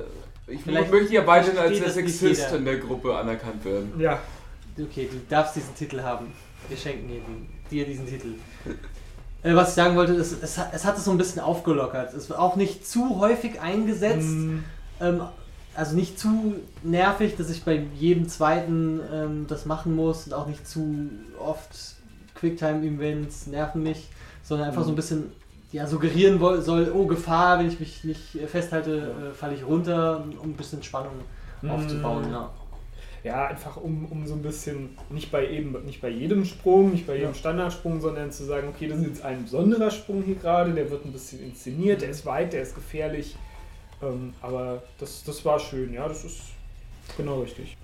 Äh, 0.49 0.53
Ich 0.55 0.63
Vielleicht 0.63 0.91
möchte 0.93 1.13
ja 1.15 1.27
weiterhin 1.27 1.59
als 1.59 1.79
der 1.79 1.91
Sexist 1.91 2.53
in 2.53 2.65
der 2.65 2.77
Gruppe 2.79 3.17
anerkannt 3.17 3.65
werden. 3.65 3.93
Ja. 3.99 4.19
okay, 4.81 5.09
du 5.11 5.19
darfst 5.29 5.57
diesen 5.57 5.75
Titel 5.75 6.01
haben. 6.03 6.33
Wir 6.69 6.77
schenken 6.77 7.09
dir, 7.09 7.21
dir 7.71 7.85
diesen 7.87 8.07
Titel. 8.07 8.35
Äh, 9.43 9.55
was 9.55 9.71
ich 9.71 9.75
sagen 9.75 9.97
wollte, 9.97 10.13
ist, 10.15 10.43
es, 10.43 10.57
hat- 10.59 10.73
es 10.73 10.85
hat 10.85 10.97
es 10.99 11.05
so 11.05 11.11
ein 11.11 11.19
bisschen 11.19 11.41
aufgelockert. 11.41 12.15
Es 12.15 12.29
wird 12.29 12.39
auch 12.39 12.57
nicht 12.57 12.87
zu 12.87 13.19
häufig 13.19 13.61
eingesetzt. 13.61 14.27
Mm, 14.29 14.59
Ähm, 15.01 15.21
also 15.75 15.95
nicht 15.95 16.19
zu 16.19 16.55
nervig, 16.83 17.37
dass 17.37 17.51
ich 17.51 17.63
bei 17.65 17.85
jedem 17.99 18.29
zweiten 18.29 19.01
ähm, 19.13 19.47
das 19.47 19.67
machen 19.67 19.95
muss 19.95 20.27
und 20.27 20.33
auch 20.33 20.47
nicht 20.47 20.67
zu 20.67 21.11
oft 21.39 21.69
Quicktime-Events 22.35 23.47
nerven 23.49 23.83
mich, 23.83 24.09
sondern 24.47 24.69
einfach 24.69 24.85
so 24.85 24.91
ein 24.91 24.97
bisschen 24.97 25.33
ja, 25.73 25.87
suggerieren 25.87 26.39
woll- 26.41 26.63
soll, 26.63 26.93
oh 26.95 27.07
Gefahr, 27.07 27.59
wenn 27.59 27.69
ich 27.69 27.81
mich 27.81 28.05
nicht 28.05 28.37
äh, 28.37 28.47
festhalte, 28.47 29.13
äh, 29.31 29.35
falle 29.35 29.55
ich 29.55 29.67
runter, 29.67 30.25
um 30.41 30.51
ein 30.51 30.57
bisschen 30.57 30.83
Spannung 30.83 31.15
aufzubauen. 31.69 32.31
Mm. 32.31 32.33
Ja. 32.33 32.51
Ja, 33.25 33.47
einfach 33.49 33.77
um, 33.77 34.05
um 34.05 34.25
so 34.25 34.35
ein 34.35 34.43
bisschen, 34.43 34.97
nicht 35.11 35.33
bei 35.33 35.49
eben, 35.51 35.85
nicht 35.85 36.01
bei 36.01 36.09
jedem 36.11 36.45
Sprung, 36.45 36.93
nicht 36.93 37.09
bei 37.09 37.15
jedem 37.15 37.31
Ja. 37.31 37.35
Standardsprung, 37.35 38.01
sondern 38.01 38.31
zu 38.31 38.45
sagen, 38.45 38.69
okay, 38.69 38.87
das 38.87 39.01
ist 39.01 39.07
jetzt 39.07 39.25
ein 39.25 39.43
besonderer 39.43 39.91
Sprung 39.91 40.23
hier 40.23 40.37
gerade, 40.37 40.73
der 40.73 40.89
wird 40.89 41.05
ein 41.05 41.13
bisschen 41.13 41.43
inszeniert, 41.43 42.03
der 42.03 42.11
ist 42.11 42.25
weit, 42.25 42.53
der 42.53 42.63
ist 42.63 42.77
gefährlich. 42.77 43.35
Ähm, 44.01 44.33
aber 44.41 44.85
das, 44.99 45.25
das 45.25 45.45
war 45.45 45.59
schön, 45.59 45.93
ja, 45.93 46.07
das 46.07 46.25
ist 46.25 46.41
genau 47.17 47.41
richtig. 47.41 47.77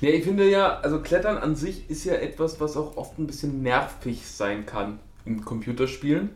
Ja, 0.00 0.10
ich 0.10 0.22
finde 0.22 0.48
ja, 0.48 0.78
also 0.78 1.00
Klettern 1.00 1.38
an 1.38 1.56
sich 1.56 1.90
ist 1.90 2.04
ja 2.04 2.14
etwas, 2.14 2.60
was 2.60 2.76
auch 2.76 2.96
oft 2.96 3.18
ein 3.18 3.26
bisschen 3.26 3.62
nervig 3.62 4.24
sein 4.24 4.66
kann 4.66 5.00
in 5.26 5.44
Computerspielen. 5.44 6.30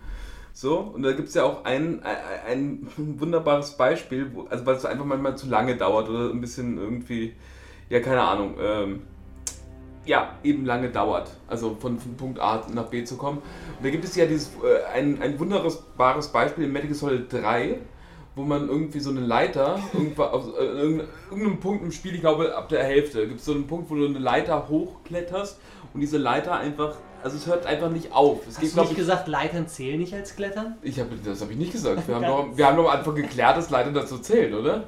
So, 0.53 0.79
und 0.79 1.03
da 1.03 1.12
gibt 1.12 1.29
es 1.29 1.35
ja 1.35 1.44
auch 1.44 1.64
ein, 1.64 2.03
ein, 2.03 2.87
ein 2.88 3.20
wunderbares 3.20 3.76
Beispiel, 3.76 4.35
wo, 4.35 4.42
also 4.42 4.66
weil 4.66 4.74
es 4.74 4.85
einfach 4.85 5.05
manchmal 5.05 5.37
zu 5.38 5.48
lange 5.48 5.76
dauert 5.76 6.09
oder 6.09 6.31
ein 6.31 6.40
bisschen 6.40 6.76
irgendwie, 6.76 7.35
ja, 7.88 8.00
keine 8.00 8.22
Ahnung, 8.22 8.57
ähm, 8.61 9.03
ja, 10.05 10.35
eben 10.42 10.64
lange 10.64 10.90
dauert, 10.90 11.31
also 11.46 11.76
von, 11.79 11.98
von 11.98 12.16
Punkt 12.16 12.40
A 12.40 12.66
nach 12.74 12.87
B 12.87 13.05
zu 13.05 13.16
kommen. 13.16 13.38
Und 13.38 13.85
da 13.85 13.90
gibt 13.90 14.05
es 14.05 14.16
ja 14.16 14.26
dieses, 14.26 14.50
äh, 14.57 14.85
ein, 14.92 15.22
ein 15.22 15.38
wunderbares 15.38 16.29
Beispiel 16.29 16.64
in 16.64 16.74
Gear 16.74 16.94
Solid 16.94 17.33
3, 17.33 17.79
wo 18.36 18.42
man 18.42 18.68
irgendwie 18.68 19.00
so 19.00 19.10
eine 19.10 19.20
Leiter, 19.20 19.78
irgendwo 19.92 20.22
auf 20.22 20.46
äh, 20.58 20.64
irgendein- 20.64 21.08
irgendeinem 21.30 21.60
Punkt 21.60 21.84
im 21.84 21.92
Spiel, 21.92 22.14
ich 22.14 22.20
glaube 22.20 22.54
ab 22.56 22.68
der 22.68 22.84
Hälfte, 22.84 23.26
gibt 23.26 23.40
es 23.40 23.46
so 23.46 23.52
einen 23.52 23.66
Punkt, 23.66 23.90
wo 23.90 23.96
du 23.96 24.06
eine 24.06 24.18
Leiter 24.18 24.68
hochkletterst 24.68 25.58
und 25.94 26.00
diese 26.00 26.16
Leiter 26.18 26.54
einfach, 26.54 26.94
also 27.22 27.36
es 27.36 27.46
hört 27.46 27.66
einfach 27.66 27.90
nicht 27.90 28.12
auf. 28.12 28.40
Es 28.48 28.54
Hast 28.56 28.60
geht, 28.60 28.76
du 28.76 28.80
nicht 28.82 28.90
ich, 28.92 28.96
gesagt, 28.96 29.26
Leitern 29.28 29.66
zählen 29.68 29.98
nicht 29.98 30.14
als 30.14 30.36
Klettern? 30.36 30.76
ich 30.82 30.98
hab, 31.00 31.08
das 31.24 31.40
habe 31.40 31.52
ich 31.52 31.58
nicht 31.58 31.72
gesagt. 31.72 32.02
Wir 32.08 32.14
haben, 32.14 32.24
doch, 32.24 32.56
wir 32.56 32.66
haben 32.66 32.76
doch 32.76 32.90
am 32.90 32.98
Anfang 32.98 33.14
geklärt, 33.16 33.56
dass 33.56 33.68
Leitern 33.70 33.94
dazu 33.94 34.18
zählen, 34.18 34.54
oder? 34.54 34.84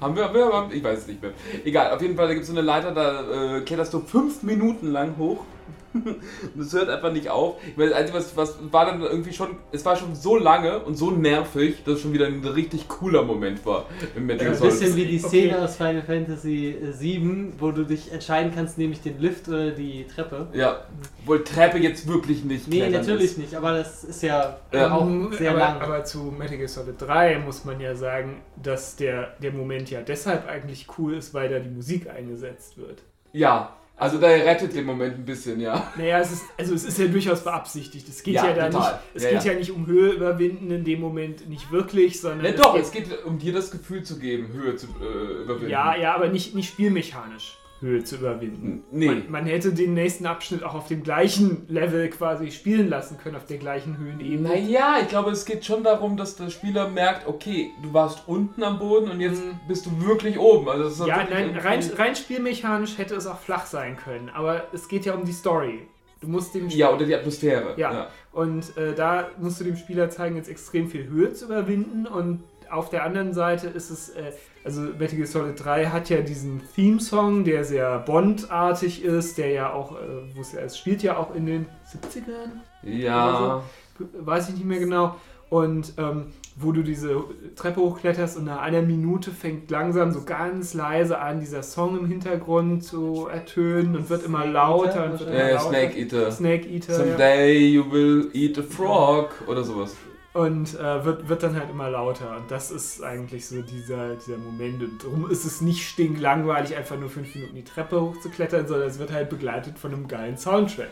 Haben 0.00 0.16
wir, 0.16 0.34
wir 0.34 0.46
haben, 0.52 0.72
ich 0.72 0.82
weiß 0.82 0.98
es 0.98 1.06
nicht 1.06 1.22
mehr. 1.22 1.30
Egal, 1.64 1.92
auf 1.92 2.02
jeden 2.02 2.16
Fall, 2.16 2.26
da 2.26 2.34
gibt 2.34 2.42
es 2.42 2.48
so 2.50 2.52
eine 2.54 2.62
Leiter, 2.66 2.90
da 2.90 3.56
äh, 3.56 3.60
kletterst 3.60 3.94
du 3.94 4.00
fünf 4.00 4.42
Minuten 4.42 4.90
lang 4.90 5.14
hoch. 5.16 5.38
und 5.94 6.60
es 6.60 6.72
hört 6.72 6.88
einfach 6.88 7.12
nicht 7.12 7.30
auf. 7.30 7.56
Ich 7.68 7.76
meine, 7.76 7.90
das 7.90 7.98
Einzige, 8.00 8.18
was, 8.18 8.36
was 8.36 8.58
war 8.72 8.86
dann 8.86 9.00
irgendwie 9.00 9.32
schon, 9.32 9.50
es 9.70 9.84
war 9.84 9.96
schon 9.96 10.14
so 10.16 10.36
lange 10.36 10.80
und 10.80 10.96
so 10.96 11.10
nervig, 11.12 11.84
dass 11.84 11.94
es 11.94 12.00
schon 12.02 12.12
wieder 12.12 12.26
ein 12.26 12.44
richtig 12.44 12.88
cooler 12.88 13.22
Moment 13.22 13.64
war 13.64 13.86
im 14.16 14.26
Metal 14.26 14.48
Ein 14.48 14.58
bisschen 14.60 14.96
wie 14.96 15.04
die 15.06 15.18
Okay. 15.24 15.28
Szene 15.28 15.58
aus 15.62 15.76
Final 15.76 16.02
Fantasy 16.02 16.76
VII, 16.98 17.52
wo 17.58 17.70
du 17.70 17.84
dich 17.84 18.12
entscheiden 18.12 18.52
kannst, 18.54 18.76
nehme 18.76 18.92
ich 18.92 19.00
den 19.02 19.20
Lift 19.20 19.48
oder 19.48 19.70
die 19.70 20.04
Treppe. 20.06 20.48
Ja, 20.52 20.84
wohl 21.24 21.44
Treppe 21.44 21.78
jetzt 21.78 22.08
wirklich 22.08 22.44
nicht 22.44 22.66
Nee, 22.68 22.88
natürlich 22.90 23.24
ist. 23.26 23.38
nicht, 23.38 23.54
aber 23.54 23.72
das 23.78 24.02
ist 24.04 24.22
ja, 24.22 24.58
Ja. 24.72 24.92
auch 24.92 25.06
sehr 25.32 25.50
aber, 25.50 25.58
lang. 25.60 25.80
aber 25.80 26.04
zu 26.04 26.18
Metal 26.36 26.56
Gear 26.56 26.68
Solid 26.68 27.00
3 27.00 27.38
muss 27.38 27.64
man 27.64 27.80
ja 27.80 27.94
sagen, 27.94 28.42
dass 28.60 28.96
der, 28.96 29.34
der 29.40 29.52
Moment 29.52 29.90
ja 29.90 30.00
deshalb 30.02 30.48
eigentlich 30.48 30.86
cool 30.98 31.14
ist, 31.14 31.32
weil 31.34 31.48
da 31.48 31.58
die 31.60 31.70
Musik 31.70 32.08
eingesetzt 32.10 32.76
wird. 32.76 33.02
Ja, 33.32 33.74
also 33.96 34.18
da 34.18 34.26
rettet 34.26 34.74
den 34.74 34.84
Moment 34.86 35.16
ein 35.18 35.24
bisschen, 35.24 35.60
ja. 35.60 35.92
Naja, 35.96 36.18
es 36.18 36.32
ist, 36.32 36.42
also 36.58 36.74
es 36.74 36.84
ist 36.84 36.98
ja 36.98 37.06
durchaus 37.06 37.44
beabsichtigt. 37.44 38.08
Es 38.08 38.22
geht 38.22 38.34
ja, 38.34 38.48
Ja, 38.48 38.54
da 38.54 38.70
total. 38.70 38.92
nicht, 38.92 39.02
es 39.14 39.22
Ja, 39.22 39.30
geht 39.30 39.44
ja. 39.44 39.52
ja. 39.52 39.58
nicht 39.58 39.70
um 39.70 39.86
Höhe 39.86 40.12
überwinden 40.12 40.70
in 40.70 40.84
dem 40.84 41.00
Moment 41.00 41.48
nicht 41.48 41.70
wirklich, 41.70 42.20
sondern. 42.20 42.42
Ne, 42.42 42.52
doch, 42.54 42.76
es 42.76 42.90
geht 42.90 43.24
um 43.24 43.38
dir 43.38 43.52
das 43.52 43.70
Gefühl 43.70 44.02
zu 44.02 44.18
geben, 44.18 44.48
Höhe 44.52 44.74
zu 44.76 44.86
äh, 45.00 45.42
überwinden. 45.44 45.70
Ja, 45.70 45.96
ja, 45.96 46.14
aber 46.14 46.28
nicht, 46.28 46.54
nicht 46.54 46.68
spielmechanisch. 46.68 47.56
Höhe 47.84 48.02
zu 48.04 48.16
überwinden. 48.16 48.82
Nee. 48.90 49.06
Man, 49.06 49.30
man 49.30 49.46
hätte 49.46 49.72
den 49.72 49.94
nächsten 49.94 50.26
Abschnitt 50.26 50.62
auch 50.64 50.74
auf 50.74 50.88
dem 50.88 51.02
gleichen 51.02 51.66
Level 51.68 52.08
quasi 52.10 52.50
spielen 52.50 52.88
lassen 52.88 53.18
können, 53.18 53.36
auf 53.36 53.46
der 53.46 53.58
gleichen 53.58 53.98
Höhenebene. 53.98 54.48
Naja, 54.48 54.96
ich 55.02 55.08
glaube, 55.08 55.30
es 55.30 55.44
geht 55.44 55.64
schon 55.64 55.82
darum, 55.84 56.16
dass 56.16 56.36
der 56.36 56.50
Spieler 56.50 56.88
merkt, 56.88 57.26
okay, 57.28 57.70
du 57.82 57.92
warst 57.92 58.24
unten 58.26 58.62
am 58.62 58.78
Boden 58.78 59.10
und 59.10 59.20
jetzt 59.20 59.44
Mhm. 59.44 59.60
bist 59.68 59.86
du 59.86 60.06
wirklich 60.06 60.38
oben. 60.38 60.68
Also 60.68 61.06
Ja, 61.06 61.26
nein, 61.30 61.56
rein, 61.56 61.80
rein 61.96 62.16
spielmechanisch 62.16 62.98
hätte 62.98 63.14
es 63.14 63.26
auch 63.26 63.38
flach 63.38 63.66
sein 63.66 63.96
können, 63.96 64.28
aber 64.30 64.64
es 64.72 64.88
geht 64.88 65.04
ja 65.04 65.14
um 65.14 65.24
die 65.24 65.32
Story. 65.32 65.86
Du 66.20 66.28
musst 66.28 66.54
dem 66.54 66.68
Ja, 66.70 66.90
oder 66.90 67.04
die 67.04 67.14
Atmosphäre. 67.14 67.74
Ja. 67.76 68.08
Und 68.32 68.76
äh, 68.78 68.94
da 68.94 69.28
musst 69.38 69.60
du 69.60 69.64
dem 69.64 69.76
Spieler 69.76 70.08
zeigen, 70.08 70.36
jetzt 70.36 70.48
extrem 70.48 70.88
viel 70.88 71.06
Höhe 71.06 71.34
zu 71.34 71.44
überwinden. 71.44 72.06
Und 72.06 72.42
auf 72.70 72.88
der 72.88 73.04
anderen 73.04 73.34
Seite 73.34 73.66
ist 73.66 73.90
es, 73.90 74.08
äh, 74.10 74.32
also 74.64 74.80
Metal 74.80 75.16
Gear 75.16 75.26
Solid 75.26 75.62
3 75.62 75.86
hat 75.86 76.08
ja 76.08 76.20
diesen 76.22 76.62
Theme-Song, 76.74 77.44
der 77.44 77.64
sehr 77.64 77.98
Bond-artig 78.00 79.04
ist, 79.04 79.36
der 79.38 79.50
ja 79.50 79.72
auch, 79.72 79.92
äh, 79.92 79.96
wo 80.34 80.40
es 80.40 80.52
ja, 80.52 80.60
es 80.60 80.78
spielt 80.78 81.02
ja 81.02 81.16
auch 81.18 81.34
in 81.34 81.46
den 81.46 81.66
70ern, 81.86 82.60
Ja. 82.82 83.62
weiß 83.98 84.48
ich 84.48 84.54
nicht 84.56 84.64
mehr 84.64 84.78
genau. 84.80 85.16
Und 85.50 85.92
ähm, 85.98 86.26
wo 86.56 86.72
du 86.72 86.82
diese 86.82 87.16
Treppe 87.54 87.80
hochkletterst 87.80 88.36
und 88.38 88.44
nach 88.44 88.60
einer 88.62 88.80
Minute 88.82 89.30
fängt 89.30 89.70
langsam 89.70 90.10
so 90.12 90.22
ganz 90.24 90.72
leise 90.74 91.18
an, 91.20 91.38
dieser 91.40 91.62
Song 91.62 91.98
im 91.98 92.06
Hintergrund 92.06 92.82
zu 92.82 93.28
ertönen 93.30 93.94
und 93.96 94.08
wird 94.10 94.24
immer 94.24 94.46
lauter 94.46 94.88
Eater 95.00 95.04
und 95.12 95.20
wird 95.20 95.28
Ja, 95.28 95.34
immer 95.34 95.48
ja, 95.48 95.54
lauter. 95.56 95.68
Snake 95.68 95.98
Eater. 95.98 96.32
Snake 96.32 96.68
Eater. 96.68 96.92
ja. 96.92 96.98
Someday 96.98 97.58
you 97.68 97.84
will 97.92 98.30
eat 98.32 98.58
a 98.58 98.62
frog 98.62 99.30
oder 99.46 99.62
sowas. 99.62 99.94
Und 100.34 100.74
äh, 100.78 101.04
wird, 101.04 101.28
wird 101.28 101.42
dann 101.44 101.54
halt 101.58 101.70
immer 101.70 101.88
lauter. 101.88 102.36
Und 102.36 102.50
das 102.50 102.70
ist 102.72 103.02
eigentlich 103.02 103.46
so 103.46 103.62
dieser, 103.62 104.16
dieser 104.16 104.36
Moment. 104.36 104.82
Und 104.82 105.02
darum 105.04 105.30
ist 105.30 105.44
es 105.44 105.60
nicht 105.60 105.88
stinklangweilig, 105.88 106.74
einfach 106.76 106.98
nur 106.98 107.08
fünf 107.08 107.32
Minuten 107.36 107.54
die 107.54 107.62
Treppe 107.64 108.00
hochzuklettern, 108.00 108.66
sondern 108.66 108.88
es 108.88 108.98
wird 108.98 109.12
halt 109.12 109.30
begleitet 109.30 109.78
von 109.78 109.92
einem 109.94 110.08
geilen 110.08 110.36
Soundtrack. 110.36 110.90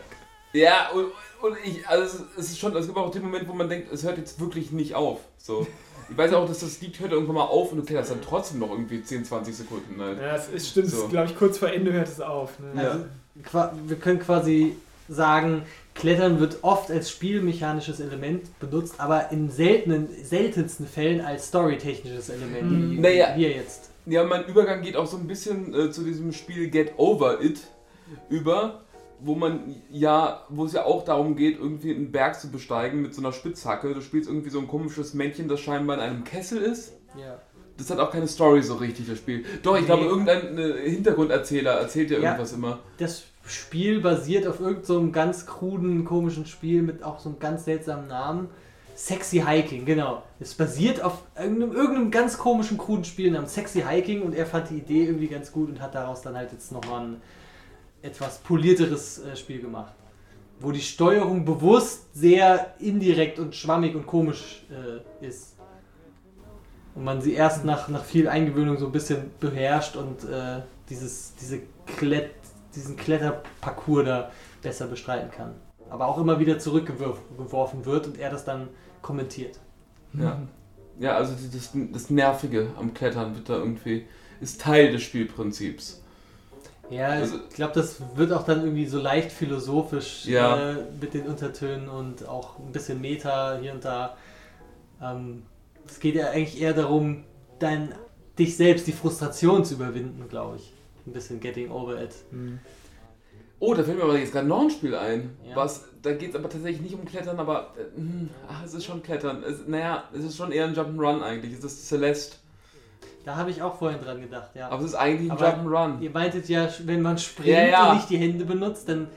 Ja, 0.53 0.89
und, 0.91 1.07
und 1.41 1.57
ich, 1.65 1.85
also 1.87 2.23
es- 2.37 2.51
ist 2.51 2.59
schon, 2.59 2.73
es 2.77 2.85
gibt 2.85 2.97
auch 2.97 3.11
den 3.11 3.23
Moment, 3.23 3.47
wo 3.49 3.53
man 3.53 3.67
denkt, 3.67 3.91
es 3.91 4.03
hört 4.03 4.17
jetzt 4.17 4.39
wirklich 4.39 4.71
nicht 4.71 4.95
auf. 4.95 5.19
So. 5.37 5.67
Ich 6.09 6.17
weiß 6.17 6.31
auch, 6.33 6.47
dass 6.47 6.59
das 6.59 6.79
Lied 6.79 6.97
hört 6.99 7.11
irgendwann 7.11 7.35
mal 7.35 7.43
auf 7.45 7.71
und 7.71 7.79
du 7.79 7.83
kletterst 7.83 8.11
dann 8.11 8.21
trotzdem 8.21 8.59
noch 8.59 8.69
irgendwie 8.71 9.03
10, 9.03 9.25
20 9.25 9.55
Sekunden. 9.57 9.99
Halt. 9.99 10.19
Ja, 10.21 10.35
es 10.35 10.47
ist, 10.49 10.69
stimmt, 10.69 10.89
So. 10.89 11.07
glaube 11.09 11.27
ich, 11.29 11.37
kurz 11.37 11.57
vor 11.57 11.69
Ende 11.69 11.91
hört 11.91 12.07
es 12.07 12.21
auf. 12.21 12.59
Ne? 12.59 12.81
Ja. 12.81 12.89
Also, 12.91 13.05
qua- 13.43 13.73
wir 13.87 13.97
können 13.97 14.19
quasi 14.19 14.75
sagen, 15.07 15.63
Klettern 15.95 16.39
wird 16.39 16.59
oft 16.63 16.89
als 16.89 17.11
spielmechanisches 17.11 17.99
Element 17.99 18.59
benutzt, 18.59 18.95
aber 18.99 19.31
in 19.31 19.49
seltenen, 19.51 20.07
seltensten 20.23 20.87
Fällen 20.87 21.21
als 21.21 21.47
storytechnisches 21.49 22.29
Element, 22.29 22.71
Mhm. 22.71 22.91
wie, 22.91 22.99
Naja. 22.99 23.33
wie 23.35 23.41
wir 23.41 23.49
jetzt. 23.51 23.91
Ja, 24.05 24.23
mein 24.23 24.45
Übergang 24.45 24.81
geht 24.81 24.95
auch 24.95 25.05
so 25.07 25.17
ein 25.17 25.27
bisschen 25.27 25.73
äh, 25.73 25.91
zu 25.91 26.03
diesem 26.03 26.31
Spiel 26.33 26.69
Get 26.69 26.93
Over 26.97 27.41
It 27.41 27.59
über, 28.29 28.81
wo 29.19 29.35
man 29.35 29.75
ja, 29.91 30.43
wo 30.49 30.65
es 30.65 30.73
ja 30.73 30.83
auch 30.85 31.05
darum 31.05 31.35
geht, 31.35 31.57
irgendwie 31.59 31.93
einen 31.95 32.11
Berg 32.11 32.39
zu 32.39 32.49
besteigen 32.51 33.01
mit 33.01 33.13
so 33.13 33.21
einer 33.21 33.31
Spitzhacke. 33.31 33.93
Du 33.93 34.01
spielst 34.01 34.27
irgendwie 34.29 34.49
so 34.49 34.59
ein 34.59 34.67
komisches 34.67 35.13
Männchen, 35.13 35.47
das 35.47 35.61
scheinbar 35.61 35.97
in 35.97 36.01
einem 36.03 36.23
Kessel 36.23 36.61
ist. 36.61 36.93
Ja. 37.17 37.39
Das 37.77 37.89
hat 37.89 37.99
auch 37.99 38.11
keine 38.11 38.27
Story 38.27 38.61
so 38.61 38.75
richtig, 38.75 39.07
das 39.07 39.17
Spiel. 39.19 39.45
Doch, 39.63 39.75
ich 39.75 39.81
Nee. 39.81 39.85
glaube, 39.87 40.05
irgendein 40.05 40.57
äh, 40.57 40.89
Hintergrunderzähler 40.89 41.71
erzählt 41.71 42.11
ja 42.11 42.17
Ja. 42.19 42.23
irgendwas 42.31 42.53
immer. 42.53 42.79
Das 42.97 43.23
Spiel 43.45 43.99
basiert 43.99 44.47
auf 44.47 44.59
irgendeinem 44.59 44.85
so 44.85 45.11
ganz 45.11 45.45
kruden, 45.45 46.05
komischen 46.05 46.45
Spiel 46.45 46.81
mit 46.81 47.03
auch 47.03 47.19
so 47.19 47.29
einem 47.29 47.39
ganz 47.39 47.65
seltsamen 47.65 48.07
Namen. 48.07 48.49
Sexy 48.95 49.43
Hiking, 49.45 49.85
genau. 49.85 50.23
Es 50.39 50.53
basiert 50.53 51.01
auf 51.01 51.23
irgendeinem, 51.37 51.73
irgendeinem 51.73 52.11
ganz 52.11 52.37
komischen, 52.37 52.77
kruden 52.77 53.03
Spiel 53.03 53.31
namens 53.31 53.53
Sexy 53.55 53.81
Hiking 53.81 54.21
und 54.21 54.33
er 54.35 54.45
fand 54.45 54.69
die 54.69 54.77
Idee 54.77 55.05
irgendwie 55.05 55.27
ganz 55.27 55.51
gut 55.51 55.69
und 55.69 55.81
hat 55.81 55.95
daraus 55.95 56.21
dann 56.21 56.35
halt 56.35 56.51
jetzt 56.51 56.71
nochmal 56.71 57.05
ein 57.05 57.21
etwas 58.01 58.37
polierteres 58.39 59.19
äh, 59.19 59.35
Spiel 59.35 59.61
gemacht. 59.61 59.93
Wo 60.59 60.71
die 60.71 60.81
Steuerung 60.81 61.43
bewusst 61.43 62.13
sehr 62.13 62.75
indirekt 62.79 63.39
und 63.39 63.55
schwammig 63.55 63.95
und 63.95 64.05
komisch 64.05 64.63
äh, 64.69 65.25
ist. 65.25 65.55
Und 66.95 67.03
man 67.03 67.21
sie 67.21 67.33
erst 67.33 67.65
nach, 67.65 67.87
nach 67.87 68.05
viel 68.05 68.27
Eingewöhnung 68.27 68.77
so 68.77 68.85
ein 68.85 68.91
bisschen 68.91 69.31
beherrscht 69.39 69.95
und 69.95 70.23
äh, 70.29 70.61
dieses, 70.89 71.33
diese 71.41 71.61
Klett, 71.97 72.31
diesen 72.75 72.95
Kletterparcours 72.95 74.05
da 74.05 74.31
besser 74.61 74.87
bestreiten 74.87 75.31
kann. 75.31 75.53
Aber 75.89 76.07
auch 76.07 76.17
immer 76.17 76.39
wieder 76.39 76.57
zurückgeworfen 76.59 77.85
wird 77.85 78.07
und 78.07 78.17
er 78.17 78.29
das 78.31 78.45
dann 78.45 78.69
kommentiert. 79.01 79.59
Ja. 80.13 80.41
Ja, 80.99 81.15
also 81.17 81.33
das, 81.51 81.71
das 81.91 82.09
Nervige 82.09 82.69
am 82.79 82.93
Klettern 82.93 83.35
wird 83.35 83.49
da 83.49 83.57
irgendwie, 83.57 84.05
ist 84.41 84.61
Teil 84.61 84.91
des 84.91 85.01
Spielprinzips. 85.03 86.01
Ja, 86.89 87.07
Also- 87.07 87.37
ich 87.49 87.55
glaube, 87.55 87.73
das 87.73 88.01
wird 88.15 88.31
auch 88.31 88.43
dann 88.43 88.61
irgendwie 88.63 88.85
so 88.85 88.99
leicht 88.99 89.31
philosophisch 89.31 90.25
Ja. 90.25 90.71
äh, 90.71 90.75
mit 90.99 91.13
den 91.13 91.25
Untertönen 91.27 91.89
und 91.89 92.27
auch 92.27 92.59
ein 92.59 92.71
bisschen 92.71 93.01
Meta 93.01 93.57
hier 93.59 93.73
und 93.73 93.83
da. 93.85 94.15
Ähm, 95.01 95.43
es 95.87 95.99
geht 95.99 96.15
ja 96.15 96.29
eigentlich 96.29 96.61
eher 96.61 96.73
darum, 96.73 97.23
dein, 97.59 97.93
dich 98.37 98.55
selbst, 98.55 98.85
die 98.87 98.91
Frustration 98.91 99.65
zu 99.65 99.75
überwinden, 99.75 100.27
glaube 100.29 100.57
ich. 100.57 100.72
Ein 101.05 101.13
bisschen 101.13 101.39
getting 101.39 101.71
over 101.71 102.01
it. 102.01 102.15
Hm. 102.31 102.59
Oh, 103.59 103.73
da 103.73 103.83
fällt 103.83 103.97
mir 103.97 104.03
aber 104.03 104.17
jetzt 104.17 104.33
gerade 104.33 104.47
noch 104.47 104.61
ein 104.61 104.69
Spiel 104.69 104.93
ein. 104.93 105.37
Ja. 105.47 105.55
Was, 105.55 105.85
da 106.01 106.13
geht 106.13 106.31
es 106.31 106.35
aber 106.35 106.49
tatsächlich 106.49 106.81
nicht 106.81 106.95
um 106.95 107.05
Klettern, 107.05 107.39
aber 107.39 107.73
äh, 107.77 107.97
hm, 107.97 108.29
ach, 108.49 108.63
es 108.65 108.73
ist 108.73 108.83
schon 108.83 109.01
Klettern. 109.01 109.41
Es, 109.41 109.65
naja, 109.65 110.03
es 110.13 110.25
ist 110.25 110.35
schon 110.35 110.51
eher 110.51 110.65
ein 110.65 110.75
Jump'n'Run 110.75 111.21
eigentlich. 111.21 111.53
Es 111.53 111.63
ist 111.63 111.87
Celeste. 111.87 112.37
Da 113.23 113.37
habe 113.37 113.51
ich 113.51 113.61
auch 113.61 113.77
vorhin 113.77 114.01
dran 114.01 114.19
gedacht, 114.19 114.49
ja. 114.53 114.69
Aber 114.69 114.81
es 114.81 114.89
ist 114.89 114.95
eigentlich 114.95 115.31
ein 115.31 115.37
Jump'n'Run. 115.37 116.01
Ihr 116.01 116.11
meintet 116.11 116.49
ja, 116.49 116.67
wenn 116.83 117.01
man 117.01 117.17
springt 117.17 117.55
Ja, 117.55 117.65
ja. 117.65 117.89
und 117.89 117.97
nicht 117.97 118.09
die 118.09 118.17
Hände 118.17 118.43
benutzt, 118.43 118.89
dann. 118.89 119.07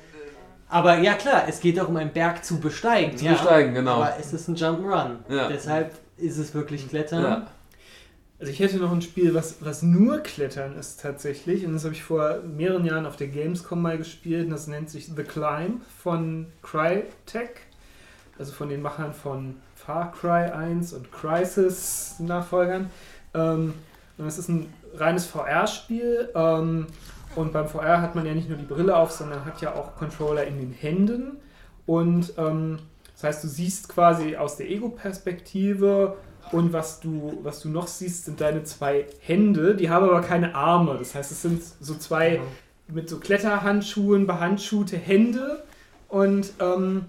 Aber 0.69 0.99
ja 0.99 1.15
klar, 1.15 1.45
es 1.49 1.61
geht 1.61 1.79
auch 1.81 1.89
um 1.89 1.97
einen 1.97 2.13
Berg 2.13 2.45
zu 2.45 2.61
besteigen. 2.61 3.17
Zu 3.17 3.25
ja. 3.25 3.33
besteigen, 3.33 3.75
genau. 3.75 3.97
Aber 3.97 4.17
es 4.19 4.33
ist 4.33 4.49
ein 4.49 4.55
Jump'n'Run. 4.55 5.17
Ja. 5.29 5.49
Deshalb 5.49 5.93
ist 6.19 6.39
es 6.39 6.55
wirklich 6.55 6.89
Klettern. 6.89 7.49
Also 8.39 8.53
ich 8.53 8.61
hätte 8.61 8.77
noch 8.77 8.93
ein 8.93 9.01
Spiel, 9.01 9.35
was, 9.35 9.65
was 9.65 9.83
nur 9.83 10.19
Klettern 10.19 10.77
ist 10.77 11.01
tatsächlich. 11.01 11.65
Und 11.65 11.73
das 11.73 11.85
habe 11.85 11.95
ich 11.95 12.03
vor 12.03 12.41
mehreren 12.43 12.85
Jahren 12.85 13.07
auf 13.07 13.17
der 13.17 13.29
Gamescom 13.29 13.81
mal 13.81 13.97
gespielt. 13.97 14.45
Und 14.45 14.51
das 14.51 14.67
nennt 14.67 14.91
sich 14.91 15.07
The 15.07 15.23
Climb 15.23 15.81
von 16.03 16.47
Crytek. 16.63 17.63
Also 18.39 18.53
von 18.53 18.69
den 18.69 18.83
Machern 18.83 19.15
von 19.15 19.57
Far 19.75 20.13
Cry 20.13 20.51
1 20.51 20.93
und 20.93 21.11
Crysis 21.11 22.17
Nachfolgern. 22.19 22.91
Ähm, 23.33 23.73
und 24.19 24.25
das 24.27 24.37
ist 24.37 24.49
ein 24.49 24.73
reines 24.95 25.25
VR-Spiel. 25.25 26.29
Ähm, 26.35 26.89
und 27.37 27.53
beim 27.55 27.69
VR 27.69 28.03
hat 28.03 28.15
man 28.15 28.27
ja 28.27 28.35
nicht 28.35 28.51
nur 28.51 28.59
die 28.59 28.65
Brille 28.65 28.97
auf, 28.97 29.13
sondern 29.13 29.47
hat 29.47 29.63
ja 29.63 29.75
auch 29.75 29.97
Controller 29.97 30.45
in 30.45 30.59
den 30.59 30.73
Händen. 30.73 31.39
Und 31.87 32.35
ähm, 32.37 32.81
das 33.15 33.25
heißt, 33.25 33.45
du 33.45 33.49
siehst 33.49 33.89
quasi 33.89 34.37
aus 34.37 34.57
der 34.57 34.69
Ego-Perspektive 34.71 36.17
und 36.53 36.73
was 36.73 37.01
du, 37.01 37.39
was 37.43 37.61
du 37.61 37.69
noch 37.69 37.87
siehst, 37.87 38.25
sind 38.25 38.41
deine 38.41 38.65
zwei 38.65 39.07
Hände. 39.21 39.75
Die 39.75 39.91
haben 39.91 40.09
aber 40.09 40.21
keine 40.21 40.55
Arme. 40.55 40.97
Das 40.99 41.15
heißt, 41.15 41.33
es 41.33 41.43
sind 41.43 41.63
so 41.81 41.95
zwei 41.95 42.41
mit 42.89 43.09
so 43.09 43.19
Kletterhandschuhen 43.19 44.27
behandschuhte 44.27 44.97
Hände. 44.97 45.65
Und 46.09 46.53
ähm, 46.61 47.07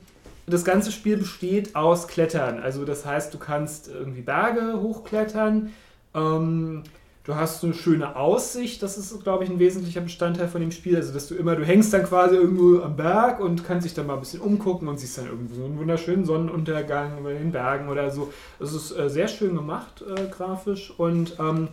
das 0.47 0.65
ganze 0.65 0.91
Spiel 0.91 1.17
besteht 1.17 1.75
aus 1.75 2.07
Klettern. 2.07 2.59
Also 2.59 2.85
das 2.85 3.05
heißt, 3.05 3.33
du 3.33 3.37
kannst 3.37 3.89
irgendwie 3.89 4.21
Berge 4.21 4.81
hochklettern. 4.81 5.71
Ähm, 6.15 6.83
du 7.27 7.35
hast 7.35 7.61
eine 7.63 7.73
schöne 7.73 8.15
Aussicht. 8.15 8.81
Das 8.81 8.97
ist, 8.97 9.21
glaube 9.21 9.43
ich, 9.43 9.49
ein 9.49 9.59
wesentlicher 9.59 9.99
Bestandteil 9.99 10.47
von 10.47 10.61
dem 10.61 10.71
Spiel. 10.71 10.95
Also 10.95 11.13
dass 11.13 11.27
du 11.27 11.35
immer, 11.35 11.55
du 11.55 11.65
hängst 11.65 11.93
dann 11.93 12.03
quasi 12.03 12.35
irgendwo 12.35 12.81
am 12.81 12.95
Berg 12.95 13.41
und 13.41 13.65
kannst 13.65 13.85
dich 13.85 13.93
dann 13.93 14.07
mal 14.07 14.13
ein 14.13 14.21
bisschen 14.21 14.39
umgucken 14.39 14.87
und 14.87 14.97
siehst 14.97 15.17
dann 15.17 15.27
irgendwo 15.27 15.55
so 15.55 15.65
einen 15.65 15.77
wunderschönen 15.77 16.25
Sonnenuntergang 16.25 17.19
über 17.19 17.33
den 17.33 17.51
Bergen 17.51 17.89
oder 17.89 18.09
so. 18.11 18.31
Es 18.59 18.73
ist 18.73 18.97
äh, 18.97 19.09
sehr 19.09 19.27
schön 19.27 19.55
gemacht, 19.55 20.03
äh, 20.03 20.27
grafisch. 20.27 20.93
Und 20.97 21.35
ähm, 21.37 21.67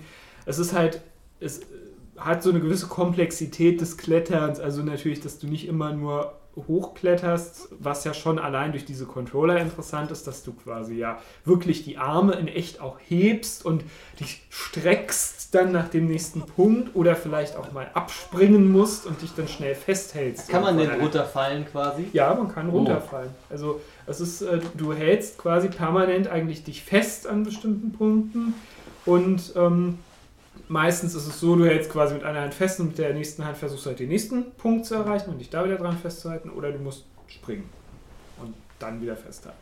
es 0.45 0.59
ist 0.59 0.73
halt, 0.75 1.01
es 1.38 1.61
hat 2.17 2.43
so 2.43 2.51
eine 2.51 2.59
gewisse 2.59 2.88
Komplexität 2.88 3.81
des 3.81 3.97
Kletterns. 3.97 4.59
Also 4.59 4.83
natürlich, 4.83 5.21
dass 5.21 5.38
du 5.38 5.47
nicht 5.47 5.69
immer 5.69 5.93
nur 5.93 6.33
hochkletterst, 6.57 7.69
was 7.79 8.05
ja 8.05 8.14
schon 8.14 8.38
allein 8.38 8.73
durch 8.73 8.85
diese 8.85 9.07
Controller 9.07 9.59
interessant 9.61 10.11
ist, 10.11 10.27
dass 10.27 10.43
du 10.43 10.53
quasi 10.53 10.95
ja 10.95 11.19
wirklich 11.45 11.85
die 11.85 11.99
Arme 11.99 12.35
in 12.35 12.49
echt 12.49 12.81
auch 12.81 12.99
hebst 13.07 13.64
und 13.64 13.85
dich 14.21 14.43
streckst 14.51 15.55
dann 15.55 15.73
nach 15.73 15.88
dem 15.88 16.07
nächsten 16.07 16.43
Punkt 16.43 16.95
oder 16.97 17.14
vielleicht 17.14 17.57
auch 17.57 17.73
mal 17.73 17.88
abspringen 17.95 18.73
musst 18.73 19.07
und 19.07 19.23
dich 19.23 19.35
dann 19.37 19.49
schnell 19.49 19.75
festhältst. 19.75 20.49
Kann 20.49 20.62
man 20.62 20.79
denn 20.79 20.90
runterfallen 21.01 21.67
quasi? 21.67 22.07
ja, 22.12 22.35
man 22.35 22.49
kann 22.49 22.69
runterfallen. 22.69 23.31
Also 23.51 23.81
es 24.07 24.21
ist, 24.21 24.43
äh, 24.43 24.61
du 24.75 24.93
hältst 24.93 25.38
quasi 25.38 25.69
permanent 25.69 26.29
eigentlich 26.29 26.64
dich 26.64 26.83
fest 26.83 27.27
an 27.27 27.45
bestimmten 27.45 27.93
Punkten 27.93 28.55
und 29.07 29.53
ähm, 29.57 29.99
meistens 30.68 31.14
ist 31.14 31.27
es 31.27 31.40
so, 31.40 31.57
du 31.57 31.64
hältst 31.66 31.90
quasi 31.90 32.14
mit 32.14 32.24
einer 32.24 32.40
Hand 32.42 32.55
fest 32.55 32.81
und 32.81 32.88
mit 32.88 32.98
der 32.98 33.12
nächsten 33.14 33.44
Hand 33.44 33.57
versuchst 33.57 33.85
du 33.85 33.90
halt 33.90 33.98
den 33.98 34.09
nächsten 34.09 34.53
Punkt 34.53 34.87
zu 34.87 34.94
erreichen 34.94 35.31
und 35.31 35.38
dich 35.38 35.50
da 35.50 35.64
wieder 35.64 35.77
dran 35.77 35.96
festzuhalten 35.98 36.50
oder 36.50 36.72
du 36.72 36.79
musst 36.79 37.05
springen 37.29 37.68
und 38.40 38.55
dann 38.79 39.00
wieder 39.03 39.16
festhalten. 39.16 39.59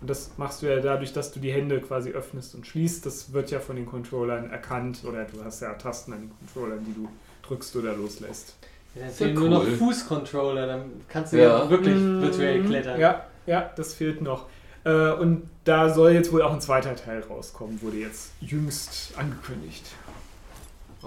Und 0.00 0.08
das 0.08 0.30
machst 0.36 0.62
du 0.62 0.66
ja 0.66 0.78
dadurch, 0.80 1.12
dass 1.12 1.32
du 1.32 1.40
die 1.40 1.50
Hände 1.52 1.80
quasi 1.80 2.10
öffnest 2.10 2.54
und 2.54 2.66
schließt. 2.66 3.04
Das 3.04 3.32
wird 3.32 3.50
ja 3.50 3.58
von 3.58 3.74
den 3.74 3.86
Controllern 3.86 4.48
erkannt 4.50 5.00
oder 5.04 5.24
du 5.24 5.42
hast 5.44 5.60
ja 5.60 5.74
Tasten 5.74 6.12
an 6.12 6.20
den 6.20 6.30
Controllern, 6.38 6.84
die 6.84 6.94
du 6.94 7.08
drückst 7.42 7.74
oder 7.76 7.94
loslässt. 7.96 8.54
Ja, 8.94 9.06
jetzt 9.06 9.18
Ja, 9.18 9.26
fehlen 9.26 9.38
nur 9.38 9.48
noch 9.48 9.64
cool. 9.64 9.72
Fußcontroller, 9.76 10.66
dann 10.68 10.84
kannst 11.08 11.32
du 11.32 11.38
Ja. 11.38 11.64
ja, 11.64 11.70
wirklich 11.70 11.96
Mm, 11.96 12.20
virtuell 12.20 12.64
klettern. 12.64 13.00
Ja, 13.00 13.26
ja, 13.46 13.70
das 13.76 13.94
fehlt 13.94 14.22
noch. 14.22 14.46
Äh, 14.84 15.10
Und 15.14 15.50
da 15.64 15.92
soll 15.92 16.12
jetzt 16.12 16.32
wohl 16.32 16.42
auch 16.42 16.52
ein 16.52 16.60
zweiter 16.60 16.94
Teil 16.94 17.20
rauskommen, 17.28 17.82
wurde 17.82 17.96
jetzt 17.96 18.30
jüngst 18.40 19.12
angekündigt. 19.18 19.84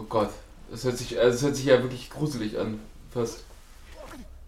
Oh 0.01 0.05
Gott. 0.09 0.29
Das 0.69 0.83
hört 0.85 0.97
sich, 0.97 1.19
also 1.19 1.31
das 1.31 1.41
hört 1.43 1.55
sich 1.55 1.65
ja 1.65 1.81
wirklich 1.81 2.09
gruselig 2.09 2.57
an. 2.59 2.79
Fast. 3.13 3.43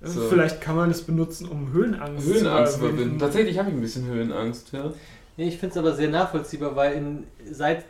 Also 0.01 0.21
So. 0.23 0.29
Vielleicht 0.29 0.61
kann 0.61 0.75
man 0.75 0.89
es 0.91 1.01
benutzen, 1.01 1.47
um 1.47 1.71
Höhenangst, 1.71 2.25
Höhenangst 2.25 2.73
zu 2.73 2.79
überwinden. 2.79 2.97
überwinden. 3.01 3.19
Tatsächlich 3.19 3.57
habe 3.59 3.69
ich 3.69 3.75
ein 3.75 3.81
bisschen 3.81 4.05
Höhenangst, 4.05 4.71
ja. 4.71 4.91
Nee, 5.37 5.47
ich 5.47 5.57
finde 5.57 5.73
es 5.73 5.77
aber 5.77 5.93
sehr 5.93 6.09
nachvollziehbar, 6.09 6.75
weil 6.75 6.93
in, 6.93 7.23
seit 7.51 7.85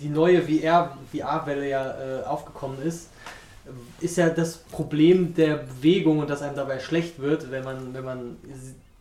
die 0.00 0.08
neue 0.08 0.42
VR 0.42 0.96
VR-Welle 1.12 1.68
ja 1.68 2.20
äh, 2.20 2.22
aufgekommen 2.24 2.80
ist, 2.82 3.08
ist 4.00 4.16
ja 4.16 4.28
das 4.28 4.58
Problem 4.58 5.34
der 5.34 5.56
Bewegung 5.56 6.20
und 6.20 6.30
dass 6.30 6.40
einem 6.42 6.54
dabei 6.54 6.78
schlecht 6.78 7.18
wird, 7.18 7.50
wenn 7.50 7.64
man, 7.64 7.92
wenn 7.92 8.04
man 8.04 8.36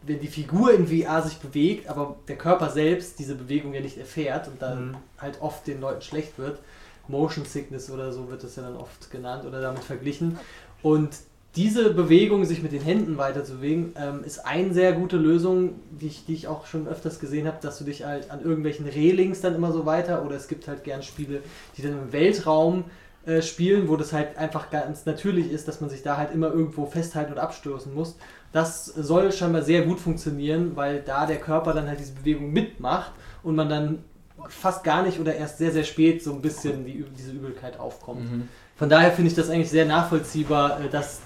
wenn 0.02 0.20
die 0.20 0.28
Figur 0.28 0.74
in 0.74 0.88
VR 0.88 1.22
sich 1.22 1.38
bewegt, 1.38 1.88
aber 1.88 2.16
der 2.28 2.36
Körper 2.38 2.70
selbst 2.70 3.20
diese 3.20 3.36
Bewegung 3.36 3.74
ja 3.74 3.82
nicht 3.82 3.98
erfährt 3.98 4.48
und 4.48 4.62
dann 4.62 4.90
Mhm. 4.90 4.96
halt 5.20 5.42
oft 5.42 5.68
den 5.68 5.82
Leuten 5.82 6.02
schlecht 6.02 6.38
wird. 6.40 6.60
Motion 7.08 7.46
Sickness 7.46 7.90
oder 7.90 8.12
so 8.12 8.30
wird 8.30 8.44
das 8.44 8.56
ja 8.56 8.64
dann 8.64 8.76
oft 8.76 9.10
genannt 9.12 9.46
oder 9.46 9.62
damit 9.62 9.84
verglichen. 9.84 10.38
Und 10.82 11.10
diese 11.56 11.94
Bewegung, 11.94 12.44
sich 12.44 12.62
mit 12.62 12.74
den 12.74 12.82
Händen 12.82 13.18
weiter 13.18 13.46
zu 13.46 13.56
bewegen, 13.56 13.94
ähm, 13.96 14.24
ist 14.26 14.46
eine 14.46 14.74
sehr 14.74 14.92
gute 14.92 15.16
Lösung, 15.16 15.76
die 15.90 16.08
ich, 16.08 16.26
die 16.26 16.34
ich 16.34 16.48
auch 16.48 16.66
schon 16.66 16.88
öfters 16.88 17.20
gesehen 17.20 17.48
habe, 17.48 17.58
dass 17.62 17.78
du 17.78 17.86
dich 17.86 18.04
halt 18.04 18.30
an 18.30 18.44
irgendwelchen 18.44 18.86
Railings 18.86 19.40
dann 19.40 19.56
immer 19.56 19.72
so 19.72 19.86
weiter 19.86 20.26
oder 20.26 20.36
es 20.36 20.50
gibt 20.50 20.68
halt 20.68 20.84
gern 20.84 21.02
Spiele, 21.02 21.42
die 21.78 21.82
dann 21.82 21.94
im 21.94 22.12
Weltraum 22.12 22.84
äh, 23.26 23.42
spielen, 23.42 23.88
wo 23.88 23.96
das 23.96 24.12
halt 24.12 24.38
einfach 24.38 24.70
ganz 24.70 25.06
natürlich 25.06 25.50
ist, 25.50 25.68
dass 25.68 25.80
man 25.80 25.90
sich 25.90 26.04
da 26.04 26.18
halt 26.18 26.34
immer 26.34 26.52
irgendwo 26.52 26.86
festhalten 26.86 27.32
und 27.32 27.40
abstoßen 27.40 27.94
muss. 27.94 28.18
Das 28.52 28.86
soll 28.86 29.32
scheinbar 29.32 29.62
sehr 29.62 29.84
gut 29.84 30.00
funktionieren, 30.00 30.76
weil 30.76 31.02
da 31.02 31.26
der 31.26 31.40
Körper 31.40 31.74
dann 31.74 31.88
halt 31.88 32.00
diese 32.00 32.14
Bewegung 32.14 32.52
mitmacht 32.52 33.14
und 33.44 33.56
man 33.56 33.70
dann 33.70 34.04
fast 34.50 34.84
gar 34.84 35.04
nicht 35.04 35.20
oder 35.20 35.36
erst 35.36 35.58
sehr, 35.58 35.72
sehr 35.72 35.84
spät 35.84 36.24
so 36.24 36.34
ein 36.34 36.42
bisschen 36.42 36.86
die, 36.86 37.06
diese 37.18 37.32
Übelkeit 37.32 37.80
aufkommt. 37.80 38.32
Mhm. 38.32 38.48
Von 38.78 38.90
daher 38.90 39.12
finde 39.12 39.30
ich 39.30 39.36
das 39.36 39.50
eigentlich 39.50 39.70
sehr 39.70 39.86
nachvollziehbar, 39.86 40.82
äh, 40.82 40.90
dass 40.90 41.22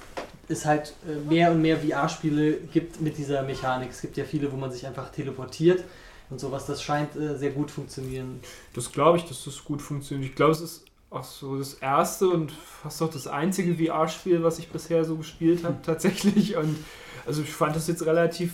es 0.48 0.66
halt 0.66 0.94
äh, 1.08 1.30
mehr 1.30 1.52
und 1.52 1.62
mehr 1.62 1.78
VR-Spiele 1.78 2.54
gibt 2.74 3.02
mit 3.02 3.18
dieser 3.18 3.44
Mechanik. 3.44 3.90
Es 3.92 4.02
gibt 4.02 4.18
ja 4.18 4.26
viele, 4.26 4.52
wo 4.52 4.58
man 4.58 4.72
sich 4.72 4.86
einfach 4.86 5.10
teleportiert 5.12 5.84
und 6.30 6.40
sowas. 6.40 6.66
Das 6.66 6.82
scheint 6.82 7.16
äh, 7.16 7.38
sehr 7.38 7.52
gut 7.52 7.72
funktionieren. 7.72 8.40
Das 8.74 8.92
glaube 8.92 9.18
ich, 9.18 9.26
dass 9.26 9.44
das 9.46 9.64
gut 9.64 9.82
funktioniert. 9.82 10.30
Ich 10.30 10.36
glaube, 10.36 10.52
es 10.52 10.62
ist 10.62 10.86
auch 11.10 11.24
so 11.24 11.58
das 11.58 11.76
erste 11.76 12.30
und 12.30 12.52
fast 12.52 13.02
auch 13.02 13.10
das 13.10 13.28
einzige 13.28 13.76
VR-Spiel, 13.76 14.44
was 14.44 14.60
ich 14.60 14.70
bisher 14.70 15.04
so 15.06 15.16
gespielt 15.16 15.64
habe, 15.64 15.78
tatsächlich. 15.84 16.56
Und 16.56 16.78
also 17.26 17.42
ich 17.42 17.52
fand 17.52 17.76
das 17.76 17.88
jetzt 17.88 18.06
relativ 18.06 18.54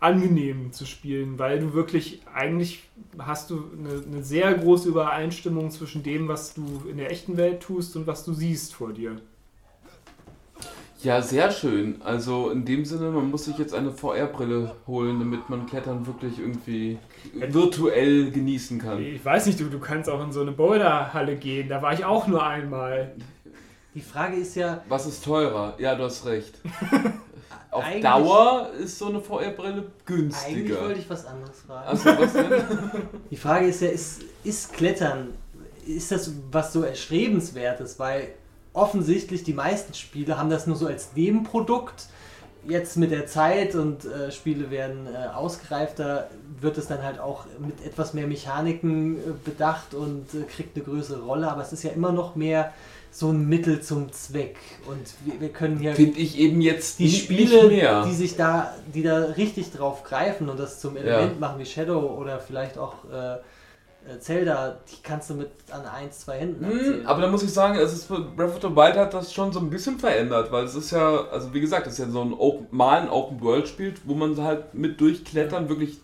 angenehm 0.00 0.72
zu 0.72 0.86
spielen, 0.86 1.38
weil 1.38 1.60
du 1.60 1.74
wirklich 1.74 2.22
eigentlich 2.34 2.82
hast 3.18 3.50
du 3.50 3.64
eine, 3.78 4.02
eine 4.02 4.24
sehr 4.24 4.52
große 4.54 4.88
Übereinstimmung 4.88 5.70
zwischen 5.70 6.02
dem, 6.02 6.26
was 6.26 6.54
du 6.54 6.82
in 6.90 6.96
der 6.96 7.10
echten 7.10 7.36
Welt 7.36 7.60
tust 7.60 7.96
und 7.96 8.06
was 8.06 8.24
du 8.24 8.32
siehst 8.32 8.74
vor 8.74 8.92
dir. 8.92 9.16
Ja, 11.02 11.22
sehr 11.22 11.50
schön. 11.50 12.02
Also 12.02 12.50
in 12.50 12.66
dem 12.66 12.84
Sinne, 12.84 13.10
man 13.10 13.30
muss 13.30 13.46
sich 13.46 13.56
jetzt 13.56 13.72
eine 13.72 13.90
VR-Brille 13.90 14.74
holen, 14.86 15.18
damit 15.18 15.48
man 15.48 15.66
Klettern 15.66 16.06
wirklich 16.06 16.38
irgendwie 16.38 16.98
virtuell 17.34 18.30
genießen 18.30 18.78
kann. 18.78 19.02
Ich 19.02 19.24
weiß 19.24 19.46
nicht, 19.46 19.60
du, 19.60 19.64
du 19.64 19.78
kannst 19.78 20.10
auch 20.10 20.22
in 20.22 20.32
so 20.32 20.42
eine 20.42 20.52
Boulderhalle 20.52 21.36
gehen, 21.36 21.70
da 21.70 21.80
war 21.80 21.94
ich 21.94 22.04
auch 22.04 22.26
nur 22.26 22.46
einmal. 22.46 23.12
Die 23.94 24.00
Frage 24.00 24.36
ist 24.36 24.56
ja, 24.56 24.82
Was 24.88 25.06
ist 25.06 25.24
teurer? 25.24 25.74
Ja, 25.78 25.94
du 25.94 26.04
hast 26.04 26.26
recht. 26.26 26.54
Auf 27.70 27.84
Eigentlich- 27.84 28.02
Dauer 28.02 28.70
ist 28.82 28.98
so 28.98 29.06
eine 29.08 29.20
VR-Brille 29.20 29.72
eigentlich 29.72 29.84
günstiger. 30.06 30.80
wollte 30.82 31.00
ich 31.00 31.08
was 31.10 31.24
anderes 31.26 31.60
fragen. 31.66 31.88
Achso, 31.88 32.10
was 32.20 32.32
denn? 32.32 32.50
Die 33.30 33.36
Frage 33.36 33.66
ist 33.66 33.80
ja, 33.82 33.88
ist, 33.88 34.22
ist 34.42 34.72
Klettern, 34.72 35.34
ist 35.86 36.10
das 36.10 36.32
was 36.50 36.72
so 36.72 36.82
erstrebenswertes? 36.82 37.98
Weil 37.98 38.28
offensichtlich 38.72 39.44
die 39.44 39.52
meisten 39.54 39.94
Spiele 39.94 40.38
haben 40.38 40.50
das 40.50 40.66
nur 40.66 40.76
so 40.76 40.86
als 40.86 41.10
Nebenprodukt. 41.14 42.06
Jetzt 42.66 42.96
mit 42.98 43.10
der 43.10 43.26
Zeit 43.26 43.74
und 43.74 44.04
äh, 44.04 44.30
Spiele 44.30 44.70
werden 44.70 45.06
äh, 45.06 45.28
ausgereifter, 45.28 46.28
wird 46.60 46.76
es 46.76 46.88
dann 46.88 47.02
halt 47.02 47.18
auch 47.18 47.46
mit 47.58 47.82
etwas 47.86 48.12
mehr 48.12 48.26
Mechaniken 48.26 49.16
äh, 49.16 49.20
bedacht 49.44 49.94
und 49.94 50.26
äh, 50.34 50.42
kriegt 50.42 50.76
eine 50.76 50.84
größere 50.84 51.22
Rolle. 51.22 51.50
Aber 51.50 51.62
es 51.62 51.72
ist 51.72 51.82
ja 51.84 51.90
immer 51.90 52.12
noch 52.12 52.36
mehr 52.36 52.72
so 53.12 53.28
ein 53.30 53.48
Mittel 53.48 53.80
zum 53.82 54.12
Zweck. 54.12 54.56
Und 54.86 55.00
wir, 55.24 55.40
wir 55.40 55.48
können 55.50 55.78
hier 55.78 55.94
Finde 55.94 56.18
ich 56.20 56.38
eben 56.38 56.60
jetzt 56.60 56.98
die 56.98 57.04
nicht, 57.04 57.24
Spiele, 57.24 57.68
nicht 57.68 57.82
mehr. 57.82 58.04
die 58.06 58.14
sich 58.14 58.36
da, 58.36 58.74
die 58.94 59.02
da 59.02 59.18
richtig 59.36 59.72
drauf 59.72 60.04
greifen 60.04 60.48
und 60.48 60.58
das 60.60 60.80
zum 60.80 60.96
Element 60.96 61.40
machen 61.40 61.58
wie 61.58 61.66
Shadow 61.66 62.16
oder 62.18 62.38
vielleicht 62.38 62.78
auch 62.78 62.94
äh, 63.12 63.34
äh, 63.34 64.18
Zelda, 64.20 64.78
die 64.90 65.02
kannst 65.02 65.28
du 65.28 65.34
mit 65.34 65.50
an 65.70 65.84
eins, 65.84 66.20
zwei 66.20 66.38
Händen 66.38 66.64
Hm, 66.64 66.72
abzählen. 66.72 67.06
aber 67.06 67.20
da 67.22 67.28
muss 67.28 67.42
ich 67.42 67.52
sagen, 67.52 67.76
es 67.78 67.92
ist 67.92 68.08
Breath 68.08 68.54
of 68.54 68.62
the 68.62 68.74
Wild 68.74 68.96
hat 68.96 69.12
das 69.12 69.32
schon 69.32 69.52
so 69.52 69.60
ein 69.60 69.68
bisschen 69.70 69.98
verändert, 69.98 70.50
weil 70.52 70.64
es 70.64 70.74
ist 70.74 70.90
ja, 70.92 71.24
also 71.30 71.52
wie 71.52 71.60
gesagt, 71.60 71.86
es 71.86 71.94
ist 71.94 71.98
ja 71.98 72.08
so 72.10 72.22
ein 72.22 72.32
Open, 72.32 72.66
mal 72.70 73.00
ein 73.02 73.10
Open 73.10 73.40
World 73.42 73.68
Spiel, 73.68 73.92
wo 74.04 74.14
man 74.14 74.40
halt 74.42 74.72
mit 74.72 75.00
durchklettern 75.00 75.68
wirklich 75.68 75.98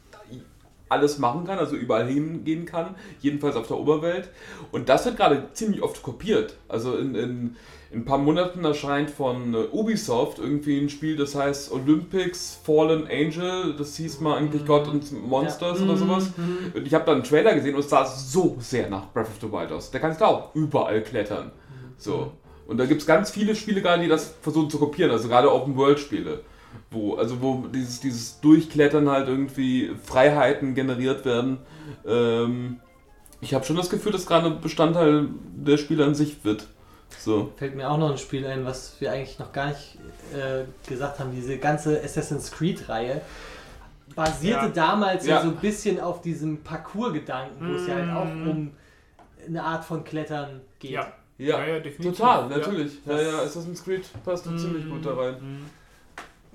alles 0.88 1.18
machen 1.18 1.44
kann, 1.44 1.58
also 1.58 1.76
überall 1.76 2.06
hingehen 2.06 2.64
kann, 2.64 2.94
jedenfalls 3.20 3.56
auf 3.56 3.66
der 3.66 3.78
Oberwelt. 3.78 4.30
Und 4.72 4.88
das 4.88 5.04
wird 5.04 5.16
gerade 5.16 5.48
ziemlich 5.52 5.82
oft 5.82 6.02
kopiert. 6.02 6.56
Also 6.68 6.96
in, 6.96 7.14
in, 7.14 7.56
in 7.90 8.00
ein 8.00 8.04
paar 8.04 8.18
Monaten 8.18 8.64
erscheint 8.64 9.10
von 9.10 9.54
äh, 9.54 9.58
Ubisoft 9.72 10.38
irgendwie 10.38 10.78
ein 10.78 10.88
Spiel, 10.88 11.16
das 11.16 11.34
heißt 11.34 11.72
Olympics 11.72 12.60
Fallen 12.64 13.06
Angel, 13.08 13.74
das 13.76 13.96
hieß 13.96 14.20
mal 14.20 14.36
eigentlich 14.36 14.64
Gott 14.64 14.88
und 14.88 15.12
Monsters 15.26 15.80
oder 15.80 15.96
sowas. 15.96 16.30
Und 16.74 16.86
ich 16.86 16.94
habe 16.94 17.04
da 17.04 17.12
einen 17.12 17.24
Trailer 17.24 17.54
gesehen 17.54 17.74
und 17.74 17.80
es 17.80 17.90
sah 17.90 18.04
so 18.04 18.56
sehr 18.60 18.88
nach 18.88 19.12
Breath 19.12 19.28
of 19.28 19.38
the 19.40 19.50
Wild 19.50 19.72
aus. 19.72 19.90
Da 19.90 19.98
kannst 19.98 20.20
du 20.20 20.24
auch 20.24 20.54
überall 20.54 21.02
klettern. 21.02 21.52
So. 21.96 22.32
Und 22.66 22.78
da 22.78 22.86
gibt 22.86 23.00
es 23.00 23.06
ganz 23.06 23.30
viele 23.30 23.54
Spiele 23.54 23.80
gerade, 23.80 24.02
die 24.02 24.08
das 24.08 24.34
versuchen 24.42 24.68
zu 24.70 24.78
kopieren, 24.78 25.10
also 25.12 25.28
gerade 25.28 25.52
Open-World-Spiele. 25.52 26.40
Wo, 26.90 27.14
also 27.16 27.40
wo 27.42 27.66
dieses, 27.72 28.00
dieses 28.00 28.40
Durchklettern 28.40 29.08
halt 29.08 29.28
irgendwie 29.28 29.92
Freiheiten 30.02 30.74
generiert 30.74 31.24
werden. 31.24 31.58
Ähm, 32.06 32.80
ich 33.40 33.54
habe 33.54 33.64
schon 33.64 33.76
das 33.76 33.90
Gefühl, 33.90 34.12
dass 34.12 34.26
gerade 34.26 34.50
Bestandteil 34.50 35.28
der 35.54 35.76
Spiele 35.76 36.04
an 36.04 36.14
sich 36.14 36.44
wird. 36.44 36.66
So. 37.18 37.52
Fällt 37.56 37.76
mir 37.76 37.88
auch 37.90 37.98
noch 37.98 38.10
ein 38.10 38.18
Spiel 38.18 38.46
ein, 38.46 38.64
was 38.64 38.94
wir 39.00 39.12
eigentlich 39.12 39.38
noch 39.38 39.52
gar 39.52 39.68
nicht 39.68 39.98
äh, 40.34 40.64
gesagt 40.88 41.18
haben. 41.20 41.30
Diese 41.34 41.58
ganze 41.58 42.02
Assassin's 42.02 42.50
Creed-Reihe 42.50 43.20
basierte 44.14 44.66
Ja. 44.66 44.68
damals 44.72 45.26
ja. 45.26 45.36
Ja. 45.36 45.42
so 45.42 45.48
ein 45.48 45.56
bisschen 45.56 46.00
auf 46.00 46.20
diesem 46.22 46.62
Parcours-Gedanken, 46.62 47.68
wo 47.68 47.74
es 47.74 47.86
ja 47.86 47.94
halt 47.96 48.10
auch 48.10 48.24
Mm. 48.32 48.48
um 48.48 48.70
eine 49.46 49.62
Art 49.62 49.84
von 49.84 50.02
Klettern 50.04 50.60
geht. 50.78 50.92
Ja, 50.92 51.12
Ja, 51.38 51.64
ja, 51.64 51.78
definitiv. 51.78 52.16
total, 52.18 52.48
natürlich. 52.48 52.92
Ja, 53.04 53.20
ja, 53.20 53.38
Assassin's 53.42 53.84
Creed 53.84 54.02
passt 54.24 54.46
da 54.46 54.56
ziemlich 54.56 54.88
gut 54.88 55.04
da 55.04 55.14
rein. 55.14 55.34
Mhm. 55.40 55.66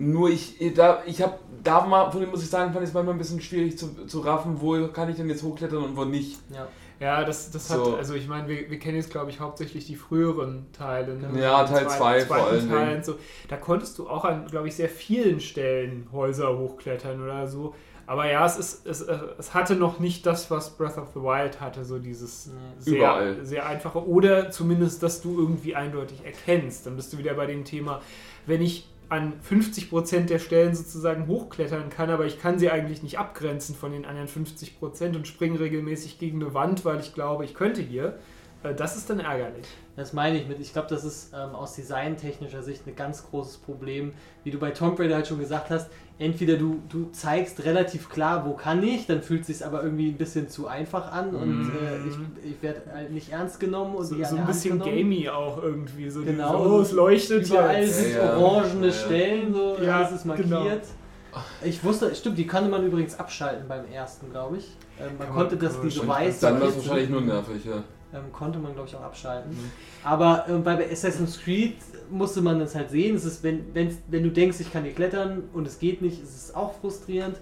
Nur 0.02 0.30
ich, 0.30 0.56
da, 0.76 1.04
ich 1.06 1.22
habe, 1.22 1.36
da 1.64 1.86
mal, 1.86 2.10
von 2.12 2.22
dem 2.22 2.30
muss 2.32 2.42
ich 2.44 2.50
sagen, 2.50 2.72
fand 2.74 2.84
ich 2.84 2.90
es 2.90 2.94
manchmal 2.94 3.16
ein 3.16 3.20
bisschen 3.20 3.42
schwierig 3.42 3.78
zu, 3.78 4.06
zu 4.08 4.20
raffen, 4.22 4.60
wo 4.60 4.88
kann 4.88 5.10
ich 5.10 5.16
denn 5.18 5.30
jetzt 5.30 5.44
hochklettern 5.44 5.84
und 5.84 5.96
wo 5.96 6.06
nicht. 6.06 6.40
Ja. 6.54 6.68
Ja, 7.00 7.24
das, 7.24 7.50
das 7.50 7.68
hat, 7.72 7.84
So. 7.84 7.96
also 7.96 8.14
ich 8.14 8.28
meine, 8.28 8.48
wir, 8.48 8.70
wir 8.70 8.78
kennen 8.78 8.96
jetzt, 8.98 9.10
glaube 9.10 9.32
ich, 9.32 9.40
hauptsächlich 9.40 9.86
die 9.88 9.96
früheren 9.96 10.68
Teile. 10.72 11.16
Ne? 11.16 11.42
Ja, 11.42 11.64
Teil 11.64 11.88
zweiten- 11.88 11.90
zwei 11.98 12.20
vor 12.26 12.38
zweiten 12.38 12.50
allen 12.52 12.70
Teil 12.70 12.86
Dingen. 12.86 12.98
und 12.98 13.06
So. 13.06 13.16
Da 13.50 13.58
konntest 13.58 13.98
du 13.98 14.08
auch 14.08 14.24
an, 14.24 14.46
glaube 14.46 14.68
ich, 14.68 14.76
sehr 14.76 14.90
vielen 14.90 15.40
Stellen 15.40 16.08
Häuser 16.12 16.56
hochklettern 16.60 17.22
oder 17.24 17.48
so. 17.48 17.74
Aber 18.06 18.30
ja, 18.30 18.46
es, 18.46 18.58
ist, 18.58 18.86
es, 18.86 19.02
es 19.02 19.54
hatte 19.56 19.76
noch 19.76 19.98
nicht 20.00 20.26
das, 20.28 20.52
was 20.52 20.78
Breath 20.78 20.98
of 21.00 21.08
the 21.16 21.22
Wild 21.22 21.60
hatte, 21.60 21.86
so 21.86 21.98
dieses 21.98 22.52
sehr, 22.78 22.98
Überall. 22.98 23.46
sehr 23.46 23.66
einfache. 23.66 24.08
Oder 24.08 24.52
zumindest, 24.52 25.02
dass 25.02 25.22
du 25.22 25.40
irgendwie 25.40 25.76
eindeutig 25.76 26.24
erkennst. 26.24 26.86
Dann 26.86 26.98
bist 26.98 27.14
du 27.14 27.18
wieder 27.18 27.34
bei 27.34 27.48
dem 27.48 27.64
Thema, 27.66 28.02
wenn 28.46 28.62
ich 28.62 28.88
an 29.12 29.34
50% 29.48 30.28
der 30.28 30.40
Stellen 30.40 30.74
sozusagen 30.74 31.28
hochklettern 31.28 31.90
kann, 31.90 32.10
aber 32.10 32.26
ich 32.26 32.40
kann 32.40 32.60
sie 32.60 32.72
eigentlich 32.72 33.04
nicht 33.04 33.20
abgrenzen 33.20 33.76
von 33.76 33.92
den 33.92 34.06
anderen 34.06 34.30
50% 34.30 35.18
und 35.18 35.28
springe 35.28 35.60
regelmäßig 35.60 36.18
gegen 36.18 36.42
eine 36.42 36.54
Wand, 36.54 36.86
weil 36.86 37.02
ich 37.02 37.14
glaube, 37.14 37.44
ich 37.44 37.54
könnte 37.54 37.82
hier. 37.82 38.18
Äh, 38.64 38.74
Das 38.74 38.96
ist 38.98 39.10
dann 39.10 39.20
ärgerlich. 39.20 39.66
Das 39.96 40.14
meine 40.14 40.38
ich 40.40 40.48
mit. 40.48 40.60
Ich 40.60 40.72
glaube, 40.74 40.88
das 40.90 41.04
ist 41.04 41.34
ähm, 41.34 41.54
aus 41.54 41.76
designtechnischer 41.76 42.64
Sicht 42.64 42.88
ein 42.88 42.96
ganz 42.96 43.30
großes 43.30 43.58
Problem. 43.58 44.14
Wie 44.44 44.52
du 44.52 44.58
bei 44.58 44.72
Tomb 44.72 44.98
Raider 45.00 45.16
halt 45.16 45.28
schon 45.28 45.40
gesagt 45.40 45.70
hast, 45.70 45.90
entweder 46.18 46.56
du, 46.58 46.80
du 46.88 47.10
zeigst 47.12 47.64
relativ 47.66 48.08
klar, 48.10 48.46
wo 48.46 48.54
kann 48.54 48.82
ich, 48.84 49.06
dann 49.08 49.22
fühlt 49.22 49.42
es 49.42 49.48
sich 49.48 49.66
aber 49.66 49.84
irgendwie 49.84 50.10
ein 50.10 50.18
bisschen 50.18 50.48
zu 50.50 50.68
einfach 50.68 51.12
an 51.12 51.36
und 51.36 51.64
Mhm. 51.64 51.72
äh, 51.76 52.08
ich, 52.48 52.52
ich 52.54 52.62
werde 52.64 52.82
halt 52.94 53.12
nicht 53.12 53.32
ernst 53.32 53.60
genommen 53.60 53.96
und 53.96 54.06
So, 54.06 54.16
so 54.24 54.36
ein 54.38 54.46
bisschen 54.46 54.80
gamey 54.80 55.28
auch 55.30 55.62
irgendwie. 55.62 56.10
So 56.10 56.24
Genau. 56.24 56.78
Oh, 56.78 56.82
es 56.82 56.92
leuchtet 56.94 57.48
Überall 57.48 57.82
jetzt. 57.84 57.98
sind 57.98 58.14
Ja, 58.14 58.26
ja. 58.26 58.38
orangene 58.38 58.88
Ja, 58.88 58.94
ja. 58.94 59.00
Stellen, 59.06 59.54
so 59.54 59.78
Ja, 59.82 59.98
alles 59.98 60.12
ist 60.14 60.26
markiert. 60.26 60.48
genau. 60.50 60.66
Ich 61.64 61.84
wusste, 61.84 62.14
stimmt, 62.16 62.38
die 62.38 62.46
konnte 62.48 62.70
man 62.70 62.86
übrigens 62.86 63.18
abschalten 63.20 63.68
beim 63.68 63.86
ersten, 63.92 64.30
glaube 64.32 64.58
ich. 64.58 64.76
Ähm, 65.00 65.18
man 65.18 65.28
Kann 65.28 65.36
konnte 65.36 65.58
das, 65.58 65.74
kann 65.74 65.80
man 65.82 65.90
die 65.90 65.94
so 65.96 66.00
schon- 66.02 66.10
weiß 66.10 66.40
Dann 66.42 66.62
war 66.62 66.68
es 66.70 66.76
wahrscheinlich 66.78 67.10
nur 67.10 67.22
nervig, 67.22 67.66
ja. 67.66 67.84
Ähm, 68.14 68.32
konnte 68.34 68.60
man, 68.60 68.74
glaube 68.74 68.88
ich, 68.90 68.96
auch 68.96 69.04
abschalten. 69.04 69.52
Mhm. 69.52 69.72
Aber 70.04 70.46
äh, 70.50 70.54
bei 70.58 70.92
Assassin's 70.92 71.40
Creed 71.42 71.76
musste 72.10 72.42
man 72.42 72.60
das 72.60 72.76
halt 72.76 72.90
sehen. 72.90 73.16
Es 73.16 73.26
ist, 73.26 73.44
wenn, 73.44 73.74
wenn's, 73.74 73.96
wenn 74.08 74.24
du 74.24 74.30
denkst, 74.30 74.60
ich 74.60 74.72
kann 74.72 74.84
hier 74.84 74.94
klettern 74.94 75.44
und 75.54 75.66
es 75.68 75.80
geht 75.80 76.02
nicht, 76.02 76.22
ist 76.22 76.36
es 76.36 76.56
auch 76.56 76.74
frustrierend. 76.80 77.38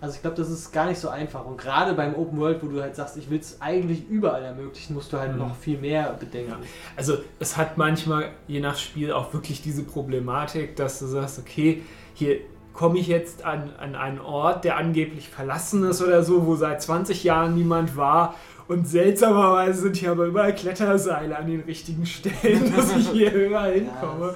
Also 0.00 0.16
ich 0.16 0.20
glaube, 0.22 0.36
das 0.36 0.50
ist 0.50 0.72
gar 0.72 0.86
nicht 0.86 0.98
so 0.98 1.08
einfach. 1.08 1.44
Und 1.46 1.58
gerade 1.58 1.94
beim 1.94 2.16
Open 2.16 2.38
World, 2.40 2.60
wo 2.62 2.66
du 2.66 2.82
halt 2.82 2.96
sagst, 2.96 3.16
ich 3.16 3.30
will 3.30 3.38
es 3.38 3.60
eigentlich 3.60 4.08
überall 4.08 4.42
ermöglichen, 4.42 4.94
musst 4.94 5.12
du 5.12 5.18
halt 5.18 5.32
Mhm. 5.32 5.38
noch 5.38 5.54
viel 5.56 5.78
mehr 5.78 6.12
bedenken. 6.18 6.50
Ja. 6.50 6.58
Also 6.96 7.18
es 7.38 7.56
hat 7.56 7.78
manchmal 7.78 8.30
je 8.48 8.58
nach 8.58 8.76
Spiel 8.76 9.12
auch 9.12 9.32
wirklich 9.32 9.62
diese 9.62 9.84
Problematik, 9.84 10.74
dass 10.74 10.98
du 10.98 11.06
sagst, 11.06 11.38
okay, 11.38 11.82
hier 12.14 12.38
komme 12.72 12.98
ich 12.98 13.06
jetzt 13.06 13.44
an, 13.44 13.70
an 13.78 13.94
einen 13.94 14.18
Ort, 14.18 14.64
der 14.64 14.76
angeblich 14.76 15.28
verlassen 15.28 15.84
ist 15.84 16.02
oder 16.02 16.22
so, 16.24 16.46
wo 16.46 16.56
seit 16.56 16.82
20 16.82 17.22
Jahren 17.22 17.54
niemand 17.54 17.96
war. 17.96 18.34
Und 18.68 18.86
seltsamerweise 18.88 19.82
sind 19.82 19.96
hier 19.96 20.12
aber 20.12 20.26
überall 20.26 20.54
Kletterseile 20.54 21.36
an 21.36 21.46
den 21.46 21.60
richtigen 21.60 22.06
Stellen, 22.06 22.72
dass 22.74 22.96
ich 22.96 23.08
hier 23.10 23.32
überall 23.46 23.72
hinkomme. 23.74 24.34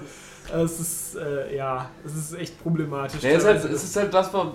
Ja, 0.50 0.62
es 0.62 0.78
ist- 0.80 1.16
äh, 1.16 1.56
ja, 1.56 1.90
es 2.04 2.14
ist 2.14 2.38
echt 2.38 2.62
problematisch. 2.62 3.22
Ja, 3.22 3.30
es, 3.30 3.38
ist 3.38 3.46
halt, 3.46 3.64
es 3.64 3.84
ist 3.84 3.96
halt 3.96 4.14
das, 4.14 4.32
was, 4.32 4.46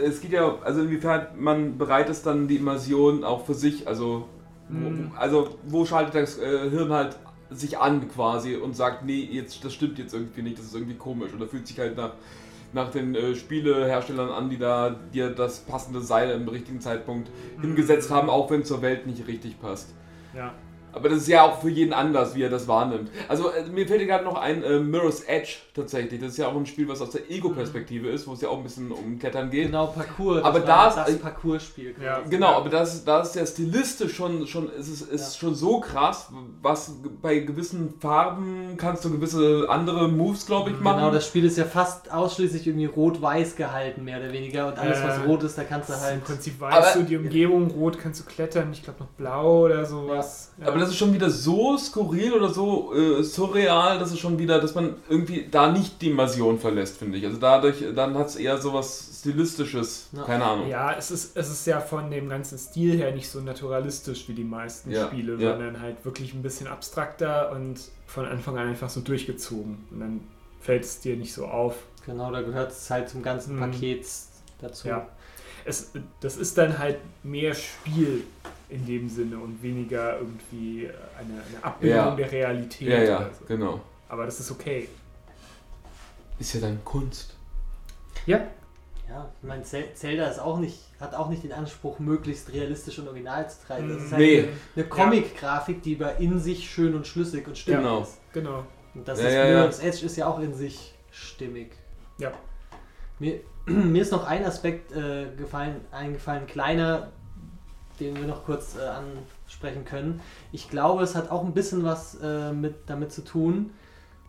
äh, 0.00 0.06
es 0.06 0.20
geht 0.20 0.32
ja, 0.32 0.54
also 0.64 0.80
inwiefern 0.82 1.26
man 1.38 1.76
bereit 1.76 2.08
ist, 2.08 2.24
dann 2.26 2.48
die 2.48 2.56
Immersion 2.56 3.24
auch 3.24 3.44
für 3.44 3.54
sich, 3.54 3.86
also, 3.88 4.26
Mhm. 4.68 5.10
wo, 5.14 5.16
also 5.18 5.56
wo 5.66 5.84
schaltet 5.84 6.14
das 6.16 6.38
äh, 6.38 6.70
Hirn 6.70 6.90
halt 6.90 7.16
sich 7.50 7.78
an 7.78 8.08
quasi 8.08 8.56
und 8.56 8.74
sagt, 8.74 9.04
nee, 9.04 9.28
jetzt, 9.30 9.64
das 9.64 9.72
stimmt 9.74 9.98
jetzt 9.98 10.12
irgendwie 10.14 10.42
nicht, 10.42 10.58
das 10.58 10.64
ist 10.66 10.74
irgendwie 10.74 10.96
komisch 10.96 11.30
oder 11.36 11.46
fühlt 11.46 11.66
sich 11.68 11.78
halt 11.78 11.96
nach, 11.96 12.12
nach 12.76 12.90
den 12.90 13.16
äh, 13.16 13.34
Spieleherstellern 13.34 14.30
an, 14.30 14.48
die 14.48 14.58
da 14.58 14.94
dir 15.12 15.30
das 15.30 15.60
passende 15.60 16.00
Seil 16.00 16.30
im 16.30 16.46
richtigen 16.46 16.80
Zeitpunkt 16.80 17.28
hingesetzt 17.60 18.10
haben, 18.10 18.30
auch 18.30 18.48
wenn 18.50 18.60
es 18.60 18.68
zur 18.68 18.82
Welt 18.82 19.06
nicht 19.06 19.26
richtig 19.26 19.60
passt. 19.60 19.92
Ja. 20.34 20.54
Aber 20.96 21.08
das 21.10 21.18
ist 21.18 21.28
ja 21.28 21.42
auch 21.42 21.60
für 21.60 21.68
jeden 21.68 21.92
anders, 21.92 22.34
wie 22.34 22.42
er 22.42 22.50
das 22.50 22.66
wahrnimmt. 22.66 23.10
Also 23.28 23.50
äh, 23.50 23.64
mir 23.66 23.86
fällt 23.86 24.06
gerade 24.06 24.24
noch 24.24 24.36
ein 24.40 24.62
äh, 24.64 24.80
Mirror's 24.80 25.20
Edge 25.24 25.56
tatsächlich. 25.74 26.20
Das 26.20 26.30
ist 26.30 26.38
ja 26.38 26.48
auch 26.48 26.56
ein 26.56 26.64
Spiel, 26.66 26.88
was 26.88 27.00
aus 27.02 27.10
der 27.10 27.30
Ego-Perspektive 27.30 28.08
ist, 28.08 28.26
wo 28.26 28.32
es 28.32 28.40
ja 28.40 28.48
auch 28.48 28.56
ein 28.56 28.62
bisschen 28.64 28.90
um 28.90 29.18
Klettern 29.18 29.50
geht. 29.50 29.66
Genau, 29.66 29.86
Parcours. 29.88 30.42
Aber 30.42 30.60
das 30.60 30.96
ist- 30.96 31.06
das 31.08 31.18
Parcours-Spiel. 31.18 31.92
quasi. 31.92 32.04
Ja. 32.06 32.20
Genau, 32.28 32.48
aber 32.54 32.70
das, 32.70 33.04
das 33.04 33.28
ist 33.28 33.34
ja 33.36 33.46
stilistisch 33.46 34.14
schon, 34.16 34.46
schon 34.46 34.70
ist, 34.72 34.88
es 34.88 35.02
ist 35.02 35.34
Ja. 35.34 35.40
schon 35.40 35.54
so 35.54 35.80
krass, 35.80 36.28
was 36.62 36.92
bei 37.20 37.40
gewissen 37.40 37.94
Farben 38.00 38.74
kannst 38.78 39.04
du 39.04 39.10
gewisse 39.10 39.66
andere 39.68 40.08
Moves, 40.08 40.46
glaube 40.46 40.70
ich, 40.70 40.80
machen. 40.80 40.98
Genau, 41.00 41.10
das 41.10 41.26
Spiel 41.26 41.44
ist 41.44 41.58
ja 41.58 41.64
fast 41.64 42.10
ausschließlich 42.10 42.66
irgendwie 42.66 42.86
rot-weiß 42.86 43.56
gehalten, 43.56 44.02
mehr 44.04 44.18
oder 44.18 44.32
weniger. 44.32 44.68
Und 44.68 44.78
alles, 44.78 45.02
was 45.02 45.18
Äh, 45.18 45.26
rot 45.26 45.42
ist, 45.42 45.58
da 45.58 45.64
kannst 45.64 45.90
du 45.90 45.92
ist 45.92 46.00
halt. 46.00 46.14
Im 46.14 46.20
Prinzip 46.22 46.54
Aber- 46.62 46.74
weißt 46.76 46.96
du, 46.96 47.02
die 47.02 47.16
Umgebung 47.18 47.70
rot 47.72 47.98
kannst 47.98 48.20
du 48.20 48.24
klettern, 48.24 48.70
ich 48.72 48.82
glaube 48.82 49.00
noch 49.00 49.08
blau 49.08 49.64
oder 49.66 49.84
sowas. 49.84 50.52
Ja. 50.58 50.68
Aber 50.68 50.78
das 50.86 50.92
ist 50.94 50.98
schon 50.98 51.12
wieder 51.12 51.28
so 51.30 51.76
skurril 51.76 52.32
oder 52.32 52.48
so 52.48 52.94
äh, 52.94 53.22
surreal, 53.22 53.98
dass 53.98 54.12
es 54.12 54.18
schon 54.18 54.38
wieder, 54.38 54.60
dass 54.60 54.74
man 54.74 54.94
irgendwie 55.08 55.46
da 55.50 55.70
nicht 55.70 56.00
die 56.00 56.10
Immersion 56.10 56.58
verlässt, 56.58 56.96
finde 56.98 57.18
ich. 57.18 57.26
Also 57.26 57.38
dadurch, 57.38 57.84
dann 57.94 58.16
hat 58.16 58.28
es 58.28 58.36
eher 58.36 58.58
sowas 58.58 59.10
Stilistisches, 59.20 60.08
Ja. 60.12 60.22
keine 60.22 60.44
Ahnung. 60.44 60.68
Ja, 60.68 60.92
es 60.96 61.10
ist, 61.10 61.36
es 61.36 61.50
ist 61.50 61.66
ja 61.66 61.80
von 61.80 62.10
dem 62.10 62.28
ganzen 62.28 62.58
Stil 62.58 62.96
her 62.96 63.12
nicht 63.12 63.28
so 63.28 63.40
naturalistisch 63.40 64.28
wie 64.28 64.34
die 64.34 64.44
meisten 64.44 64.90
Ja, 64.90 65.06
Spiele, 65.08 65.32
ja. 65.36 65.52
sondern 65.52 65.80
halt 65.80 66.04
wirklich 66.04 66.32
ein 66.32 66.42
bisschen 66.42 66.66
abstrakter 66.68 67.50
und 67.52 67.80
von 68.06 68.24
Anfang 68.26 68.56
an 68.58 68.68
einfach 68.68 68.88
so 68.88 69.00
durchgezogen. 69.00 69.84
Und 69.90 70.00
dann 70.00 70.20
fällt 70.60 70.84
es 70.84 71.00
dir 71.00 71.16
nicht 71.16 71.32
so 71.34 71.46
auf. 71.46 71.74
Genau, 72.04 72.30
da 72.30 72.42
gehört 72.42 72.70
es 72.72 72.88
halt 72.88 73.08
zum 73.08 73.22
ganzen 73.22 73.56
Mhm. 73.56 73.60
Paket 73.60 74.06
dazu. 74.60 74.88
Ja. 74.88 75.06
Es, 75.64 75.90
das 76.20 76.36
ist 76.36 76.56
dann 76.56 76.78
halt 76.78 76.98
mehr 77.24 77.54
Spiel 77.54 78.22
in 78.68 78.84
dem 78.86 79.08
Sinne 79.08 79.38
und 79.38 79.62
weniger 79.62 80.18
irgendwie 80.18 80.88
eine, 81.18 81.32
eine 81.34 81.64
Abbildung 81.64 81.96
Ja. 81.98 82.14
der 82.16 82.32
Realität. 82.32 82.88
Ja, 82.88 83.02
ja, 83.02 83.16
oder 83.18 83.30
so. 83.38 83.44
genau. 83.46 83.80
Aber 84.08 84.24
das 84.24 84.40
ist 84.40 84.50
okay. 84.50 84.88
Ist 86.38 86.54
ja 86.54 86.60
dann 86.60 86.84
Kunst. 86.84 87.34
Ja, 88.26 88.40
Ja, 89.08 89.30
ich 89.40 89.46
meine, 89.48 89.62
Zel- 89.62 89.94
Zelda 89.94 90.26
ist 90.26 90.40
auch 90.40 90.58
nicht, 90.58 90.80
hat 90.98 91.14
auch 91.14 91.28
nicht 91.28 91.44
den 91.44 91.52
Anspruch, 91.52 92.00
möglichst 92.00 92.52
realistisch 92.52 92.98
und 92.98 93.06
original 93.06 93.48
zu 93.48 93.64
treiben. 93.64 93.88
Das 93.88 94.02
ist 94.02 94.10
halt 94.12 94.20
Nee. 94.20 94.38
eine, 94.40 94.48
eine 94.74 94.84
Comic-Grafik, 94.86 95.80
die 95.82 95.94
aber 95.94 96.16
in 96.16 96.40
sich 96.40 96.68
schön 96.68 96.92
und 96.96 97.06
schlüssig 97.06 97.46
und 97.46 97.56
stimmig 97.56 97.80
Genau. 97.82 98.00
ist. 98.02 98.18
genau. 98.32 98.64
Und 98.96 99.06
das 99.06 99.20
Ja, 99.20 99.28
ist 99.28 99.34
ja, 99.34 99.44
ja. 99.46 99.54
Mirror's 99.58 99.78
Edge 99.78 100.04
ist 100.06 100.16
ja 100.16 100.26
auch 100.26 100.40
in 100.40 100.52
sich 100.54 100.92
stimmig. 101.12 101.70
Ja. 102.18 102.32
Mir, 103.20 103.40
mir 103.66 104.02
ist 104.02 104.10
noch 104.10 104.26
ein 104.26 104.44
Aspekt 104.44 104.90
äh, 104.92 105.26
gefallen, 105.36 105.82
eingefallen, 105.92 106.46
kleiner, 106.48 107.12
den 108.00 108.16
wir 108.16 108.26
noch 108.26 108.44
kurz 108.44 108.76
äh, 108.76 108.80
ansprechen 108.80 109.84
können. 109.84 110.20
Ich 110.52 110.70
glaube, 110.70 111.02
es 111.02 111.14
hat 111.14 111.30
auch 111.30 111.44
ein 111.44 111.54
bisschen 111.54 111.84
was 111.84 112.16
äh, 112.22 112.52
mit, 112.52 112.74
damit 112.86 113.12
zu 113.12 113.22
tun, 113.22 113.70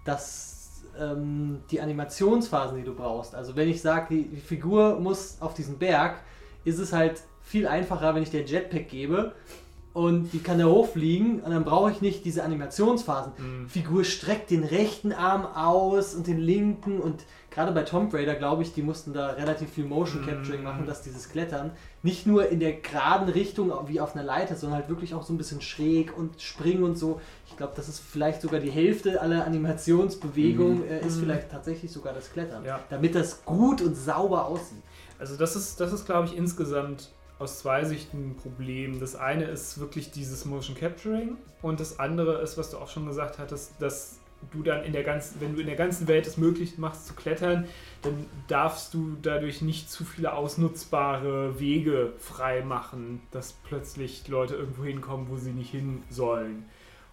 dass 0.06 0.84
ähm, 1.00 1.60
die 1.72 1.82
Animationsphasen, 1.82 2.78
die 2.78 2.84
du 2.84 2.96
brauchst, 2.96 3.36
also 3.36 3.56
wenn 3.56 3.70
ich 3.70 3.82
sage, 3.82 4.08
die, 4.10 4.28
die 4.28 4.42
Figur 4.42 5.00
muss 5.00 5.38
auf 5.42 5.54
diesen 5.54 5.78
Berg, 5.78 6.22
ist 6.66 6.80
es 6.80 6.94
halt 6.94 7.22
viel 7.42 7.68
einfacher, 7.68 8.14
wenn 8.16 8.24
ich 8.24 8.32
der 8.32 8.46
Jetpack 8.46 8.90
gebe 8.90 9.34
und 9.94 10.32
die 10.32 10.40
kann 10.40 10.60
da 10.60 10.66
hochfliegen 10.66 11.40
und 11.40 11.52
dann 11.52 11.64
brauche 11.64 11.92
ich 11.92 12.02
nicht 12.02 12.24
diese 12.26 12.44
Animationsphasen. 12.44 13.34
Mhm. 13.38 13.68
Figur 13.68 14.04
streckt 14.04 14.52
den 14.52 14.64
rechten 14.64 15.12
Arm 15.12 15.46
aus 15.46 16.14
und 16.14 16.28
den 16.28 16.38
linken 16.38 17.00
und 17.00 17.26
gerade 17.58 17.72
bei 17.72 17.82
Tomb 17.82 18.14
Raider 18.14 18.36
glaube 18.36 18.62
ich, 18.62 18.72
die 18.76 18.84
mussten 18.84 19.14
da 19.14 19.32
relativ 19.32 19.72
viel 19.72 19.86
Motion 19.86 20.24
Capturing 20.24 20.62
Mm. 20.62 20.64
machen, 20.64 20.86
dass 20.86 21.02
dieses 21.02 21.28
Klettern 21.28 21.72
nicht 22.04 22.28
nur 22.28 22.48
in 22.50 22.60
der 22.60 22.74
geraden 22.74 23.30
Richtung 23.30 23.72
wie 23.88 24.00
auf 24.00 24.16
einer 24.16 24.24
Leiter, 24.24 24.56
sondern 24.56 24.78
halt 24.80 24.90
wirklich 24.90 25.16
auch 25.16 25.24
so 25.24 25.34
ein 25.34 25.38
bisschen 25.40 25.60
schräg 25.62 26.16
und 26.16 26.40
springen 26.40 26.84
und 26.84 27.00
so. 27.00 27.20
Ich 27.48 27.58
glaube, 27.58 27.74
das 27.76 27.90
ist 27.90 28.00
vielleicht 28.00 28.44
sogar 28.44 28.60
die 28.60 28.70
Hälfte 28.70 29.20
aller 29.22 29.44
Animationsbewegungen 29.46 30.88
äh, 30.88 31.00
ist 31.06 31.16
Mhm. 31.18 31.22
vielleicht 31.22 31.50
tatsächlich 31.52 31.92
sogar 31.92 32.14
das 32.14 32.32
Klettern, 32.32 32.64
Ja. 32.64 32.80
damit 32.92 33.16
das 33.16 33.44
gut 33.44 33.82
und 33.82 33.96
sauber 33.96 34.46
aussieht. 34.46 34.84
Also 35.18 35.36
das 35.36 35.56
ist, 35.56 35.80
das 35.80 35.92
ist 35.94 36.06
glaube 36.06 36.28
ich, 36.28 36.38
insgesamt 36.38 37.10
aus 37.40 37.58
zwei 37.60 37.84
Sichten 37.86 38.32
ein 38.32 38.36
Problem. 38.36 39.00
Das 39.00 39.16
eine 39.16 39.46
ist 39.46 39.80
wirklich 39.80 40.12
dieses 40.12 40.46
Motion 40.46 40.76
Capturing 40.76 41.38
und 41.64 41.80
das 41.80 42.00
andere 42.00 42.40
ist, 42.44 42.56
was 42.58 42.70
du 42.70 42.78
auch 42.78 42.88
schon 42.90 43.08
gesagt 43.08 43.40
hattest, 43.40 43.72
dass 43.80 44.17
du 44.52 44.64
dann 44.64 44.84
in 44.84 44.94
der 44.94 45.04
ganzen, 45.04 45.42
wenn 45.42 45.56
du 45.56 45.62
in 45.62 45.68
der 45.68 45.76
ganzen 45.76 46.08
Welt 46.08 46.28
es 46.28 46.38
möglich 46.38 46.78
machst 46.78 47.08
zu 47.08 47.14
klettern, 47.14 47.66
dann 48.02 48.26
darfst 48.48 48.94
du 48.94 49.18
dadurch 49.22 49.62
nicht 49.62 49.90
zu 49.90 50.06
viele 50.06 50.34
ausnutzbare 50.34 51.60
Wege 51.60 52.14
frei 52.20 52.62
machen, 52.62 53.22
dass 53.32 53.54
plötzlich 53.54 54.28
Leute 54.28 54.56
irgendwo 54.56 54.84
hinkommen, 54.84 55.28
wo 55.30 55.38
sie 55.38 55.52
nicht 55.52 55.72
hin 55.72 56.04
sollen. 56.10 56.66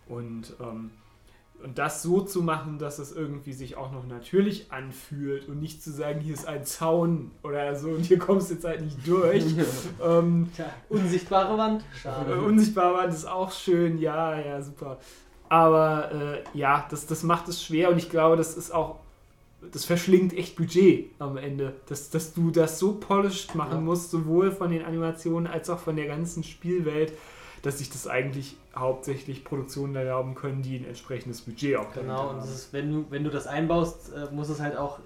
Und 0.07 0.55
ähm, 0.61 0.91
und 1.65 1.79
das 1.79 2.03
so 2.03 2.21
zu 2.21 2.43
machen, 2.43 2.79
dass 2.79 2.99
es 2.99 3.11
irgendwie 3.13 3.55
sich 3.55 3.77
auch 3.79 3.91
noch 3.91 4.07
natürlich 4.07 4.71
anfühlt 4.71 5.49
und 5.49 5.61
nicht 5.61 5.83
zu 5.83 5.93
sagen, 5.93 6.21
hier 6.21 6.35
ist 6.35 6.47
ein 6.47 6.67
Zaun 6.67 7.31
oder 7.43 7.75
so 7.75 7.89
und 7.89 8.05
hier 8.05 8.19
kommst 8.19 8.51
du 8.51 8.55
jetzt 8.55 8.65
halt 8.65 8.83
nicht 8.83 9.07
durch. 9.07 9.45
ähm, 10.05 10.51
Tja, 10.55 10.67
unsichtbare 10.91 11.57
Wand. 11.57 11.81
äh, 11.81 11.99
Schade. 12.03 12.41
unsichtbar 12.43 12.93
Wand 12.95 13.15
ist 13.15 13.27
auch 13.27 13.51
schön, 13.51 13.99
ja, 13.99 14.39
ja, 14.39 14.61
super. 14.61 14.99
Aber 15.55 16.11
äh, 16.13 16.59
ja, 16.59 16.85
das, 16.91 17.07
das 17.07 17.23
macht 17.23 17.47
es 17.49 17.63
schwer 17.63 17.91
und 17.91 17.99
ich 17.99 18.11
glaube, 18.11 18.37
das 18.37 18.57
ist 18.57 18.73
auch, 18.75 18.97
das 19.73 19.85
verschlingt 19.85 20.33
echt 20.33 20.57
Budget 20.57 21.11
am 21.21 21.37
Ende, 21.37 21.75
dass, 21.89 22.11
dass 22.11 22.35
du 22.35 22.51
das 22.51 22.81
so 22.81 22.95
polished 22.95 23.55
machen 23.55 23.75
Ja. 23.77 23.81
musst, 23.81 24.11
sowohl 24.11 24.51
von 24.51 24.71
den 24.73 24.85
Animationen 24.85 25.47
als 25.47 25.71
auch 25.71 25.79
von 25.79 25.95
der 25.95 26.07
ganzen 26.07 26.43
Spielwelt, 26.43 27.13
dass 27.63 27.79
sich 27.79 27.89
das 27.89 28.09
eigentlich 28.09 28.57
hauptsächlich 28.75 29.45
Produktionen 29.45 29.95
erlauben 29.95 30.35
können, 30.35 30.63
die 30.63 30.77
ein 30.77 30.87
entsprechendes 30.87 31.43
Budget 31.43 31.77
auch 31.77 31.93
Genau, 31.95 32.31
und 32.31 32.39
ist, 32.41 32.73
wenn 32.73 32.91
du, 32.93 33.05
wenn 33.11 33.23
du 33.23 33.31
das 33.31 33.47
einbaust, 33.47 34.13
äh, 34.13 34.35
muss 34.35 34.49
es 34.49 34.61
halt 34.61 34.77
auch 34.77 34.99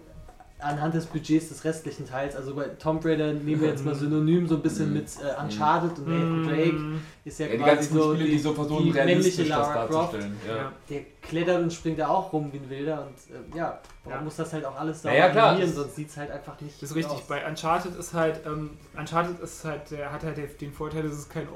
anhand 0.60 0.94
des 0.94 1.06
Budgets 1.06 1.48
des 1.50 1.64
restlichen 1.64 2.06
Teils, 2.06 2.34
also 2.34 2.54
bei 2.54 2.64
Tomb 2.64 3.04
Raider 3.04 3.32
nehmen 3.32 3.60
wir 3.60 3.68
jetzt 3.68 3.84
mal 3.84 3.94
synonym 3.94 4.46
so 4.48 4.56
ein 4.56 4.62
bisschen 4.62 4.88
Mhm. 4.88 4.94
mit 4.94 5.06
äh, 5.22 5.40
Uncharted 5.42 5.98
und 5.98 6.08
Nathan 6.08 6.42
Drake, 6.44 6.72
Mm, 6.72 7.00
ist 7.24 7.38
ja, 7.38 7.46
Ja, 7.46 7.52
die 7.52 7.58
quasi 7.58 7.74
ganzen 7.76 7.94
so, 7.96 8.14
Spiele, 8.14 8.28
die 8.30 8.38
so 8.38 8.54
versuchen, 8.54 8.84
die 8.84 8.90
realistisch 8.90 9.36
männliche 9.36 9.56
das 9.56 9.68
Lara 9.68 9.86
Croft. 9.86 10.14
darzustellen. 10.14 10.36
Ja. 10.48 10.72
der 10.90 11.00
klettert 11.22 11.62
und 11.62 11.72
springt 11.72 11.98
da 11.98 12.08
auch 12.08 12.32
rum 12.32 12.50
wie 12.52 12.56
ein 12.56 12.68
Wilder 12.70 13.06
und 13.06 13.54
äh, 13.54 13.56
ja, 13.58 13.78
warum 14.04 14.18
Ja. 14.18 14.24
muss 14.24 14.36
das 14.36 14.52
halt 14.52 14.64
auch 14.64 14.76
alles 14.76 15.02
da 15.02 15.10
Naja, 15.10 15.28
klar, 15.28 15.48
animieren, 15.50 15.74
sonst 15.74 15.94
sieht 15.96 16.08
es 16.10 16.16
halt 16.16 16.30
einfach 16.30 16.60
nicht 16.60 16.82
Das 16.82 16.90
ist 16.90 16.96
richtig. 16.96 17.14
aus. 17.16 17.26
Bei 17.28 17.46
Uncharted 17.46 17.94
ist 17.96 18.14
halt, 18.14 18.40
ähm, 18.46 18.70
Uncharted 18.98 19.38
ist 19.40 19.64
halt, 19.64 19.90
der 19.90 20.10
hat 20.12 20.24
halt 20.24 20.60
den 20.60 20.72
Vorteil, 20.72 21.02
dass 21.04 21.12
es 21.12 21.28
kein 21.28 21.48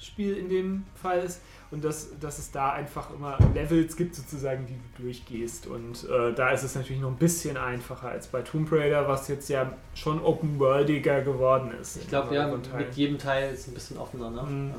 Open-World-Spiel 0.00 0.36
in 0.36 0.48
dem 0.48 0.84
Fall 0.94 1.20
ist 1.20 1.40
und 1.70 1.84
dass, 1.84 2.18
dass 2.18 2.38
es 2.38 2.50
da 2.50 2.72
einfach 2.72 3.10
immer 3.14 3.38
Levels 3.54 3.96
gibt, 3.96 4.14
sozusagen, 4.14 4.66
die 4.66 4.74
du 4.74 5.02
durchgehst. 5.02 5.66
Und 5.66 6.08
äh, 6.08 6.32
da 6.32 6.50
ist 6.50 6.64
es 6.64 6.74
natürlich 6.74 7.00
noch 7.00 7.10
ein 7.10 7.16
bisschen 7.16 7.56
einfacher 7.56 8.08
als 8.08 8.26
bei 8.26 8.42
Tomb 8.42 8.70
Raider, 8.72 9.06
was 9.06 9.28
jetzt 9.28 9.48
ja 9.48 9.72
schon 9.94 10.20
Open-Worldiger 10.20 11.22
geworden 11.22 11.72
ist. 11.80 11.98
Ich 11.98 12.08
glaube, 12.08 12.34
ja, 12.34 12.48
Von 12.48 12.62
mit, 12.76 12.94
jedem 12.94 13.18
Teil 13.18 13.52
ist 13.52 13.60
es 13.60 13.68
ein 13.68 13.74
bisschen 13.74 13.98
offener, 13.98 14.30
ne? 14.30 14.42
Mhm. 14.42 14.70
Ja. 14.70 14.76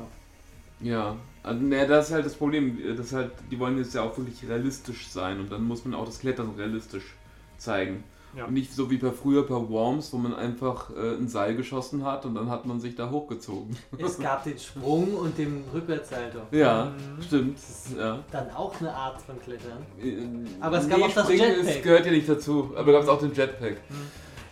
Ja, 0.84 1.16
also, 1.44 1.62
ne, 1.62 1.86
das 1.86 2.08
ist 2.08 2.12
halt 2.12 2.26
das 2.26 2.34
Problem. 2.34 2.76
Das 2.96 3.06
ist 3.06 3.12
halt, 3.12 3.30
die 3.52 3.58
wollen 3.60 3.78
jetzt 3.78 3.94
ja 3.94 4.02
auch 4.02 4.18
wirklich 4.18 4.48
realistisch 4.48 5.08
sein 5.08 5.38
und 5.38 5.52
dann 5.52 5.62
muss 5.62 5.84
man 5.84 5.94
auch 5.94 6.04
das 6.06 6.18
Klettern 6.18 6.50
realistisch 6.56 7.14
zeigen. 7.56 8.02
Ja. 8.36 8.46
Und 8.46 8.54
nicht 8.54 8.72
so 8.74 8.90
wie 8.90 8.96
bei 8.96 9.10
früher 9.10 9.42
bei 9.46 9.54
Worms, 9.68 10.12
wo 10.12 10.16
man 10.16 10.34
einfach 10.34 10.88
äh, 10.90 11.16
ein 11.16 11.28
Seil 11.28 11.54
geschossen 11.54 12.04
hat 12.04 12.24
und 12.24 12.34
dann 12.34 12.48
hat 12.48 12.64
man 12.64 12.80
sich 12.80 12.94
da 12.94 13.10
hochgezogen. 13.10 13.76
Es 13.98 14.18
gab 14.18 14.42
den 14.44 14.58
Sprung 14.58 15.14
und 15.14 15.36
den 15.36 15.64
Rückwärtssalto. 15.74 16.38
Ja, 16.50 16.86
Mhm. 16.96 17.22
stimmt. 17.22 17.58
Ja. 17.98 18.20
Dann 18.30 18.50
auch 18.52 18.78
eine 18.80 18.92
Art 18.94 19.20
von 19.20 19.38
Klettern. 19.40 19.84
Äh, 20.02 20.16
Aber 20.60 20.78
es 20.78 20.88
gab 20.88 21.02
auch 21.02 21.12
das 21.12 21.24
Springen 21.26 21.42
Jetpack. 21.56 21.74
ist- 21.76 21.82
gehört 21.82 22.06
ja 22.06 22.12
nicht 22.12 22.28
dazu. 22.28 22.70
Aber 22.74 22.92
gab 22.92 23.02
es 23.02 23.08
auch 23.08 23.18
den 23.20 23.34
Jetpack. 23.34 23.76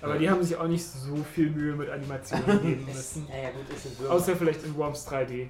Aber 0.03 0.17
die 0.19 0.29
haben 0.31 0.43
sich 0.43 0.57
auch 0.57 0.67
nicht 0.69 0.85
so 0.85 1.17
viel 1.35 1.51
Mühe 1.51 1.75
mit 1.75 1.89
Animationen 1.91 2.45
geben 2.63 2.85
müssen. 2.87 3.27
Ja, 3.31 3.45
ja, 3.45 3.51
gut, 3.51 3.65
es. 3.75 4.07
Außer 4.09 4.37
vielleicht 4.37 4.65
in 4.65 4.75
Worms 4.77 5.07
3D. 5.07 5.49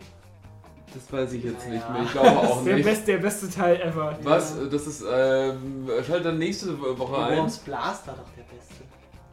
Das 0.93 1.12
weiß 1.12 1.32
ich 1.34 1.45
jetzt 1.45 1.68
nicht 1.68 1.80
Naja. 1.88 1.93
mehr. 1.93 2.03
Ich 2.05 2.12
glaube 2.12 2.26
Das 2.28 2.36
auch 2.51 2.59
ist 2.59 2.66
der, 2.66 2.74
nicht. 2.76 2.84
best, 2.84 3.09
der 3.09 3.18
beste 3.18 3.51
Teil 3.51 3.80
ever. 3.80 4.18
Was? 4.22 4.57
Das 4.70 4.86
ist, 4.86 5.05
ähm, 5.11 5.88
schaltet 6.07 6.26
dann 6.26 6.38
nächste 6.38 6.78
Woche 6.80 7.12
Der 7.16 7.26
ein. 7.26 7.38
Worms 7.38 7.59
Blast 7.59 8.07
war 8.07 8.14
doch 8.14 8.30
der 8.36 8.43
beste. 8.43 8.74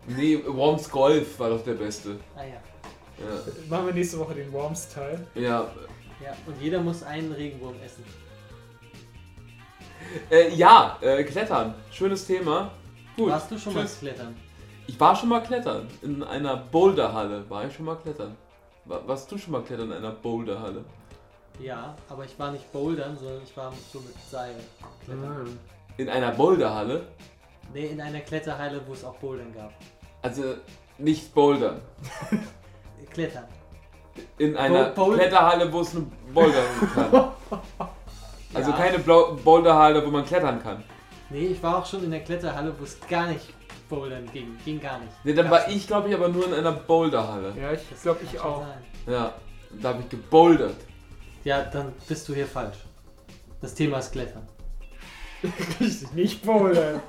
Nee, 0.08 0.42
Worms 0.48 0.90
Golf 0.90 1.40
war 1.40 1.50
doch 1.50 1.64
der 1.64 1.74
beste. 1.74 2.18
Ah 2.36 2.42
ja. 2.44 2.48
Ja. 2.54 3.42
Machen 3.70 3.88
wir 3.88 3.94
nächste 3.94 4.20
Woche 4.20 4.36
den 4.36 4.52
Worms-Teil. 4.54 5.26
Ja, 5.36 5.68
Ja, 6.24 6.34
und 6.46 6.62
jeder 6.62 6.80
muss 6.82 7.02
einen 7.04 7.32
Regenwurm 7.32 7.74
essen. 7.84 8.04
äh, 10.30 10.54
ja 10.54 10.98
äh, 11.02 11.24
Klettern. 11.24 11.74
Schönes 11.92 12.26
Thema. 12.28 12.72
Gut. 13.16 13.30
Warst 13.32 13.50
du 13.52 13.58
schon 13.58 13.74
mal 13.74 13.82
Tschüss. 13.84 14.00
klettern? 14.00 14.36
Ich 14.86 15.00
war 15.00 15.16
schon 15.16 15.30
mal 15.30 15.42
klettern. 15.42 15.88
In 16.04 16.24
einer 16.24 16.56
Boulderhalle 16.58 17.50
war 17.50 17.66
ich 17.66 17.74
schon 17.74 17.86
mal 17.86 17.96
klettern. 17.98 18.36
Wa- 18.86 19.02
Warst 19.06 19.32
du 19.32 19.38
schon 19.38 19.52
mal 19.52 19.64
klettern 19.64 19.92
in 19.92 19.98
einer 19.98 20.12
Boulderhalle? 20.12 20.86
Ja, 21.60 21.96
aber 22.10 22.26
ich 22.26 22.38
war 22.38 22.52
nicht 22.52 22.72
bouldern, 22.72 23.18
sondern 23.18 23.42
ich 23.44 23.56
war 23.58 23.74
so 23.92 24.00
mit 24.00 24.14
Seil 24.30 24.56
klettern. 25.06 25.58
In 25.98 26.10
einer 26.10 26.32
Boulderhalle? 26.32 27.08
Nee, 27.74 27.88
in 27.88 28.00
einer 28.02 28.20
Kletterhalle, 28.20 28.82
wo 28.88 28.94
es 28.94 29.04
auch 29.04 29.16
Bouldern 29.16 29.52
gab. 29.54 29.74
Also 30.22 30.56
nicht 30.98 31.34
bouldern. 31.34 31.82
Klettern. 33.12 33.46
In 34.38 34.56
einer 34.58 34.90
Boul- 34.90 35.16
Kletterhalle, 35.16 35.72
wo 35.72 35.82
es 35.82 35.96
eine 35.96 36.06
Boulder 36.34 36.64
kann. 36.94 37.32
Also 38.54 38.72
Ja. 38.72 38.78
keine 38.78 39.00
Blau- 39.00 39.34
Boulderhalle, 39.44 40.04
wo 40.06 40.10
man 40.10 40.26
klettern 40.26 40.64
kann. 40.64 40.82
Nee, 41.30 41.48
ich 41.48 41.62
war 41.62 41.80
auch 41.80 41.86
schon 41.86 42.02
in 42.06 42.12
der 42.12 42.22
Kletterhalle, 42.24 42.74
wo 42.80 42.84
es 42.86 42.98
gar 43.08 43.28
nicht 43.28 43.54
bouldern 43.90 44.26
ging. 44.32 44.58
Ging 44.64 44.80
gar 44.80 45.00
nicht. 45.00 45.12
Nee, 45.26 45.34
dann 45.34 45.50
Gab's 45.50 45.66
war 45.66 45.70
ich, 45.72 45.86
glaube 45.86 46.08
ich, 46.08 46.16
aber 46.16 46.30
nur 46.30 46.48
in 46.48 46.54
einer 46.54 46.72
Boulderhalle. 46.72 47.54
Ja, 47.62 47.74
ich 47.74 47.82
Das 47.90 48.02
glaube 48.04 48.22
ich 48.24 48.40
auch. 48.40 48.62
sein. 48.62 48.84
Ja, 49.14 49.34
da 49.82 49.90
habe 49.90 50.00
ich 50.02 50.10
gebouldert. 50.10 50.78
Ja, 51.48 51.64
dann 51.64 51.94
bist 52.10 52.28
du 52.28 52.34
hier 52.36 52.46
falsch. 52.46 52.76
Das 53.62 53.74
Thema 53.74 54.00
ist 54.00 54.12
Klettern. 54.12 54.46
Richtig, 55.80 56.12
nicht 56.12 56.44
bouldern. 56.46 57.00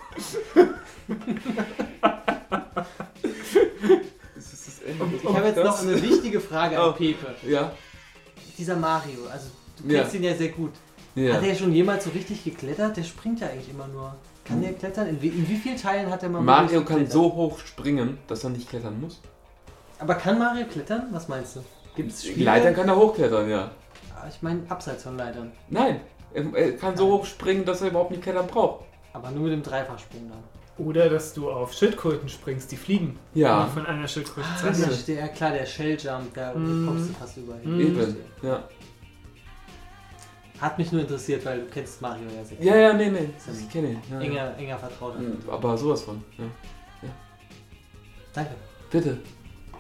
Ist 4.36 4.52
das 4.52 4.64
das 4.66 4.82
Ende? 4.86 5.04
Ich 5.16 5.24
habe 5.36 5.46
jetzt 5.48 5.56
noch 5.64 5.82
eine 5.82 6.00
wichtige 6.00 6.38
Frage 6.40 6.78
an 6.78 6.90
Oh. 6.90 6.92
Pepe. 6.92 7.34
Ja, 7.48 7.72
Dieser 8.56 8.76
Mario, 8.76 9.26
also 9.28 9.48
du 9.82 9.92
Ja. 9.92 10.02
kennst 10.02 10.14
ihn 10.14 10.22
ja 10.22 10.36
sehr 10.36 10.50
gut. 10.50 10.70
ja. 11.16 11.34
Hat 11.34 11.42
er 11.42 11.56
schon 11.56 11.72
jemals 11.72 12.04
so 12.04 12.10
richtig 12.10 12.44
geklettert? 12.44 12.96
Der 12.96 13.02
springt 13.02 13.40
ja 13.40 13.48
eigentlich 13.48 13.70
immer 13.70 13.88
nur. 13.88 14.14
Kann 14.44 14.62
der 14.62 14.72
klettern? 14.74 15.08
In 15.08 15.20
wie, 15.20 15.28
in 15.30 15.48
wie 15.48 15.56
vielen 15.56 15.76
Teilen 15.76 16.08
hat 16.12 16.22
er 16.22 16.28
mal 16.28 16.42
Mario 16.42 16.84
kann 16.84 17.10
so 17.10 17.24
hoch 17.34 17.58
springen, 17.58 18.18
dass 18.28 18.44
er 18.44 18.50
nicht 18.50 18.68
klettern 18.70 19.00
muss. 19.00 19.20
Aber 19.98 20.14
kann 20.14 20.38
Mario 20.38 20.64
klettern? 20.66 21.08
Was 21.10 21.26
meinst 21.26 21.56
du? 21.56 21.64
Gibt 21.96 22.12
es 22.12 22.24
Spiele? 22.24 22.44
Leitern 22.44 22.72
kann 22.76 22.88
er 22.88 22.94
hochklettern, 22.94 23.50
ja. 23.50 23.72
Ah, 24.22 24.28
Ich 24.28 24.42
meine 24.42 24.62
abseits 24.68 25.02
von 25.04 25.16
Leitern. 25.16 25.52
Nein, 25.70 26.00
er, 26.34 26.44
er 26.54 26.72
kann 26.76 26.96
so 26.96 27.12
hoch 27.12 27.24
springen, 27.24 27.64
dass 27.64 27.80
er 27.82 27.88
überhaupt 27.88 28.10
nicht 28.10 28.22
klettern 28.22 28.46
braucht. 28.46 28.84
Aber 29.12 29.30
nur 29.30 29.44
mit 29.44 29.52
dem 29.52 29.62
Dreifachsprung 29.62 30.28
dann. 30.28 30.84
Oder 30.86 31.08
dass 31.08 31.34
du 31.34 31.50
auf 31.50 31.72
Schildkröten 31.72 32.28
springst, 32.28 32.70
die 32.70 32.76
fliegen. 32.76 33.18
Ja, 33.34 33.64
Und 33.64 33.70
von 33.72 33.86
einer 33.86 34.06
Schildkröte 34.06 34.46
Ah, 34.48 34.56
zur 34.58 34.68
das 34.68 34.76
anderen. 34.78 34.94
ist 34.98 35.08
der, 35.08 35.16
ja 35.16 35.28
klar, 35.28 35.50
der 35.52 35.66
Shelljump, 35.66 36.32
da 36.34 36.54
Mhm. 36.54 36.86
kommst 36.86 37.08
du 37.10 37.14
fast 37.14 37.36
überall 37.36 37.60
hin. 37.60 37.80
Eben. 37.80 38.16
Ja. 38.42 38.62
Hat 40.60 40.76
mich 40.78 40.90
nur 40.92 41.00
interessiert, 41.02 41.44
weil 41.44 41.60
du 41.60 41.66
kennst 41.66 42.00
Mario 42.02 42.24
ja 42.36 42.44
sehr. 42.44 42.60
ja, 42.62 42.76
ja, 42.76 42.92
nee, 42.92 43.10
nee, 43.10 43.30
Ist 43.36 43.60
ich 43.60 43.70
kenne 43.70 43.90
ihn. 43.92 44.02
Ja, 44.10 44.16
ja. 44.20 44.26
Enger, 44.26 44.56
enger 44.58 44.78
Vertrauter. 44.78 45.18
Mhm, 45.18 45.38
Aber 45.50 45.76
sowas 45.78 46.02
von. 46.02 46.22
Ja. 46.36 46.44
Danke. 48.34 48.54
Bitte, 48.90 49.18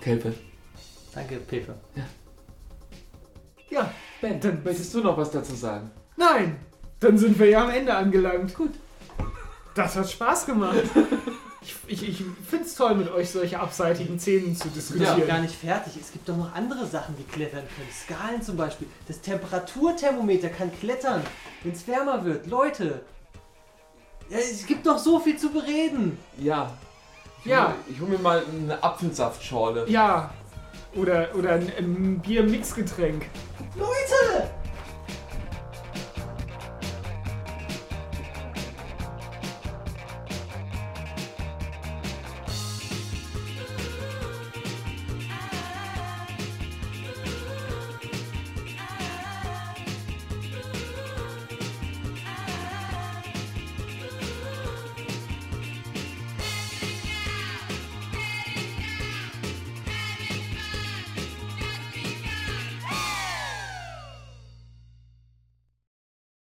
Kelpe. 0.00 0.32
Danke, 1.14 1.36
Pepe. 1.36 1.74
Ja, 3.70 3.90
Ben, 4.20 4.40
Dann- 4.40 4.62
möchtest 4.64 4.92
du 4.94 5.00
noch 5.00 5.16
was 5.16 5.30
dazu 5.30 5.54
sagen? 5.54 5.90
nein. 6.16 6.56
Dann 7.00 7.16
sind 7.16 7.38
wir 7.38 7.48
ja 7.48 7.62
am 7.62 7.70
Ende 7.70 7.94
angelangt. 7.94 8.54
Gut. 8.56 8.72
Das 9.76 9.94
hat 9.94 10.10
Spaß 10.10 10.46
gemacht. 10.46 10.82
Ich, 11.60 11.76
ich, 11.86 12.08
ich 12.08 12.24
finde 12.48 12.64
es 12.64 12.74
toll, 12.74 12.96
mit 12.96 13.08
euch 13.08 13.30
solche 13.30 13.60
abseitigen 13.60 14.18
Szenen 14.18 14.56
zu 14.56 14.64
Wir 14.64 14.70
sind 14.72 14.76
diskutieren. 14.98 15.18
noch 15.20 15.26
gar 15.28 15.38
nicht 15.40 15.54
fertig. 15.54 15.92
Es 16.00 16.10
gibt 16.10 16.28
doch 16.28 16.36
noch 16.36 16.52
andere 16.54 16.86
Sachen, 16.86 17.14
die 17.16 17.22
klettern 17.22 17.62
können. 17.76 17.88
Skalen 17.92 18.42
zum 18.42 18.56
Beispiel. 18.56 18.88
Das 19.06 19.20
Temperaturthermometer 19.20 20.48
kann 20.48 20.72
klettern, 20.80 21.22
wenn 21.62 21.70
es 21.72 21.86
wärmer 21.86 22.24
wird. 22.24 22.48
Leute, 22.48 23.02
ja, 24.28 24.38
es 24.38 24.66
gibt 24.66 24.84
noch 24.84 24.98
so 24.98 25.20
viel 25.20 25.36
zu 25.36 25.50
bereden. 25.50 26.18
Ja. 26.38 26.72
Ich 27.44 27.46
Ja. 27.50 27.66
Hol, 27.68 27.74
ich 27.94 28.00
hole 28.00 28.10
mir 28.10 28.18
mal 28.18 28.42
eine 28.52 28.82
Apfelsaftschorle. 28.82 29.88
Ja. 29.88 30.30
Oder, 30.98 31.28
oder 31.36 31.52
ein, 31.52 31.72
ein 31.78 32.18
Bier-Mixgetränk. 32.18 33.26
Leute! 33.76 34.50